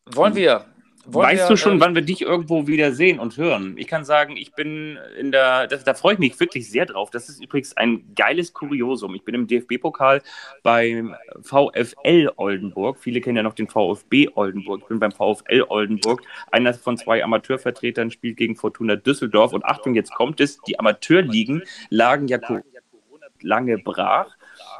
Wollen 0.05 0.35
wir 0.35 0.65
wollen 1.07 1.27
weißt 1.27 1.43
wir, 1.43 1.49
du 1.49 1.57
schon, 1.57 1.73
ähm, 1.73 1.79
wann 1.81 1.95
wir 1.95 2.01
dich 2.01 2.21
irgendwo 2.21 2.67
wieder 2.67 2.91
sehen 2.91 3.19
und 3.19 3.37
hören? 3.37 3.75
Ich 3.77 3.87
kann 3.87 4.05
sagen, 4.05 4.37
ich 4.37 4.53
bin 4.53 4.97
in 5.19 5.31
der, 5.31 5.67
das, 5.67 5.83
da 5.83 5.93
freue 5.93 6.13
ich 6.13 6.19
mich 6.19 6.39
wirklich 6.39 6.69
sehr 6.69 6.85
drauf. 6.85 7.09
Das 7.11 7.29
ist 7.29 7.43
übrigens 7.43 7.77
ein 7.77 8.13
geiles 8.15 8.53
Kuriosum. 8.53 9.15
Ich 9.15 9.23
bin 9.23 9.35
im 9.35 9.47
DFB-Pokal 9.47 10.21
beim 10.63 11.15
VfL 11.41 12.31
Oldenburg. 12.35 12.97
Viele 12.99 13.21
kennen 13.21 13.37
ja 13.37 13.43
noch 13.43 13.53
den 13.53 13.67
VfB 13.67 14.29
Oldenburg. 14.35 14.81
Ich 14.81 14.87
bin 14.87 14.99
beim 14.99 15.11
VfL 15.11 15.65
Oldenburg. 15.67 16.21
Einer 16.51 16.73
von 16.73 16.97
zwei 16.97 17.23
Amateurvertretern 17.23 18.11
spielt 18.11 18.37
gegen 18.37 18.55
Fortuna 18.55 18.95
Düsseldorf. 18.95 19.53
Und 19.53 19.65
Achtung, 19.65 19.95
jetzt 19.95 20.13
kommt 20.13 20.39
es, 20.39 20.59
die 20.61 20.79
Amateurligen 20.79 21.63
lagen 21.89 22.27
ja 22.27 22.39
lange 23.41 23.77
brach. 23.77 24.35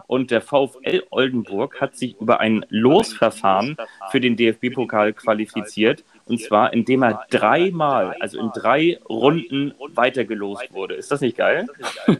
Und 0.07 0.31
der 0.31 0.41
VfL 0.41 1.03
Oldenburg 1.09 1.81
hat 1.81 1.95
sich 1.95 2.19
über 2.19 2.39
ein 2.39 2.65
Losverfahren 2.69 3.77
für 4.11 4.19
den 4.19 4.35
DFB-Pokal 4.35 5.13
qualifiziert. 5.13 6.03
Und 6.25 6.41
zwar, 6.41 6.73
indem 6.73 7.03
er 7.03 7.25
dreimal, 7.29 8.15
also 8.19 8.39
in 8.39 8.49
drei 8.53 8.99
Runden 9.07 9.73
weitergelost 9.93 10.73
wurde. 10.73 10.95
Ist 10.95 11.11
das 11.11 11.21
nicht 11.21 11.37
geil? 11.37 11.67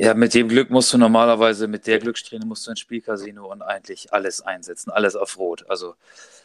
Ja, 0.00 0.14
mit 0.14 0.34
dem 0.34 0.48
Glück 0.48 0.70
musst 0.70 0.92
du 0.92 0.98
normalerweise, 0.98 1.66
mit 1.66 1.86
der 1.86 1.98
Glückssträhne 1.98 2.44
musst 2.44 2.66
du 2.66 2.70
ins 2.70 2.78
Spielcasino 2.78 3.50
und 3.50 3.62
eigentlich 3.62 4.12
alles 4.12 4.42
einsetzen, 4.42 4.90
alles 4.90 5.16
auf 5.16 5.38
Rot. 5.38 5.64
Also 5.68 5.94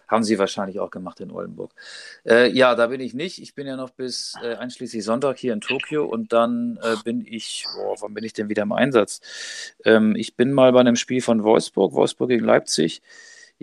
haben 0.07 0.23
sie 0.23 0.39
wahrscheinlich 0.39 0.79
auch 0.79 0.89
gemacht 0.89 1.19
in 1.19 1.29
Oldenburg. 1.29 1.71
Äh, 2.25 2.49
ja, 2.51 2.73
da 2.75 2.87
bin 2.87 3.01
ich 3.01 3.13
nicht. 3.13 3.41
Ich 3.41 3.53
bin 3.53 3.67
ja 3.67 3.75
noch 3.75 3.89
bis 3.89 4.35
äh, 4.41 4.55
einschließlich 4.55 5.03
Sonntag 5.03 5.37
hier 5.37 5.53
in 5.53 5.61
Tokio 5.61 6.05
und 6.05 6.33
dann 6.33 6.79
äh, 6.81 6.95
bin 7.03 7.25
ich, 7.27 7.65
boah, 7.75 7.95
wann 7.99 8.13
bin 8.13 8.23
ich 8.23 8.33
denn 8.33 8.49
wieder 8.49 8.63
im 8.63 8.71
Einsatz? 8.71 9.21
Ähm, 9.85 10.15
ich 10.15 10.35
bin 10.35 10.53
mal 10.53 10.71
bei 10.71 10.79
einem 10.79 10.95
Spiel 10.95 11.21
von 11.21 11.43
Wolfsburg, 11.43 11.93
Wolfsburg 11.93 12.29
gegen 12.29 12.45
Leipzig. 12.45 13.01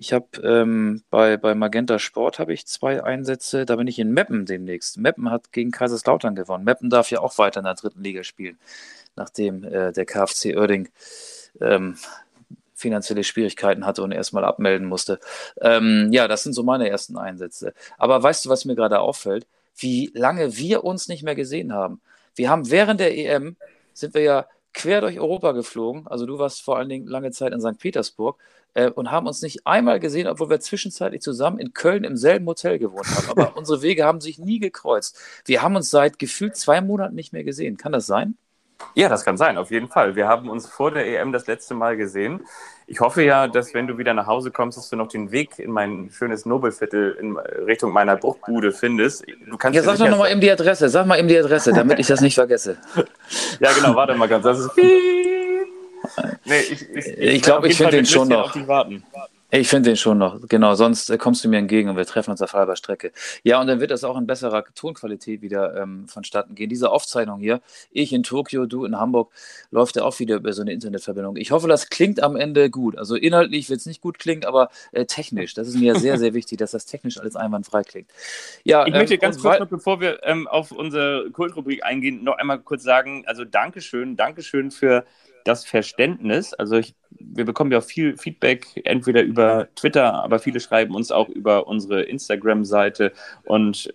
Ich 0.01 0.15
habe 0.15 0.41
ähm, 0.43 1.03
bei, 1.11 1.37
bei 1.37 1.55
Magenta 1.55 1.99
Sport 1.99 2.39
habe 2.39 2.55
ich 2.55 2.67
zwei 2.67 3.05
Einsätze. 3.05 3.67
Da 3.67 3.77
bin 3.77 3.87
ich 3.87 3.99
in 3.99 4.13
Meppen 4.13 4.47
demnächst. 4.47 4.97
Meppen 4.97 5.31
hat 5.31 5.53
gegen 5.53 5.73
Kaiserslautern 5.73 6.35
gewonnen. 6.35 6.65
Meppen 6.65 6.89
darf 6.89 7.11
ja 7.11 7.21
auch 7.21 7.37
weiter 7.37 7.61
in 7.61 7.65
der 7.65 7.75
dritten 7.75 8.03
Liga 8.03 8.25
spielen, 8.25 8.59
nachdem 9.15 9.63
äh, 9.63 9.93
der 9.93 10.07
KfC 10.07 10.57
Oerding 10.57 10.89
ähm, 11.61 11.99
finanzielle 12.75 13.25
Schwierigkeiten 13.25 13.85
hatte 13.85 14.03
und 14.03 14.13
erstmal 14.13 14.47
abmelden 14.47 14.89
musste. 14.89 15.21
Ähm, 15.61 16.09
ja, 16.13 16.29
das 16.29 16.45
sind 16.45 16.55
so 16.55 16.63
meine 16.63 16.89
ersten 16.89 17.19
Einsätze. 17.19 17.75
Aber 17.99 18.23
weißt 18.23 18.47
du, 18.47 18.49
was 18.49 18.65
mir 18.65 18.77
gerade 18.77 19.01
auffällt? 19.01 19.47
Wie 19.77 20.11
lange 20.15 20.57
wir 20.57 20.83
uns 20.83 21.09
nicht 21.09 21.25
mehr 21.25 21.35
gesehen 21.35 21.75
haben. 21.75 22.01
Wir 22.35 22.49
haben 22.49 22.71
während 22.71 23.01
der 23.01 23.15
EM 23.15 23.55
sind 23.93 24.15
wir 24.15 24.23
ja 24.23 24.47
quer 24.73 25.03
durch 25.03 25.21
Europa 25.21 25.53
geflogen. 25.53 26.07
Also 26.07 26.25
du 26.25 26.39
warst 26.39 26.63
vor 26.63 26.79
allen 26.79 26.89
Dingen 26.89 27.07
lange 27.07 27.33
Zeit 27.33 27.53
in 27.53 27.61
St. 27.61 27.79
Petersburg 27.79 28.39
äh, 28.75 28.91
und 28.91 29.11
haben 29.11 29.27
uns 29.27 29.43
nicht 29.43 29.67
einmal 29.67 30.01
gesehen, 30.01 30.27
obwohl 30.27 30.51
wir 30.51 30.61
zwischenzeitlich 30.61 31.23
zusammen 31.23 31.59
in 31.59 31.73
Köln 31.73 32.05
im 32.05 32.17
selben 32.17 32.47
Hotel 32.47 32.79
gewohnt 32.79 33.07
haben. 33.07 33.31
Aber 33.31 33.57
unsere 33.57 33.83
Wege 33.83 34.05
haben 34.05 34.21
sich 34.21 34.39
nie 34.39 34.59
gekreuzt. 34.59 35.19
Wir 35.45 35.63
haben 35.63 35.77
uns 35.77 35.91
seit 35.91 36.19
gefühlt 36.19 36.57
zwei 36.57 36.81
Monaten 36.81 37.15
nicht 37.15 37.33
mehr 37.33 37.45
gesehen. 37.45 37.77
Kann 37.77 37.93
das 37.93 38.07
sein? 38.07 38.37
Ja, 38.95 39.09
das 39.09 39.25
kann 39.25 39.37
sein, 39.37 39.57
auf 39.57 39.71
jeden 39.71 39.89
Fall. 39.89 40.17
Wir 40.17 40.27
haben 40.27 40.49
uns 40.49 40.67
vor 40.67 40.91
der 40.91 41.07
EM 41.07 41.33
das 41.33 41.47
letzte 41.47 41.75
Mal 41.75 41.97
gesehen. 41.97 42.41
Ich 42.87 43.01
hoffe 43.01 43.23
ja, 43.23 43.47
dass 43.47 43.73
wenn 43.73 43.87
du 43.87 43.99
wieder 43.99 44.15
nach 44.15 44.27
Hause 44.27 44.51
kommst, 44.51 44.77
dass 44.77 44.89
du 44.89 44.97
noch 44.97 45.07
den 45.07 45.31
Weg 45.31 45.59
in 45.59 45.71
mein 45.71 46.11
schönes 46.11 46.45
Nobelviertel 46.45 47.17
in 47.21 47.37
Richtung 47.37 47.93
meiner 47.93 48.17
Bruchbude 48.17 48.73
findest. 48.73 49.25
Du 49.49 49.57
kannst 49.57 49.77
ja, 49.77 49.83
sag 49.83 49.99
doch 49.99 50.09
nochmal 50.09 50.33
eben 50.33 50.41
die 50.41 50.51
Adresse. 50.51 50.89
Sag 50.89 51.07
mal 51.07 51.19
eben 51.19 51.29
die 51.29 51.39
Adresse, 51.39 51.73
damit 51.73 52.01
ich 52.01 52.09
das 52.09 52.21
nicht 52.21 52.35
vergesse. 52.35 52.79
ja, 53.61 53.73
genau, 53.73 53.95
warte 53.95 54.15
mal 54.15 54.29
ganz. 54.29 54.45
Das 54.45 54.59
ist 54.59 54.71
nee, 56.45 56.61
ich, 56.61 56.83
ich, 56.83 57.07
ich, 57.07 57.19
ich 57.19 57.43
glaube, 57.43 57.69
ich 57.69 57.77
finde 57.77 57.97
den 57.97 58.07
schon 58.07 58.29
noch. 58.29 58.55
Ich 59.53 59.69
finde 59.69 59.91
den 59.91 59.97
schon 59.97 60.19
noch, 60.19 60.41
genau, 60.49 60.77
sonst 60.77 61.11
äh, 61.11 61.19
kommst 61.19 61.45
du 61.45 61.49
mir 61.49 61.59
entgegen 61.59 61.89
und 61.89 61.97
wir 61.97 62.07
treffen 62.07 62.31
uns 62.31 62.41
auf 62.41 62.53
halber 62.53 62.77
Strecke. 62.77 63.11
Ja, 63.43 63.61
und 63.61 63.67
dann 63.67 63.81
wird 63.81 63.91
das 63.91 64.05
auch 64.05 64.17
in 64.17 64.25
besserer 64.25 64.65
Tonqualität 64.77 65.43
wieder 65.43 65.77
ähm, 65.77 66.07
vonstatten 66.07 66.55
gehen. 66.55 66.69
Diese 66.69 66.91
Aufzeichnung 66.91 67.41
hier, 67.41 67.61
ich 67.91 68.13
in 68.13 68.23
Tokio, 68.23 68.67
du 68.67 68.85
in 68.85 68.97
Hamburg, 68.97 69.33
läuft 69.73 69.97
ja 69.97 70.05
auch 70.05 70.17
wieder 70.21 70.37
über 70.37 70.53
so 70.53 70.63
eine 70.63 70.73
Internetverbindung. 70.73 71.37
Ich 71.37 71.51
hoffe, 71.51 71.67
das 71.67 71.91
klingt 71.91 72.23
am 72.23 72.37
Ende 72.37 72.71
gut. 72.71 72.97
Also 72.97 73.17
inhaltlich 73.17 73.69
wird 73.69 73.81
es 73.81 73.87
nicht 73.87 74.01
gut 74.01 74.21
klingen, 74.21 74.45
aber 74.45 74.71
äh, 74.93 75.05
technisch, 75.07 75.55
das 75.55 75.67
ist 75.67 75.77
mir 75.77 75.97
sehr, 75.97 76.17
sehr 76.19 76.33
wichtig, 76.33 76.59
dass 76.59 76.71
das 76.71 76.87
technisch 76.87 77.19
alles 77.19 77.35
einwandfrei 77.35 77.83
klingt. 77.83 78.09
Ja, 78.63 78.87
ich 78.87 78.93
ähm, 78.93 79.01
möchte 79.01 79.19
ganz 79.19 79.43
kurz 79.43 79.59
noch, 79.59 79.67
bevor 79.67 80.01
wir 80.01 80.21
ähm, 80.23 80.47
auf 80.47 80.71
unsere 80.71 81.29
Kultrubrik 81.33 81.85
eingehen, 81.85 82.23
noch 82.23 82.39
einmal 82.39 82.61
kurz 82.61 82.85
sagen, 82.85 83.25
also 83.27 83.45
Dankeschön, 83.45 84.17
Dankeschön 84.17 84.71
für 84.71 85.05
das 85.45 85.65
Verständnis. 85.65 86.55
Also 86.55 86.77
ich, 86.79 86.95
wir 87.19 87.45
bekommen 87.45 87.73
ja 87.73 87.81
viel 87.81 88.17
Feedback, 88.17 88.67
entweder 88.85 89.23
über 89.23 89.69
Twitter, 89.77 90.15
aber 90.25 90.39
viele 90.39 90.61
schreiben 90.61 90.95
uns 90.95 91.11
auch 91.11 91.29
über 91.29 91.67
unsere 91.67 92.03
Instagram-Seite 92.03 93.13
und 93.45 93.93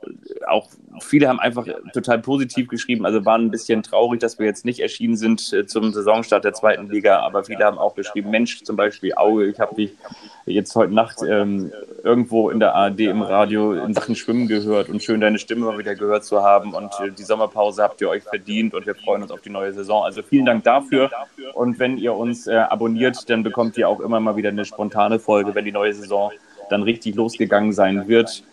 auch 0.48 0.70
viele 1.02 1.28
haben 1.28 1.40
einfach 1.40 1.68
total 1.94 2.20
positiv 2.20 2.68
geschrieben, 2.68 3.06
also 3.06 3.26
waren 3.26 3.46
ein 3.46 3.52
bisschen 3.52 3.84
traurig, 3.84 4.20
dass 4.20 4.40
wir 4.40 4.46
jetzt 4.46 4.66
nicht 4.66 4.80
erschienen 4.80 5.18
sind 5.18 5.52
äh, 5.54 5.66
zum 5.66 5.92
Saisonstart 5.92 6.46
der 6.46 6.54
zweiten 6.54 6.90
Liga, 6.90 7.20
aber 7.20 7.44
viele 7.44 7.66
haben 7.66 7.78
auch 7.78 7.96
geschrieben, 7.96 8.30
Mensch, 8.30 8.64
zum 8.64 8.76
Beispiel 8.76 9.14
Auge, 9.16 9.46
ich 9.46 9.60
habe 9.60 9.76
dich 9.76 9.92
jetzt 10.46 10.76
heute 10.76 10.94
Nacht 10.94 11.18
ähm, 11.28 11.72
irgendwo 12.04 12.50
in 12.50 12.60
der 12.60 12.76
ARD 12.76 13.02
im 13.02 13.22
Radio 13.22 13.74
in 13.74 13.94
Sachen 13.94 14.16
Schwimmen 14.16 14.48
gehört 14.48 14.90
und 14.90 15.04
schön 15.04 15.22
deine 15.22 15.40
Stimme 15.40 15.66
mal 15.66 15.78
wieder 15.78 15.96
gehört 15.96 16.24
zu 16.24 16.44
haben 16.44 16.74
und 16.74 16.92
äh, 17.02 17.12
die 17.12 17.24
Sommerpause 17.24 17.84
habt 17.84 18.00
ihr 18.02 18.10
euch 18.10 18.24
verdient 18.24 18.74
und 18.74 18.86
wir 18.86 18.96
freuen 18.96 19.24
uns 19.24 19.32
auf 19.32 19.42
die 19.42 19.50
neue 19.50 19.74
Saison. 19.74 20.04
Also 20.04 20.22
vielen 20.22 20.46
Dank 20.46 20.64
dafür 20.64 21.10
und 21.54 21.80
wenn 21.80 21.98
ihr 21.98 22.14
uns 22.14 22.48
äh, 22.48 22.56
abonniert, 22.56 23.05
dann 23.12 23.44
bekommt 23.44 23.78
ihr 23.78 23.88
auch 23.90 24.00
immer 24.00 24.20
mal 24.20 24.36
wieder 24.36 24.50
eine 24.50 24.66
spontane 24.66 25.20
Folge, 25.20 25.56
wenn 25.56 25.66
die 25.66 25.72
neue 25.72 25.94
Saison 25.94 26.32
dann 26.70 26.84
richtig 26.84 27.16
losgegangen 27.16 27.74
sein 27.74 28.08
wird. 28.08 28.44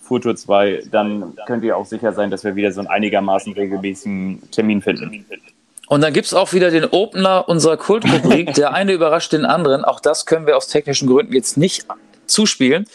Futur 0.00 0.36
2, 0.36 0.84
dann 0.90 1.34
könnt 1.46 1.64
ihr 1.64 1.76
auch 1.76 1.86
sicher 1.86 2.12
sein, 2.12 2.30
dass 2.30 2.44
wir 2.44 2.56
wieder 2.56 2.72
so 2.72 2.80
einen 2.80 2.88
einigermaßen 2.88 3.52
regelmäßigen 3.52 4.50
Termin 4.50 4.82
finden. 4.82 5.24
Und 5.88 6.00
dann 6.00 6.12
gibt 6.12 6.26
es 6.26 6.34
auch 6.34 6.52
wieder 6.52 6.70
den 6.70 6.84
Opener 6.84 7.48
unserer 7.48 7.76
Kultrubrik. 7.76 8.54
Der 8.54 8.72
eine 8.72 8.92
überrascht 8.92 9.32
den 9.32 9.44
anderen. 9.44 9.84
Auch 9.84 10.00
das 10.00 10.26
können 10.26 10.46
wir 10.46 10.56
aus 10.56 10.68
technischen 10.68 11.08
Gründen 11.08 11.32
jetzt 11.32 11.56
nicht 11.56 11.86
zuspielen. 12.26 12.86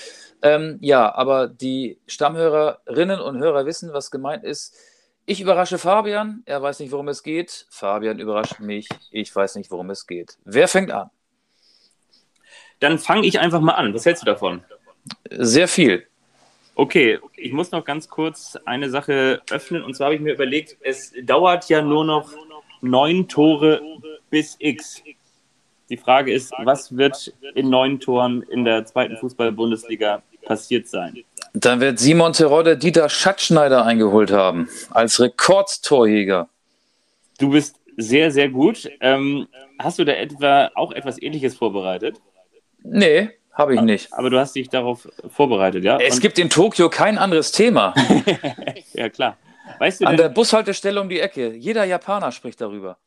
Ähm, 0.42 0.78
ja, 0.82 1.14
aber 1.14 1.48
die 1.48 1.98
Stammhörerinnen 2.08 3.20
und 3.20 3.40
Hörer 3.40 3.66
wissen, 3.66 3.94
was 3.94 4.12
gemeint 4.12 4.44
ist. 4.44 4.76
Ich 5.30 5.42
überrasche 5.42 5.78
Fabian, 5.78 6.42
er 6.46 6.62
weiß 6.62 6.80
nicht, 6.80 6.94
worum 6.94 7.10
es 7.10 7.22
geht. 7.22 7.68
Fabian 7.70 8.18
überrascht 8.18 8.62
mich, 8.62 8.88
ich 9.12 9.36
weiß 9.36 9.56
nicht, 9.56 9.70
worum 9.72 9.90
es 9.90 10.08
geht. 10.08 10.38
Wer 10.46 10.70
fängt 10.70 10.90
an? 10.90 11.10
Dann 12.80 12.98
fange 12.98 13.28
ich 13.28 13.38
einfach 13.38 13.60
mal 13.60 13.74
an. 13.74 13.94
Was 13.94 14.06
hältst 14.06 14.24
du 14.24 14.26
davon? 14.26 14.64
Sehr 15.30 15.68
viel. 15.68 16.08
Okay, 16.76 17.20
ich 17.36 17.52
muss 17.52 17.72
noch 17.72 17.84
ganz 17.84 18.08
kurz 18.08 18.58
eine 18.64 18.90
Sache 18.90 19.42
öffnen. 19.52 19.84
Und 19.84 19.96
zwar 19.96 20.06
habe 20.06 20.16
ich 20.16 20.22
mir 20.22 20.34
überlegt, 20.34 20.78
es 20.80 21.12
dauert 21.24 21.68
ja 21.68 21.82
nur 21.82 22.06
noch 22.06 22.32
neun 22.80 23.28
Tore 23.28 23.82
bis 24.30 24.56
X. 24.60 25.04
Die 25.90 25.98
Frage 25.98 26.32
ist, 26.32 26.54
was 26.64 26.96
wird 26.96 27.34
in 27.54 27.70
neun 27.70 28.00
Toren 28.00 28.44
in 28.44 28.64
der 28.64 28.86
zweiten 28.86 29.18
Fußball-Bundesliga 29.18 30.24
passiert 30.48 30.88
sein? 30.88 31.24
Dann 31.54 31.80
wird 31.80 32.00
Simon 32.00 32.34
Terodde 32.34 32.78
Dieter 32.78 33.10
Schatzschneider 33.10 33.86
eingeholt 33.86 34.32
haben, 34.32 34.70
als 34.90 35.20
Rekordtorjäger. 35.20 36.48
Du 37.38 37.52
bist 37.52 37.76
sehr, 37.98 38.32
sehr 38.32 38.50
gut. 38.50 38.90
Ähm, 39.02 39.48
hast 39.80 40.00
du 40.00 40.06
da 40.06 40.14
etwa 40.14 40.72
auch 40.76 40.92
etwas 40.92 41.22
Ähnliches 41.22 41.56
vorbereitet? 41.56 42.18
Nee, 42.84 43.30
habe 43.52 43.76
ich 43.76 43.82
nicht. 43.82 44.14
Aber 44.14 44.30
du 44.30 44.40
hast 44.40 44.56
dich 44.56 44.70
darauf 44.70 45.08
vorbereitet, 45.30 45.84
ja? 45.84 45.98
Es 45.98 46.16
Und 46.16 46.22
gibt 46.22 46.40
in 46.40 46.50
Tokio 46.50 46.90
kein 46.90 47.18
anderes 47.18 47.52
Thema. 47.52 47.94
ja, 48.94 49.10
klar. 49.10 49.38
Weißt 49.80 50.02
du 50.02 50.06
An 50.06 50.12
denn, 50.12 50.18
der 50.18 50.30
Bushaltestelle 50.30 51.02
um 51.02 51.10
die 51.10 51.20
Ecke. 51.20 51.54
Jeder 51.54 51.84
Japaner 51.84 52.32
spricht 52.32 52.62
darüber. 52.62 52.98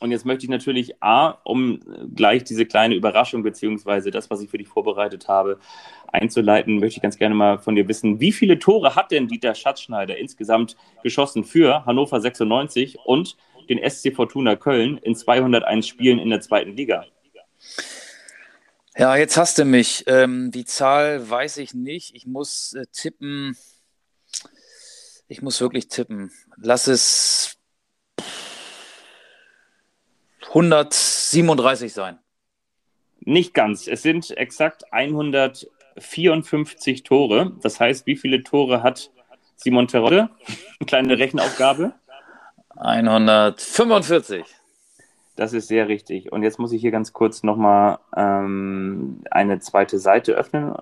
Und 0.00 0.10
jetzt 0.12 0.24
möchte 0.24 0.44
ich 0.44 0.50
natürlich 0.50 1.02
A, 1.02 1.38
um 1.44 1.80
gleich 2.14 2.44
diese 2.44 2.66
kleine 2.66 2.94
Überraschung 2.94 3.42
beziehungsweise 3.42 4.10
das, 4.10 4.30
was 4.30 4.40
ich 4.40 4.50
für 4.50 4.58
dich 4.58 4.68
vorbereitet 4.68 5.28
habe, 5.28 5.58
einzuleiten, 6.12 6.78
möchte 6.78 6.98
ich 6.98 7.02
ganz 7.02 7.18
gerne 7.18 7.34
mal 7.34 7.58
von 7.58 7.74
dir 7.74 7.88
wissen, 7.88 8.20
wie 8.20 8.32
viele 8.32 8.58
Tore 8.58 8.94
hat 8.94 9.10
denn 9.10 9.28
Dieter 9.28 9.54
Schatzschneider 9.54 10.16
insgesamt 10.16 10.76
geschossen 11.02 11.44
für 11.44 11.84
Hannover 11.84 12.20
96 12.20 12.98
und 13.04 13.36
den 13.68 13.78
SC 13.88 14.14
Fortuna 14.14 14.56
Köln 14.56 14.98
in 14.98 15.14
201 15.14 15.86
Spielen 15.86 16.18
in 16.18 16.30
der 16.30 16.40
zweiten 16.40 16.76
Liga? 16.76 17.04
Ja, 18.96 19.16
jetzt 19.16 19.36
hast 19.36 19.58
du 19.58 19.64
mich. 19.64 20.04
Ähm, 20.06 20.50
die 20.50 20.64
Zahl 20.64 21.28
weiß 21.28 21.58
ich 21.58 21.72
nicht. 21.72 22.16
Ich 22.16 22.26
muss 22.26 22.72
äh, 22.74 22.86
tippen. 22.92 23.56
Ich 25.28 25.42
muss 25.42 25.60
wirklich 25.60 25.88
tippen. 25.88 26.32
Lass 26.56 26.88
es 26.88 27.58
137 30.48 31.92
sein. 31.92 32.18
Nicht 33.20 33.54
ganz. 33.54 33.86
Es 33.86 34.02
sind 34.02 34.36
exakt 34.36 34.92
154 34.92 37.02
Tore. 37.02 37.52
Das 37.62 37.80
heißt, 37.80 38.06
wie 38.06 38.16
viele 38.16 38.42
Tore 38.42 38.82
hat 38.82 39.10
Simon 39.56 39.88
Terodde? 39.88 40.30
Eine 40.46 40.58
kleine 40.86 41.18
Rechenaufgabe. 41.18 41.94
145. 42.76 44.44
Das 45.36 45.52
ist 45.52 45.68
sehr 45.68 45.88
richtig. 45.88 46.32
Und 46.32 46.42
jetzt 46.42 46.58
muss 46.58 46.72
ich 46.72 46.80
hier 46.80 46.90
ganz 46.90 47.12
kurz 47.12 47.42
nochmal 47.42 47.98
ähm, 48.16 49.22
eine 49.30 49.60
zweite 49.60 49.98
Seite 49.98 50.32
öffnen. 50.32 50.74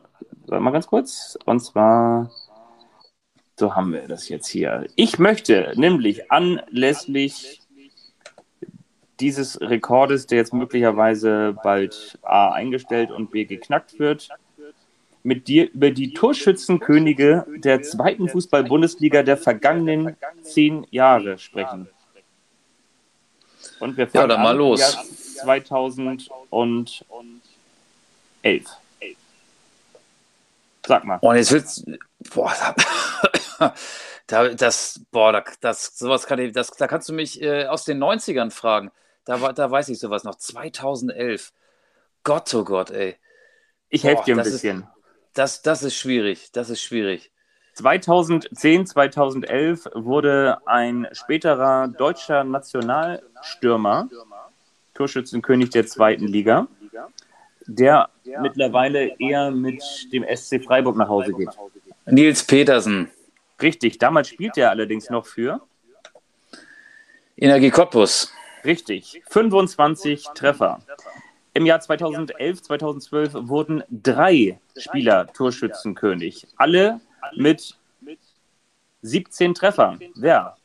Warte 0.47 0.63
mal 0.63 0.71
ganz 0.71 0.87
kurz. 0.87 1.37
Und 1.45 1.61
zwar, 1.61 2.31
so 3.59 3.75
haben 3.75 3.93
wir 3.93 4.07
das 4.09 4.29
jetzt 4.29 4.47
hier. 4.47 4.87
Ich 4.95 5.19
möchte 5.19 5.73
nämlich 5.77 6.31
anlässlich 6.31 7.66
dieses 9.21 9.61
Rekordes, 9.61 10.27
der 10.27 10.39
jetzt 10.39 10.53
möglicherweise 10.53 11.57
bald 11.63 12.19
A 12.23 12.51
eingestellt 12.51 13.11
und 13.11 13.31
B 13.31 13.45
geknackt 13.45 13.99
wird, 13.99 14.29
mit 15.23 15.49
dir 15.49 15.71
über 15.73 15.91
die 15.91 16.13
Torschützenkönige 16.15 17.47
der 17.57 17.83
zweiten 17.83 18.29
Fußball-Bundesliga 18.29 19.23
der 19.25 19.37
vergangenen 19.37 20.17
zehn 20.43 20.87
Jahre 20.91 21.39
sprechen. 21.39 21.89
Und 23.81 23.97
wir 23.97 24.07
fangen 24.07 24.31
ja, 24.31 24.37
dann 24.37 24.43
mal 24.43 24.57
los. 24.57 24.81
Jahr 24.81 25.05
2011. 25.43 26.31
Sag 30.87 31.05
mal. 31.05 31.19
Und 31.21 31.37
jetzt 31.37 31.51
wird's. 31.51 31.85
Boah, 32.33 32.55
da, 34.27 34.49
das, 34.55 35.01
boah, 35.11 35.45
das, 35.61 35.99
sowas 35.99 36.27
kann 36.27 36.39
ich, 36.39 36.53
das, 36.53 36.71
da 36.71 36.87
kannst 36.87 37.09
du 37.09 37.13
mich 37.13 37.43
äh, 37.43 37.67
aus 37.67 37.85
den 37.85 38.03
90ern 38.03 38.51
fragen. 38.51 38.91
Da, 39.27 39.53
da 39.53 39.71
weiß 39.71 39.91
ich 39.91 39.99
sowas 39.99 40.25
noch. 40.25 40.37
2011. 40.37 41.53
Gott, 42.23 42.55
oh 42.55 42.65
Gott, 42.65 42.91
ey. 42.91 43.17
Ich 43.91 44.05
helfe 44.05 44.25
dir 44.25 44.37
ein 44.37 44.43
bisschen. 44.43 44.79
Ist, 44.79 44.89
das, 45.35 45.63
das 45.63 45.83
ist 45.83 45.97
schwierig. 45.97 46.51
Das 46.53 46.71
ist 46.71 46.81
schwierig. 46.81 47.31
2010, 47.75 48.87
2011 48.87 49.91
wurde 49.95 50.59
ein 50.65 51.07
späterer 51.13 51.89
deutscher 51.89 52.43
Nationalstürmer, 52.43 54.09
Torschützenkönig 54.95 55.71
der 55.71 55.87
zweiten 55.87 56.27
Liga, 56.27 56.69
der 57.67 58.09
mittlerweile 58.41 59.19
eher 59.19 59.51
mit 59.51 59.83
dem 60.11 60.25
SC 60.25 60.65
Freiburg 60.65 60.97
nach 60.97 61.09
Hause 61.09 61.35
geht. 61.35 61.51
Nils 62.07 62.45
Petersen. 62.45 63.11
Richtig, 63.61 63.99
damals 63.99 64.29
spielt 64.29 64.57
er 64.57 64.71
allerdings 64.71 65.11
noch 65.11 65.27
für 65.27 65.61
Energie 67.37 67.71
Cottbus. 67.71 68.33
Richtig, 68.67 69.23
25 69.29 70.25
Treffer. 70.35 70.81
Im 71.55 71.65
Jahr 71.67 71.81
2011, 71.81 72.63
2012 72.63 73.31
wurden 73.49 73.85
drei 73.89 74.59
Spieler 74.77 75.29
Torschützenkönig. 75.33 76.49
Alle 76.57 77.01
mit 77.35 77.79
17 79.03 79.55
Treffern. 79.55 80.01
Wer? 80.17 80.57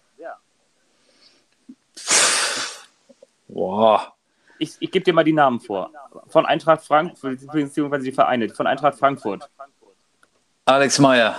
Boah. 3.48 4.14
Ich, 4.58 4.78
ich 4.80 4.92
gebe 4.92 5.06
dir 5.06 5.14
mal 5.14 5.24
die 5.24 5.34
Namen 5.34 5.60
vor. 5.60 5.92
Von 6.28 6.46
Eintracht 6.46 6.84
Frankfurt, 6.84 7.40
beziehungsweise 7.52 8.04
die 8.04 8.12
Vereine. 8.12 8.50
Von 8.50 8.66
Eintracht 8.66 8.98
Frankfurt. 8.98 9.50
Alex 10.66 11.00
Meyer. 11.00 11.36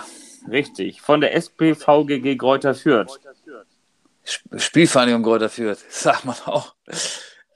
Richtig. 0.49 1.01
Von 1.03 1.21
der 1.21 1.35
SPVGG 1.35 2.37
Gräuter 2.37 2.75
Fürth. 2.75 3.19
Spielvereinigung 4.25 5.23
Gräuter 5.23 5.49
Fürth, 5.49 5.85
sagt 5.89 6.25
man 6.25 6.37
auch. 6.47 6.75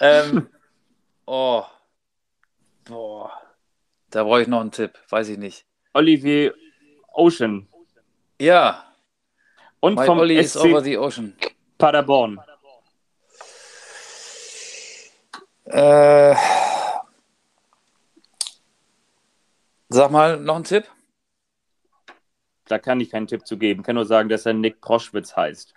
Ähm, 0.00 0.48
oh. 1.26 1.64
Boah. 2.84 3.32
Da 4.10 4.24
brauche 4.24 4.42
ich 4.42 4.48
noch 4.48 4.60
einen 4.60 4.70
Tipp. 4.70 4.98
Weiß 5.08 5.28
ich 5.28 5.38
nicht. 5.38 5.66
Olivier 5.92 6.54
Ocean. 7.12 7.68
Ja. 8.40 8.84
Und 9.80 9.94
My 9.94 10.06
vom 10.06 10.18
SC 10.20 10.56
over 10.56 10.82
the 10.82 10.96
Ocean. 10.96 11.36
Paderborn. 11.78 12.40
Äh, 15.64 16.36
sag 19.88 20.10
mal 20.10 20.38
noch 20.38 20.54
einen 20.54 20.64
Tipp. 20.64 20.84
Da 22.66 22.78
kann 22.78 23.00
ich 23.00 23.10
keinen 23.10 23.26
Tipp 23.26 23.46
zu 23.46 23.58
geben. 23.58 23.80
Ich 23.80 23.86
kann 23.86 23.96
nur 23.96 24.06
sagen, 24.06 24.28
dass 24.28 24.46
er 24.46 24.54
Nick 24.54 24.80
Proschwitz 24.80 25.36
heißt. 25.36 25.74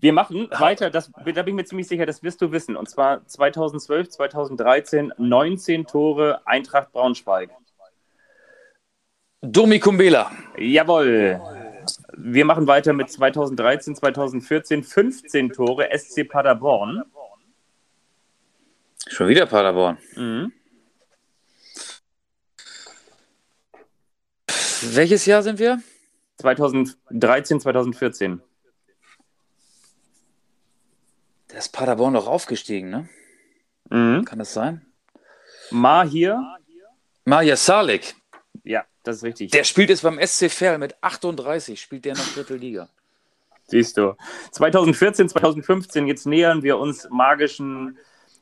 Wir 0.00 0.14
machen 0.14 0.48
weiter, 0.50 0.88
das, 0.88 1.10
da 1.12 1.22
bin 1.42 1.48
ich 1.48 1.54
mir 1.54 1.64
ziemlich 1.64 1.86
sicher, 1.86 2.06
das 2.06 2.22
wirst 2.22 2.40
du 2.40 2.50
wissen. 2.52 2.74
Und 2.74 2.88
zwar 2.88 3.26
2012, 3.26 4.08
2013, 4.08 5.12
19 5.18 5.86
Tore, 5.86 6.40
Eintracht 6.46 6.90
Braunschweig. 6.92 7.50
Domi 9.42 9.78
Kumbela. 9.78 10.30
Jawohl. 10.56 11.40
Wir 12.16 12.44
machen 12.44 12.66
weiter 12.66 12.94
mit 12.94 13.10
2013, 13.10 13.94
2014, 13.96 14.84
15 14.84 15.52
Tore, 15.52 15.88
SC 15.96 16.26
Paderborn. 16.28 17.02
Schon 19.06 19.28
wieder 19.28 19.46
Paderborn. 19.46 19.98
Mhm. 20.16 20.52
Welches 24.82 25.26
Jahr 25.26 25.42
sind 25.42 25.58
wir? 25.58 25.82
2013, 26.38 27.60
2014. 27.60 28.40
Der 31.49 31.49
ist 31.66 31.72
Paderborn 31.72 32.14
doch 32.14 32.26
aufgestiegen, 32.26 32.90
ne? 32.90 33.08
Mhm. 33.90 34.24
Kann 34.24 34.38
das 34.38 34.52
sein? 34.52 34.84
Mahir. 35.70 36.40
Maja 37.24 37.56
Salik. 37.56 38.14
Ja, 38.64 38.84
das 39.02 39.16
ist 39.18 39.24
richtig. 39.24 39.50
Der 39.52 39.64
spielt 39.64 39.90
jetzt 39.90 40.02
beim 40.02 40.18
SC 40.24 40.50
Verl 40.50 40.78
mit 40.78 40.96
38, 41.02 41.80
spielt 41.80 42.04
der 42.04 42.14
noch 42.14 42.34
Dritte 42.34 42.56
Liga. 42.56 42.88
Siehst 43.66 43.96
du. 43.96 44.16
2014, 44.50 45.28
2015, 45.28 46.06
jetzt 46.08 46.26
nähern 46.26 46.62
wir 46.62 46.78
uns 46.78 47.08
magischen 47.10 47.98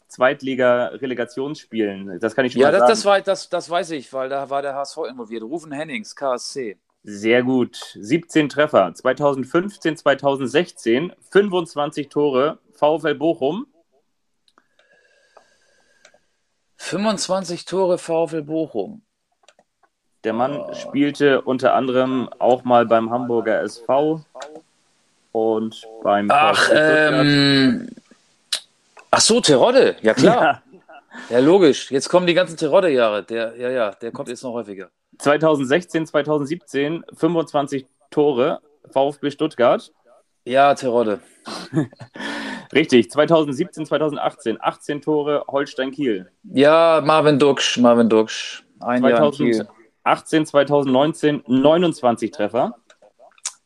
Zweitliga-Relegationsspielen. 0.08 2.18
Das 2.18 2.34
kann 2.34 2.46
ich 2.46 2.52
schon 2.52 2.62
Ja, 2.62 2.68
mal 2.68 2.72
das, 2.72 2.80
sagen. 2.80 2.90
das, 2.90 3.04
war, 3.04 3.20
das, 3.20 3.48
das 3.50 3.68
weiß 3.68 3.90
ich, 3.90 4.10
weil 4.12 4.30
da 4.30 4.48
war 4.48 4.62
der 4.62 4.74
HSV 4.74 4.96
involviert. 5.10 5.42
Rufen 5.42 5.70
Hennings, 5.72 6.16
KSC. 6.16 6.78
Sehr 7.04 7.42
gut. 7.42 7.94
17 8.00 8.48
Treffer. 8.48 8.92
2015, 8.94 9.98
2016, 9.98 11.12
25 11.30 12.08
Tore. 12.08 12.58
VfL 12.78 13.14
Bochum. 13.14 13.66
25 16.76 17.64
Tore 17.64 17.98
VfL 17.98 18.42
Bochum. 18.42 19.02
Der 20.24 20.32
Mann 20.32 20.74
spielte 20.74 21.42
unter 21.42 21.74
anderem 21.74 22.28
auch 22.38 22.64
mal 22.64 22.86
beim 22.86 23.10
Hamburger 23.10 23.62
SV 23.62 24.24
und 25.32 25.86
beim 26.02 26.28
Ach, 26.30 26.70
ähm. 26.72 27.88
Ach 29.10 29.20
so, 29.20 29.40
Terodde. 29.40 29.96
Ja, 30.02 30.14
klar. 30.14 30.42
Ja. 30.42 30.62
Ja, 31.30 31.38
logisch. 31.40 31.90
Jetzt 31.90 32.08
kommen 32.08 32.26
die 32.26 32.34
ganzen 32.34 32.56
Terodde-Jahre. 32.56 33.24
Der, 33.24 33.56
ja, 33.56 33.70
ja, 33.70 33.90
der 33.90 34.12
kommt 34.12 34.28
jetzt 34.28 34.44
noch 34.44 34.52
häufiger. 34.52 34.88
2016, 35.18 36.06
2017, 36.06 37.04
25 37.12 37.86
Tore. 38.10 38.60
VfB 38.90 39.30
Stuttgart. 39.30 39.92
Ja, 40.44 40.74
Terodde. 40.74 41.20
Richtig. 42.72 43.10
2017, 43.10 43.86
2018, 43.86 44.58
18 44.60 45.00
Tore. 45.00 45.44
Holstein 45.48 45.90
Kiel. 45.90 46.30
Ja, 46.44 47.02
Marvin 47.04 47.38
Duksch, 47.38 47.78
Marvin 47.78 48.08
Duksch. 48.08 48.62
Ein 48.80 49.04
Jahr 49.04 49.26
in 49.26 49.30
Kiel. 49.32 49.54
2018, 50.04 50.46
2019, 50.46 51.42
29 51.46 52.30
Treffer. 52.30 52.76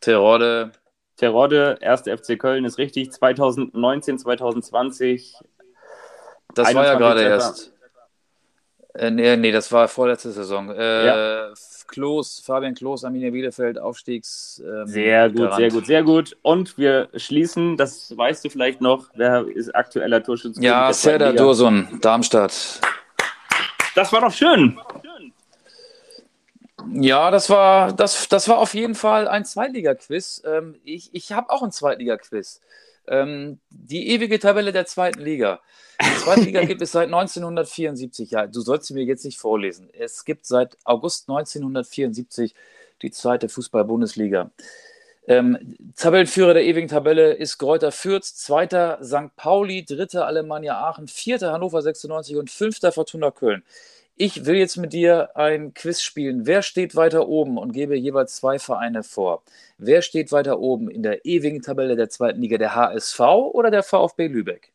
Terodde. 0.00 0.72
Terodde, 1.16 1.78
1. 1.80 2.02
FC 2.08 2.38
Köln 2.38 2.64
ist 2.64 2.78
richtig. 2.78 3.12
2019, 3.12 4.18
2020. 4.18 5.34
Das 6.54 6.74
war 6.74 6.84
ja 6.84 6.96
21 6.96 6.98
gerade 6.98 7.22
erst. 7.22 7.72
Äh, 8.94 9.10
nee, 9.10 9.36
nee, 9.36 9.52
das 9.52 9.72
war 9.72 9.88
vorletzte 9.88 10.32
Saison. 10.32 10.70
Äh, 10.70 11.06
Ja. 11.06 11.52
Klos, 11.92 12.42
Fabian 12.44 12.74
Klos, 12.74 13.04
Arminia 13.04 13.30
Bielefeld, 13.30 13.78
Aufstiegs. 13.78 14.60
Ähm, 14.66 14.86
Sehr 14.88 15.28
gut, 15.28 15.38
Garant. 15.38 15.56
sehr 15.56 15.70
gut, 15.70 15.86
sehr 15.86 16.02
gut. 16.02 16.36
Und 16.42 16.76
wir 16.76 17.08
schließen, 17.14 17.76
das 17.76 18.16
weißt 18.16 18.44
du 18.44 18.50
vielleicht 18.50 18.80
noch, 18.80 19.10
wer 19.14 19.46
ist 19.46 19.72
aktueller 19.74 20.20
Torschützenkönig 20.24 20.66
Ja, 20.68 20.92
Serdar 20.92 21.30
Liga? 21.30 21.44
Dursun, 21.44 21.98
Darmstadt. 22.00 22.80
Das 23.94 24.12
war 24.12 24.22
doch 24.22 24.32
schön. 24.32 24.76
Ja, 26.90 27.30
das 27.30 27.48
war, 27.48 27.92
das, 27.92 28.28
das 28.28 28.48
war 28.48 28.58
auf 28.58 28.74
jeden 28.74 28.94
Fall 28.96 29.28
ein 29.28 29.44
Zweitliga-Quiz. 29.44 30.42
Ähm, 30.44 30.74
ich 30.84 31.10
ich 31.14 31.30
habe 31.32 31.50
auch 31.50 31.62
ein 31.62 31.70
Zweitliga-Quiz. 31.70 32.60
Ähm, 33.08 33.58
die 33.70 34.08
ewige 34.10 34.38
Tabelle 34.38 34.72
der 34.72 34.86
zweiten 34.86 35.20
Liga. 35.20 35.60
Die 36.00 36.22
zweite 36.22 36.42
Liga 36.42 36.64
gibt 36.64 36.82
es 36.82 36.92
seit 36.92 37.06
1974. 37.06 38.30
Ja, 38.30 38.46
du 38.46 38.60
sollst 38.60 38.86
sie 38.86 38.94
mir 38.94 39.04
jetzt 39.04 39.24
nicht 39.24 39.38
vorlesen. 39.38 39.90
Es 39.92 40.24
gibt 40.24 40.46
seit 40.46 40.76
August 40.84 41.28
1974 41.28 42.54
die 43.02 43.10
zweite 43.10 43.48
Fußball-Bundesliga. 43.48 44.50
Ähm, 45.26 45.76
Tabellenführer 45.96 46.54
der 46.54 46.64
ewigen 46.64 46.88
Tabelle 46.88 47.32
ist 47.34 47.58
Greuther 47.58 47.92
Fürth, 47.92 48.24
zweiter 48.24 48.98
St. 49.04 49.34
Pauli, 49.36 49.84
dritter 49.84 50.26
Alemannia 50.26 50.76
Aachen, 50.80 51.06
vierter 51.06 51.52
Hannover 51.52 51.80
96 51.80 52.36
und 52.36 52.50
fünfter 52.50 52.90
Fortuna 52.90 53.30
Köln. 53.30 53.62
Ich 54.24 54.46
will 54.46 54.54
jetzt 54.54 54.76
mit 54.76 54.92
dir 54.92 55.36
ein 55.36 55.74
Quiz 55.74 56.00
spielen. 56.00 56.46
Wer 56.46 56.62
steht 56.62 56.94
weiter 56.94 57.26
oben 57.26 57.58
und 57.58 57.72
gebe 57.72 57.96
jeweils 57.96 58.36
zwei 58.36 58.60
Vereine 58.60 59.02
vor? 59.02 59.42
Wer 59.78 60.00
steht 60.00 60.30
weiter 60.30 60.60
oben 60.60 60.88
in 60.88 61.02
der 61.02 61.24
ewigen 61.24 61.60
Tabelle 61.60 61.96
der 61.96 62.08
zweiten 62.08 62.40
Liga? 62.40 62.56
Der 62.56 62.76
HSV 62.76 63.18
oder 63.18 63.72
der 63.72 63.82
VfB 63.82 64.28
Lübeck? 64.28 64.72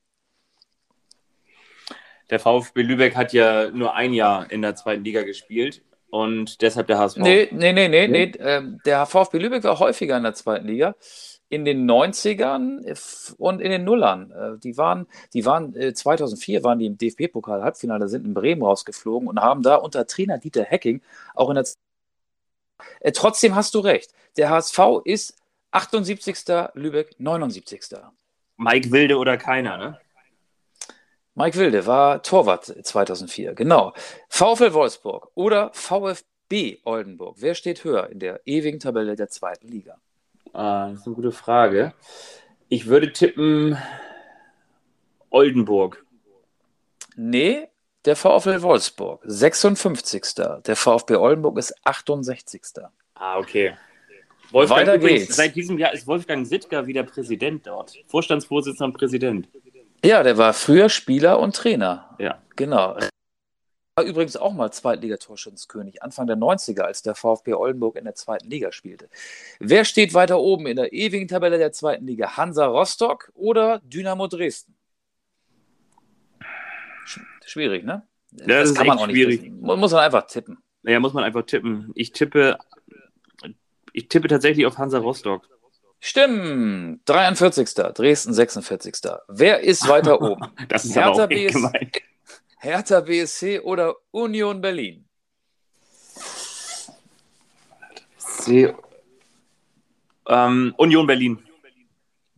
Der 2.29 2.41
VfB 2.41 2.81
Lübeck 2.81 3.15
hat 3.15 3.31
ja 3.31 3.71
nur 3.71 3.95
ein 3.95 4.11
Jahr 4.13 4.51
in 4.51 4.61
der 4.61 4.75
zweiten 4.75 5.05
Liga 5.05 5.21
gespielt 5.21 5.81
und 6.09 6.61
deshalb 6.61 6.87
der 6.87 6.97
HSV. 6.97 7.15
Nee, 7.15 7.47
nee, 7.51 7.71
nee, 7.71 7.87
nee. 7.87 8.07
nee. 8.07 8.33
Ähm, 8.39 8.81
der 8.85 9.05
VfB 9.05 9.37
Lübeck 9.37 9.63
war 9.63 9.79
häufiger 9.79 10.17
in 10.17 10.23
der 10.23 10.33
zweiten 10.33 10.67
Liga. 10.67 10.93
In 11.49 11.63
den 11.63 11.89
90ern 11.89 13.35
und 13.37 13.61
in 13.61 13.71
den 13.71 13.83
Nullern. 13.85 14.31
Äh, 14.31 14.57
Die 14.59 14.77
waren, 14.77 15.07
die 15.33 15.45
waren 15.45 15.75
äh, 15.75 15.93
2004 15.93 16.63
waren 16.63 16.79
die 16.79 16.87
im 16.87 16.97
DFB-Pokal 16.97 17.61
Halbfinale, 17.63 18.09
sind 18.09 18.25
in 18.25 18.33
Bremen 18.33 18.61
rausgeflogen 18.63 19.29
und 19.29 19.39
haben 19.39 19.63
da 19.63 19.75
unter 19.75 20.05
Trainer 20.07 20.37
Dieter 20.37 20.63
Hecking 20.63 21.01
auch 21.35 21.49
in 21.49 21.55
der 21.55 21.65
äh, 22.99 23.11
Trotzdem 23.11 23.55
hast 23.55 23.75
du 23.75 23.79
recht. 23.79 24.11
Der 24.37 24.49
HSV 24.49 24.79
ist 25.05 25.37
78. 25.71 26.35
Lübeck 26.73 27.15
79. 27.19 27.81
Mike 28.57 28.91
Wilde 28.91 29.17
oder 29.17 29.37
keiner, 29.37 29.77
ne? 29.77 29.99
Mike 31.35 31.57
Wilde 31.57 31.85
war 31.85 32.23
Torwart 32.23 32.65
2004, 32.65 33.53
genau. 33.53 33.93
VfL 34.27 34.73
Wolfsburg 34.73 35.29
oder 35.35 35.71
VfB 35.73 36.79
Oldenburg. 36.83 37.35
Wer 37.39 37.53
steht 37.53 37.83
höher 37.83 38.09
in 38.09 38.17
der 38.17 38.41
ewigen 38.45 38.79
Tabelle 38.79 39.15
der 39.15 39.29
zweiten 39.29 39.67
Liga? 39.67 40.01
Ah, 40.57 40.89
das 40.89 41.01
ist 41.01 41.05
eine 41.05 41.15
gute 41.15 41.31
Frage. 41.31 41.93
Ich 42.67 42.87
würde 42.87 43.13
tippen 43.13 43.77
Oldenburg. 45.29 46.03
Nee, 47.15 47.67
der 48.05 48.15
VfL 48.15 48.63
Wolfsburg 48.63 49.21
56. 49.25 50.23
Der 50.65 50.75
VfB 50.75 51.15
Oldenburg 51.15 51.59
ist 51.59 51.75
68. 51.83 52.61
Ah, 53.13 53.37
okay. 53.37 53.77
Wolfgang, 54.51 54.81
Weiter 54.81 54.95
übrigens, 54.95 55.25
geht's. 55.25 55.35
Seit 55.35 55.55
diesem 55.55 55.77
Jahr 55.77 55.93
ist 55.93 56.07
Wolfgang 56.07 56.47
Sittger 56.47 56.87
wieder 56.87 57.03
Präsident 57.03 57.67
dort. 57.67 57.93
Vorstandsvorsitzender 58.07 58.85
und 58.85 58.93
Präsident. 58.93 59.49
Ja, 60.03 60.23
der 60.23 60.39
war 60.39 60.53
früher 60.53 60.89
Spieler 60.89 61.39
und 61.39 61.55
Trainer. 61.55 62.15
Ja. 62.17 62.41
Genau. 62.55 62.97
War 63.97 64.03
übrigens 64.05 64.37
auch 64.37 64.53
mal 64.53 64.71
Zweitligatorschützenkönig, 64.71 66.03
Anfang 66.03 66.27
der 66.27 66.37
90er, 66.37 66.81
als 66.81 67.01
der 67.01 67.15
VfB 67.15 67.55
Oldenburg 67.55 67.95
in 67.95 68.03
der 68.05 68.13
zweiten 68.13 68.47
Liga 68.47 68.71
spielte. 68.71 69.09
Wer 69.59 69.85
steht 69.85 70.13
weiter 70.13 70.39
oben 70.39 70.67
in 70.67 70.75
der 70.75 70.93
ewigen 70.93 71.27
Tabelle 71.27 71.57
der 71.57 71.71
zweiten 71.71 72.05
Liga? 72.05 72.37
Hansa 72.37 72.67
Rostock 72.67 73.31
oder 73.33 73.79
Dynamo 73.83 74.27
Dresden? 74.27 74.75
Sch- 77.07 77.21
Schwierig, 77.47 77.85
ne? 77.85 78.03
das 78.33 78.69
ist 78.69 78.79
echt 78.79 79.01
schwierig. 79.01 79.41
wissen. 79.41 79.61
Mu- 79.61 79.75
Muss 79.77 79.91
man 79.91 80.03
einfach 80.03 80.27
tippen. 80.27 80.59
Naja, 80.83 80.99
muss 80.99 81.13
man 81.13 81.23
einfach 81.23 81.43
tippen. 81.47 81.91
Ich 81.95 82.11
tippe, 82.11 82.59
ich 83.93 84.09
tippe 84.09 84.27
tatsächlich 84.27 84.67
auf 84.67 84.77
Hansa 84.77 84.99
Rostock. 84.99 85.49
Stimmt. 85.99 87.01
43. 87.09 87.67
Dresden 87.95 88.31
46. 88.31 88.93
Wer 89.27 89.61
ist 89.61 89.87
weiter 89.89 90.21
oben? 90.21 90.45
Das 90.69 90.85
ist 90.85 90.93
Hertha 90.95 91.09
aber 91.09 91.23
auch 91.23 91.29
echt 91.31 91.47
BS 91.47 91.53
gemein. 91.53 91.91
Hertha 92.59 93.01
BSC 93.01 93.59
oder 93.59 93.95
Union 94.11 94.61
Berlin? 94.61 95.07
Ähm, 100.27 100.73
Union 100.77 101.05
Berlin. 101.05 101.43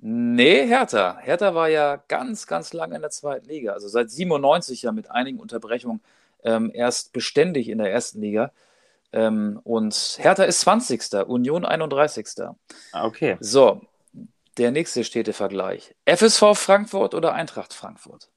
Nee, 0.02 0.66
Hertha. 0.66 1.18
Hertha 1.22 1.56
war 1.56 1.68
ja 1.70 1.98
ganz, 2.08 2.48
ganz 2.48 2.74
lange 2.74 2.96
in 2.96 3.02
der 3.02 3.12
zweiten 3.12 3.48
Liga. 3.48 3.74
Also 3.74 3.88
seit 3.88 4.10
97 4.10 4.84
ja 4.84 4.92
mit 4.92 5.12
einigen 5.12 5.40
Unterbrechungen 5.40 6.02
ähm, 6.44 6.72
erst 6.74 7.12
beständig 7.12 7.68
in 7.68 7.80
der 7.80 7.92
ersten 7.92 8.22
Liga. 8.22 8.52
Ähm, 9.12 9.60
und 9.64 10.18
Hertha 10.20 10.44
ist 10.44 10.62
20. 10.62 11.28
Union 11.28 11.66
31. 11.66 12.28
Ah, 12.92 13.06
okay. 13.06 13.38
So, 13.40 13.82
der 14.58 14.72
nächste 14.72 15.04
Städtevergleich. 15.04 15.96
FSV 16.06 16.54
Frankfurt 16.54 17.14
oder 17.14 17.34
Eintracht 17.34 17.74
Frankfurt? 17.74 18.30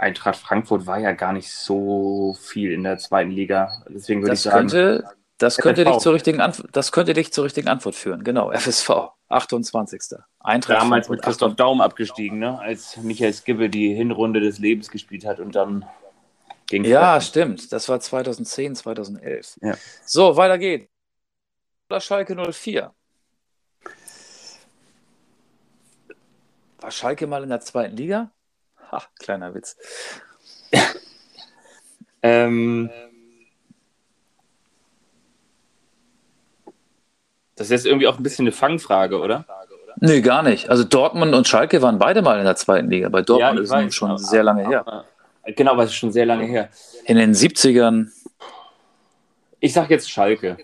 Eintracht 0.00 0.36
Frankfurt 0.36 0.86
war 0.86 0.98
ja 0.98 1.12
gar 1.12 1.32
nicht 1.32 1.50
so 1.52 2.34
viel 2.40 2.72
in 2.72 2.84
der 2.84 2.96
zweiten 2.96 3.30
Liga. 3.30 3.70
Deswegen 3.88 4.22
würde 4.22 4.30
Das 4.30 4.40
ich 4.40 4.50
sagen, 4.50 4.68
könnte, 4.68 5.04
das, 5.36 5.58
könnte 5.58 5.84
dich 5.84 5.98
zur 5.98 6.14
richtigen 6.14 6.40
Antwort, 6.40 6.68
das 6.72 6.90
könnte 6.90 7.12
dich 7.12 7.32
zur 7.32 7.44
richtigen 7.44 7.68
Antwort 7.68 7.94
führen. 7.94 8.24
Genau, 8.24 8.50
FSV, 8.50 8.90
28. 9.28 10.18
Eintracht 10.38 10.80
damals 10.80 11.06
Frankfurt, 11.06 11.10
mit 11.10 11.22
Christoph 11.22 11.54
Daum 11.54 11.82
abgestiegen, 11.82 12.38
ne? 12.38 12.58
als 12.58 12.96
Michael 12.96 13.34
Skibbe 13.34 13.68
die 13.68 13.94
Hinrunde 13.94 14.40
des 14.40 14.58
Lebens 14.58 14.90
gespielt 14.90 15.26
hat 15.26 15.38
und 15.38 15.54
dann 15.54 15.84
ging 16.66 16.84
Ja, 16.84 17.20
stimmt. 17.20 17.70
Das 17.70 17.88
war 17.90 18.00
2010, 18.00 18.76
2011. 18.76 19.58
Ja. 19.60 19.74
So, 20.06 20.36
weiter 20.36 20.56
geht's. 20.56 20.90
Oder 21.90 22.00
Schalke 22.00 22.34
04. 22.52 22.94
War 26.78 26.90
Schalke 26.90 27.26
mal 27.26 27.42
in 27.42 27.50
der 27.50 27.60
zweiten 27.60 27.96
Liga? 27.96 28.30
Ha, 28.90 29.02
kleiner 29.18 29.54
Witz. 29.54 29.76
Ähm, 32.22 32.90
das 37.56 37.66
ist 37.68 37.70
jetzt 37.70 37.86
irgendwie 37.86 38.06
auch 38.08 38.16
ein 38.18 38.22
bisschen 38.22 38.44
eine 38.44 38.52
Fangfrage, 38.52 39.18
oder? 39.20 39.44
Nee, 39.96 40.20
gar 40.22 40.42
nicht. 40.42 40.70
Also 40.70 40.84
Dortmund 40.84 41.34
und 41.34 41.46
Schalke 41.46 41.82
waren 41.82 41.98
beide 41.98 42.22
mal 42.22 42.38
in 42.38 42.44
der 42.44 42.56
zweiten 42.56 42.90
Liga. 42.90 43.08
Bei 43.08 43.22
Dortmund 43.22 43.58
ich 43.58 43.64
ist 43.64 43.72
es 43.72 43.94
schon 43.94 44.10
aber- 44.10 44.18
sehr 44.18 44.42
lange 44.42 44.66
her. 44.66 45.04
Genau, 45.44 45.72
aber 45.72 45.84
es 45.84 45.90
ist 45.90 45.96
schon 45.96 46.12
sehr 46.12 46.26
lange 46.26 46.44
her. 46.44 46.68
In 47.06 47.16
den 47.16 47.32
70ern. 47.34 48.10
Ich 49.58 49.72
sag 49.72 49.90
jetzt 49.90 50.10
Schalke. 50.10 50.58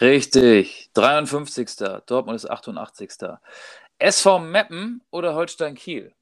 Richtig. 0.00 0.90
53. 0.94 1.68
Dortmund 2.06 2.36
ist 2.36 2.50
88. 2.50 3.10
SV 3.98 4.38
Meppen 4.38 5.02
oder 5.10 5.34
Holstein 5.34 5.74
Kiel? 5.74 6.12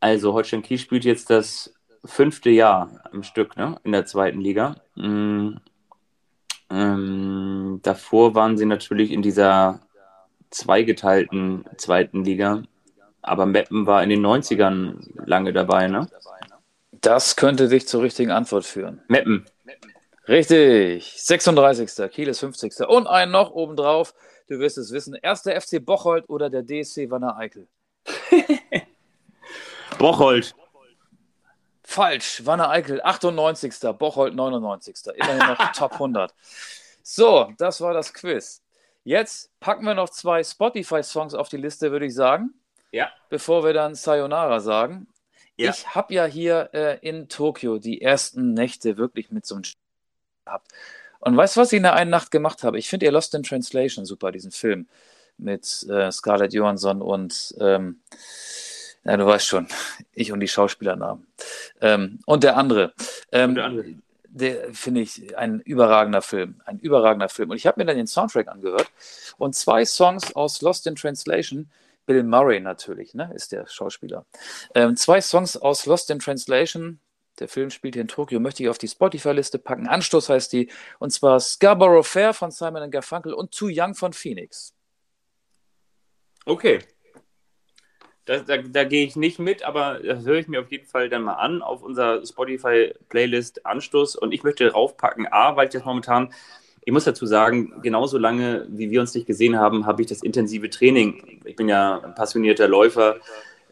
Also 0.00 0.32
Holstein 0.32 0.62
Kiel 0.62 0.78
spielt 0.78 1.04
jetzt 1.04 1.30
das 1.30 1.74
fünfte 2.04 2.50
Jahr 2.50 3.00
am 3.12 3.22
Stück 3.22 3.56
ne? 3.56 3.80
in 3.84 3.92
der 3.92 4.06
zweiten 4.06 4.40
Liga. 4.40 4.76
Mm, 4.94 5.56
ähm, 6.70 7.80
davor 7.82 8.34
waren 8.34 8.56
sie 8.56 8.66
natürlich 8.66 9.10
in 9.10 9.22
dieser 9.22 9.80
zweigeteilten 10.50 11.64
zweiten 11.76 12.24
Liga. 12.24 12.62
Aber 13.22 13.46
Meppen 13.46 13.86
war 13.86 14.02
in 14.02 14.10
den 14.10 14.24
90ern 14.24 15.06
lange 15.26 15.52
dabei, 15.52 15.88
ne? 15.88 16.08
Das 16.92 17.36
könnte 17.36 17.68
dich 17.68 17.86
zur 17.86 18.02
richtigen 18.02 18.30
Antwort 18.30 18.64
führen. 18.64 19.02
Meppen. 19.08 19.46
Richtig. 20.26 21.22
36. 21.22 22.10
Kiel 22.10 22.28
ist 22.28 22.40
50. 22.40 22.86
Und 22.88 23.06
ein 23.06 23.30
noch 23.30 23.50
obendrauf. 23.50 24.14
Du 24.48 24.58
wirst 24.58 24.78
es 24.78 24.92
wissen. 24.92 25.14
Erster 25.14 25.58
FC 25.60 25.84
Bocholt 25.84 26.28
oder 26.28 26.50
der 26.50 26.62
DSC 26.62 27.10
Wanne 27.10 27.36
Eickel? 27.36 27.68
Bocholt. 29.98 30.54
Falsch. 31.82 32.42
Wanne 32.44 32.68
Eickel 32.68 33.00
98. 33.02 33.74
Bocholt 33.98 34.34
99. 34.34 34.96
Immerhin 35.16 35.38
noch 35.38 35.72
Top 35.72 35.92
100. 35.94 36.34
So, 37.02 37.52
das 37.58 37.80
war 37.80 37.94
das 37.94 38.12
Quiz. 38.12 38.62
Jetzt 39.04 39.50
packen 39.60 39.84
wir 39.86 39.94
noch 39.94 40.10
zwei 40.10 40.44
Spotify-Songs 40.44 41.34
auf 41.34 41.48
die 41.48 41.56
Liste, 41.56 41.90
würde 41.90 42.06
ich 42.06 42.14
sagen, 42.14 42.52
Ja. 42.92 43.10
bevor 43.30 43.64
wir 43.64 43.72
dann 43.72 43.94
Sayonara 43.94 44.60
sagen. 44.60 45.06
Ja. 45.56 45.70
Ich 45.70 45.94
habe 45.94 46.12
ja 46.14 46.26
hier 46.26 46.68
äh, 46.74 46.98
in 47.00 47.28
Tokio 47.28 47.78
die 47.78 48.02
ersten 48.02 48.52
Nächte 48.52 48.96
wirklich 48.98 49.30
mit 49.30 49.46
so 49.46 49.54
einem 49.54 49.64
gehabt. 50.44 50.70
Und 51.20 51.36
weißt 51.36 51.56
du, 51.56 51.60
was 51.62 51.72
ich 51.72 51.78
in 51.78 51.82
der 51.82 51.94
einen 51.94 52.10
Nacht 52.10 52.30
gemacht 52.30 52.62
habe? 52.62 52.78
Ich 52.78 52.88
finde 52.88 53.06
ihr 53.06 53.12
Lost 53.12 53.34
in 53.34 53.42
Translation 53.42 54.04
super, 54.04 54.30
diesen 54.30 54.52
Film 54.52 54.86
mit 55.38 55.84
äh, 55.88 56.12
Scarlett 56.12 56.52
Johansson 56.52 57.00
und 57.02 57.54
ähm, 57.60 58.00
ja, 59.08 59.16
du 59.16 59.24
weißt 59.24 59.46
schon, 59.46 59.66
ich 60.12 60.32
und 60.32 60.40
die 60.40 60.48
Schauspielernamen. 60.48 61.26
Ähm, 61.80 62.20
und 62.26 62.44
der 62.44 62.58
andere. 62.58 62.92
Ähm, 63.32 63.50
Und 63.50 63.54
der 63.54 63.64
andere. 63.64 63.94
der 64.24 64.74
finde 64.74 65.00
ich 65.00 65.34
ein 65.38 65.60
überragender 65.60 66.20
Film, 66.20 66.60
ein 66.66 66.78
überragender 66.78 67.30
Film. 67.30 67.48
Und 67.50 67.56
ich 67.56 67.66
habe 67.66 67.80
mir 67.80 67.86
dann 67.86 67.96
den 67.96 68.06
Soundtrack 68.06 68.48
angehört 68.48 68.90
und 69.38 69.54
zwei 69.54 69.86
Songs 69.86 70.36
aus 70.36 70.60
Lost 70.60 70.86
in 70.86 70.94
Translation, 70.94 71.70
Bill 72.04 72.22
Murray 72.22 72.60
natürlich, 72.60 73.14
ne, 73.14 73.32
ist 73.34 73.52
der 73.52 73.66
Schauspieler. 73.66 74.26
Ähm, 74.74 74.94
zwei 74.96 75.22
Songs 75.22 75.56
aus 75.56 75.86
Lost 75.86 76.10
in 76.10 76.18
Translation, 76.18 77.00
der 77.38 77.48
Film 77.48 77.70
spielt 77.70 77.94
hier 77.94 78.02
in 78.02 78.08
Tokio, 78.08 78.40
möchte 78.40 78.62
ich 78.62 78.68
auf 78.68 78.78
die 78.78 78.88
Spotify-Liste 78.88 79.58
packen. 79.58 79.86
Anstoß 79.88 80.28
heißt 80.28 80.52
die, 80.52 80.70
und 80.98 81.12
zwar 81.12 81.40
Scarborough 81.40 82.06
Fair 82.06 82.34
von 82.34 82.50
Simon 82.50 82.90
Garfunkel 82.90 83.32
und 83.32 83.52
Too 83.52 83.70
Young 83.72 83.94
von 83.94 84.12
Phoenix. 84.12 84.74
Okay. 86.44 86.80
Da, 88.28 88.40
da, 88.40 88.58
da 88.58 88.84
gehe 88.84 89.06
ich 89.06 89.16
nicht 89.16 89.38
mit, 89.38 89.62
aber 89.62 90.00
das 90.04 90.26
höre 90.26 90.36
ich 90.36 90.48
mir 90.48 90.60
auf 90.60 90.70
jeden 90.70 90.86
Fall 90.86 91.08
dann 91.08 91.22
mal 91.22 91.36
an 91.36 91.62
auf 91.62 91.82
unserer 91.82 92.24
Spotify-Playlist 92.26 93.64
Anstoß. 93.64 94.16
Und 94.16 94.34
ich 94.34 94.42
möchte 94.42 94.70
raufpacken, 94.70 95.26
A, 95.30 95.56
weil 95.56 95.68
ich 95.68 95.72
das 95.72 95.86
momentan, 95.86 96.34
ich 96.84 96.92
muss 96.92 97.04
dazu 97.04 97.24
sagen, 97.24 97.80
genauso 97.80 98.18
lange, 98.18 98.66
wie 98.68 98.90
wir 98.90 99.00
uns 99.00 99.14
nicht 99.14 99.26
gesehen 99.26 99.58
haben, 99.58 99.86
habe 99.86 100.02
ich 100.02 100.08
das 100.08 100.22
intensive 100.22 100.68
Training. 100.68 101.40
Ich 101.46 101.56
bin 101.56 101.70
ja 101.70 102.02
ein 102.04 102.14
passionierter 102.14 102.68
Läufer, 102.68 103.16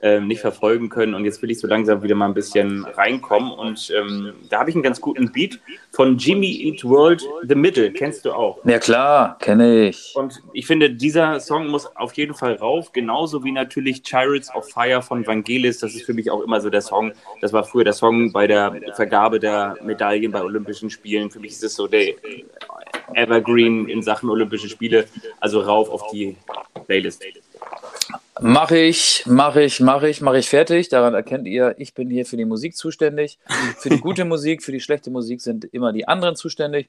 äh, 0.02 0.20
nicht 0.20 0.40
verfolgen 0.40 0.88
können. 0.88 1.14
Und 1.14 1.24
jetzt 1.24 1.40
will 1.42 1.50
ich 1.50 1.58
so 1.58 1.66
langsam 1.66 2.02
wieder 2.02 2.14
mal 2.14 2.26
ein 2.26 2.34
bisschen 2.34 2.84
reinkommen. 2.84 3.50
Und 3.50 3.92
ähm, 3.96 4.34
da 4.50 4.60
habe 4.60 4.70
ich 4.70 4.76
einen 4.76 4.82
ganz 4.82 5.00
guten 5.00 5.32
Beat 5.32 5.58
von 5.90 6.18
Jimmy 6.18 6.52
Eat 6.64 6.84
World 6.84 7.22
The 7.48 7.54
Middle. 7.54 7.92
Kennst 7.92 8.24
du 8.24 8.32
auch? 8.32 8.58
Ja 8.64 8.78
klar, 8.78 9.38
kenne 9.38 9.88
ich. 9.88 10.12
Und 10.14 10.42
ich 10.52 10.66
finde, 10.66 10.90
dieser 10.90 11.40
Song 11.40 11.68
muss 11.68 11.86
auf 11.96 12.12
jeden 12.14 12.34
Fall 12.34 12.54
rauf, 12.54 12.92
genauso 12.92 13.42
wie 13.44 13.52
natürlich 13.52 14.02
Chariots 14.06 14.54
of 14.54 14.68
Fire 14.68 15.00
von 15.00 15.26
Vangelis. 15.26 15.78
Das 15.78 15.94
ist 15.94 16.04
für 16.04 16.14
mich 16.14 16.30
auch 16.30 16.42
immer 16.42 16.60
so 16.60 16.68
der 16.68 16.82
Song. 16.82 17.12
Das 17.40 17.52
war 17.52 17.64
früher 17.64 17.84
der 17.84 17.94
Song 17.94 18.32
bei 18.32 18.46
der 18.46 18.78
Vergabe 18.94 19.40
der 19.40 19.76
Medaillen 19.82 20.30
bei 20.30 20.42
Olympischen 20.42 20.90
Spielen. 20.90 21.30
Für 21.30 21.40
mich 21.40 21.52
ist 21.52 21.64
es 21.64 21.74
so 21.74 21.86
der 21.86 22.14
Evergreen 23.14 23.88
in 23.88 24.02
Sachen 24.02 24.28
Olympische 24.28 24.68
Spiele. 24.68 25.06
Also 25.40 25.60
rauf 25.60 25.88
auf 25.88 26.10
die 26.10 26.36
Playlist. 26.86 27.24
Mache 28.40 28.78
ich, 28.78 29.24
mache 29.26 29.62
ich, 29.62 29.80
mache 29.80 30.08
ich, 30.08 30.20
mache 30.20 30.38
ich 30.38 30.48
fertig. 30.48 30.88
Daran 30.88 31.14
erkennt 31.14 31.46
ihr, 31.46 31.74
ich 31.78 31.94
bin 31.94 32.10
hier 32.10 32.26
für 32.26 32.36
die 32.36 32.44
Musik 32.44 32.76
zuständig. 32.76 33.38
Für 33.78 33.88
die 33.88 34.00
gute 34.00 34.24
Musik, 34.26 34.62
für 34.62 34.72
die 34.72 34.80
schlechte 34.80 35.10
Musik 35.10 35.40
sind 35.40 35.64
immer 35.64 35.92
die 35.92 36.06
anderen 36.06 36.36
zuständig. 36.36 36.88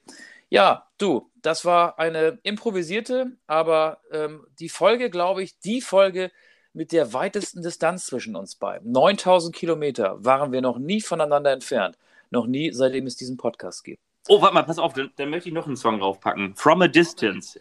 Ja, 0.50 0.86
du, 0.98 1.30
das 1.42 1.64
war 1.64 1.98
eine 1.98 2.38
improvisierte, 2.42 3.32
aber 3.46 3.98
ähm, 4.12 4.46
die 4.58 4.68
Folge, 4.68 5.10
glaube 5.10 5.42
ich, 5.42 5.58
die 5.58 5.80
Folge 5.80 6.30
mit 6.72 6.92
der 6.92 7.12
weitesten 7.12 7.62
Distanz 7.62 8.06
zwischen 8.06 8.36
uns 8.36 8.54
beiden. 8.54 8.92
9000 8.92 9.54
Kilometer 9.54 10.22
waren 10.24 10.52
wir 10.52 10.60
noch 10.60 10.78
nie 10.78 11.00
voneinander 11.00 11.52
entfernt. 11.52 11.96
Noch 12.30 12.46
nie, 12.46 12.72
seitdem 12.72 13.06
es 13.06 13.16
diesen 13.16 13.36
Podcast 13.36 13.84
gibt. 13.84 14.00
Oh, 14.28 14.42
warte 14.42 14.54
mal, 14.54 14.62
pass 14.62 14.78
auf, 14.78 14.92
dann, 14.92 15.10
dann 15.16 15.30
möchte 15.30 15.48
ich 15.48 15.54
noch 15.54 15.66
einen 15.66 15.76
Song 15.76 15.98
draufpacken. 15.98 16.54
From 16.54 16.82
a 16.82 16.88
Distance. 16.88 17.58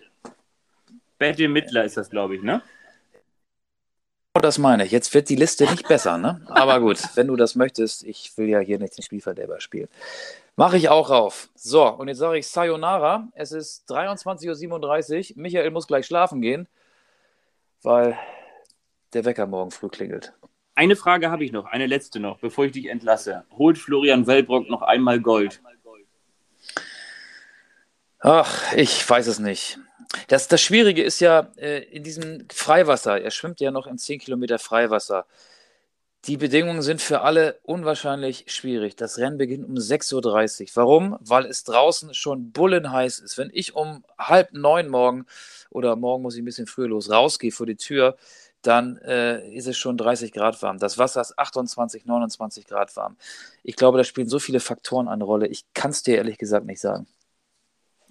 Betty 1.17 1.47
Midler 1.47 1.85
ist 1.85 1.97
das, 1.97 2.09
glaube 2.09 2.35
ich, 2.35 2.43
ne? 2.43 2.61
Oh, 4.38 4.39
das 4.39 4.59
meine 4.59 4.85
ich. 4.85 4.91
Jetzt 4.91 5.15
wird 5.15 5.29
die 5.29 5.35
Liste 5.35 5.63
nicht 5.65 5.88
besser, 5.88 6.19
ne? 6.19 6.39
Aber 6.45 6.79
gut, 6.79 6.99
wenn 7.15 7.25
du 7.25 7.35
das 7.35 7.55
möchtest, 7.55 8.03
ich 8.03 8.38
will 8.38 8.47
ja 8.47 8.59
hier 8.59 8.77
nicht 8.77 8.95
den 8.95 9.01
Spielverderber 9.01 9.59
spielen. 9.59 9.88
Mache 10.55 10.77
ich 10.77 10.89
auch 10.89 11.09
rauf. 11.09 11.49
So, 11.55 11.88
und 11.88 12.07
jetzt 12.07 12.19
sage 12.19 12.38
ich 12.38 12.47
Sayonara. 12.47 13.29
Es 13.33 13.51
ist 13.51 13.89
23.37 13.89 15.31
Uhr. 15.31 15.41
Michael 15.41 15.71
muss 15.71 15.88
gleich 15.88 16.05
schlafen 16.05 16.41
gehen, 16.41 16.67
weil 17.81 18.15
der 19.13 19.25
Wecker 19.25 19.47
morgen 19.47 19.71
früh 19.71 19.89
klingelt. 19.89 20.33
Eine 20.75 20.95
Frage 20.95 21.31
habe 21.31 21.43
ich 21.43 21.51
noch, 21.51 21.65
eine 21.65 21.88
letzte 21.88 22.19
noch, 22.19 22.38
bevor 22.38 22.65
ich 22.65 22.73
dich 22.73 22.89
entlasse. 22.89 23.43
Holt 23.57 23.79
Florian 23.79 24.27
Wellbrock 24.27 24.69
noch 24.69 24.83
einmal 24.83 25.19
Gold? 25.19 25.63
Ach, 28.19 28.71
ich 28.73 29.09
weiß 29.09 29.25
es 29.25 29.39
nicht. 29.39 29.79
Das, 30.28 30.47
das 30.47 30.61
Schwierige 30.61 31.03
ist 31.03 31.20
ja 31.20 31.51
äh, 31.57 31.84
in 31.84 32.03
diesem 32.03 32.47
Freiwasser. 32.51 33.22
Er 33.22 33.32
schwimmt 33.32 33.59
ja 33.59 33.72
noch 33.72 33.88
in 33.88 33.97
10 33.97 34.20
Kilometer 34.20 34.59
Freiwasser. 34.59 35.26
Die 36.26 36.36
Bedingungen 36.36 36.82
sind 36.82 37.01
für 37.01 37.22
alle 37.22 37.59
unwahrscheinlich 37.63 38.45
schwierig. 38.47 38.95
Das 38.97 39.18
Rennen 39.18 39.38
beginnt 39.38 39.65
um 39.65 39.76
6.30 39.76 40.61
Uhr. 40.63 40.68
Warum? 40.74 41.18
Weil 41.22 41.45
es 41.45 41.63
draußen 41.63 42.13
schon 42.13 42.51
bullenheiß 42.51 43.20
ist. 43.20 43.38
Wenn 43.38 43.49
ich 43.53 43.76
um 43.76 44.03
halb 44.18 44.51
neun 44.51 44.89
morgen 44.89 45.26
oder 45.70 45.95
morgen 45.95 46.24
muss 46.24 46.36
ich 46.36 46.41
ein 46.41 46.45
bisschen 46.45 46.68
früher 46.68 46.89
los 46.89 47.09
rausgehe 47.09 47.51
vor 47.51 47.65
die 47.65 47.78
Tür, 47.78 48.18
dann 48.61 48.97
äh, 48.97 49.49
ist 49.53 49.68
es 49.68 49.78
schon 49.78 49.95
30 49.97 50.34
Grad 50.34 50.61
warm. 50.61 50.80
Das 50.80 50.97
Wasser 50.97 51.22
ist 51.22 51.39
28, 51.39 52.05
29 52.05 52.65
Grad 52.68 52.95
warm. 52.97 53.15
Ich 53.63 53.76
glaube, 53.78 53.97
da 53.97 54.03
spielen 54.03 54.28
so 54.28 54.39
viele 54.39 54.59
Faktoren 54.59 55.07
eine 55.07 55.24
Rolle. 55.24 55.47
Ich 55.47 55.63
kann 55.74 55.91
es 55.91 56.03
dir 56.03 56.18
ehrlich 56.18 56.38
gesagt 56.38 56.65
nicht 56.65 56.82
sagen. 56.82 57.07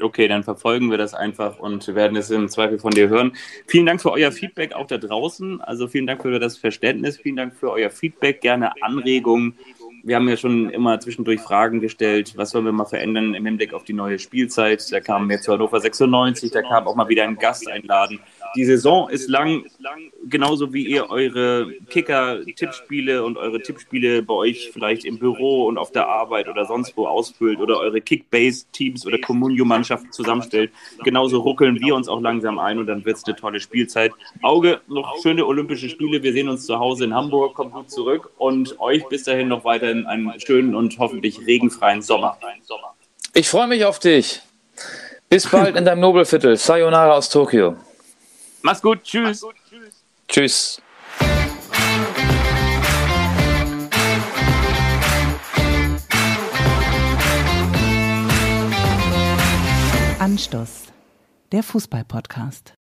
Okay, 0.01 0.28
dann 0.28 0.42
verfolgen 0.42 0.90
wir 0.90 0.99
das 0.99 1.14
einfach 1.14 1.59
und 1.59 1.94
werden 1.94 2.16
es 2.18 2.30
im 2.30 2.51
Zweifel 2.51 2.78
von 2.78 2.90
dir 2.90 3.09
hören. 3.09 3.32
Vielen 3.66 3.86
Dank 3.86 4.03
für 4.03 4.12
euer 4.12 4.30
Feedback 4.30 4.74
auch 4.74 4.86
da 4.86 4.99
draußen. 4.99 5.62
Also 5.62 5.88
vielen 5.88 6.07
Dank 6.07 6.20
für 6.20 6.38
das 6.38 6.59
Verständnis, 6.59 7.16
vielen 7.16 7.36
Dank 7.36 7.55
für 7.55 7.70
euer 7.70 7.88
Feedback, 7.88 8.42
gerne 8.42 8.72
Anregungen. 8.82 9.55
Wir 10.03 10.16
haben 10.16 10.28
ja 10.28 10.36
schon 10.36 10.70
immer 10.70 11.01
zwischendurch 11.01 11.40
Fragen 11.40 11.80
gestellt, 11.80 12.34
was 12.36 12.51
sollen 12.51 12.66
wir 12.66 12.72
mal 12.72 12.84
verändern 12.84 13.34
im 13.34 13.44
Hinblick 13.44 13.72
auf 13.72 13.84
die 13.84 13.94
neue 13.94 14.18
Spielzeit. 14.18 14.92
Da 14.92 15.01
kam 15.01 15.30
jetzt 15.30 15.44
zu 15.44 15.53
Hannover 15.53 15.80
96, 15.80 16.53
da 16.53 16.62
kam 16.62 16.86
auch 16.86 16.94
mal 16.94 17.09
wieder 17.09 17.24
ein 17.24 17.36
Gast 17.36 17.66
einladen. 17.66 18.20
Die 18.57 18.65
Saison 18.65 19.11
ist 19.11 19.29
lang, 19.29 19.65
genauso 20.29 20.73
wie 20.73 20.87
ihr 20.87 21.11
eure 21.11 21.71
Kicker-Tippspiele 21.91 23.23
und 23.23 23.37
eure 23.37 23.61
Tippspiele 23.61 24.23
bei 24.23 24.33
euch 24.35 24.71
vielleicht 24.73 25.05
im 25.05 25.19
Büro 25.19 25.67
und 25.67 25.77
auf 25.77 25.93
der 25.93 26.09
Arbeit 26.09 26.49
oder 26.49 26.65
sonst 26.65 26.97
wo 26.97 27.07
ausfüllt 27.07 27.61
oder 27.61 27.79
eure 27.79 28.01
Kickbase-Teams 28.01 29.07
oder 29.07 29.19
Communio-Mannschaften 29.19 30.11
zusammenstellt. 30.11 30.71
Genauso 31.05 31.41
ruckeln 31.41 31.79
wir 31.81 31.95
uns 31.95 32.09
auch 32.09 32.21
langsam 32.21 32.59
ein 32.59 32.79
und 32.79 32.87
dann 32.87 33.05
wird 33.05 33.19
es 33.19 33.25
eine 33.25 33.37
tolle 33.37 33.61
Spielzeit. 33.61 34.13
Auge, 34.43 34.81
noch 34.89 35.21
schöne 35.23 35.45
Olympische 35.45 35.89
Spiele. 35.89 36.23
Wir 36.23 36.33
sehen 36.33 36.49
uns 36.49 36.65
zu 36.65 36.79
Hause 36.79 37.05
in 37.05 37.15
Hamburg. 37.15 37.55
Kommt 37.55 37.73
gut 37.73 37.91
zurück 37.91 38.31
und 38.39 38.81
euch 38.81 39.07
bis 39.09 39.25
dahin 39.25 39.49
noch 39.49 39.65
weiterhin 39.65 40.07
einen 40.07 40.33
schönen 40.41 40.75
und 40.75 40.99
hoffentlich 40.99 41.47
regenfreien 41.47 42.01
Sommer. 42.01 42.39
Ich 43.35 43.49
freue 43.49 43.67
mich 43.67 43.85
auf 43.85 43.99
dich. 43.99 44.41
Bis 45.29 45.49
bald 45.49 45.77
in 45.77 45.85
deinem 45.85 46.01
Nobelviertel. 46.01 46.57
Sayonara 46.57 47.13
aus 47.13 47.29
Tokio. 47.29 47.77
Mach's 48.63 48.83
gut. 48.83 49.03
Tschüss. 49.03 49.23
Mach's 49.23 49.41
gut, 49.41 49.55
tschüss. 49.69 50.05
Tschüss. 50.29 50.83
Anstoß, 60.19 60.87
der 61.53 61.63
Fußball-Podcast. 61.63 62.77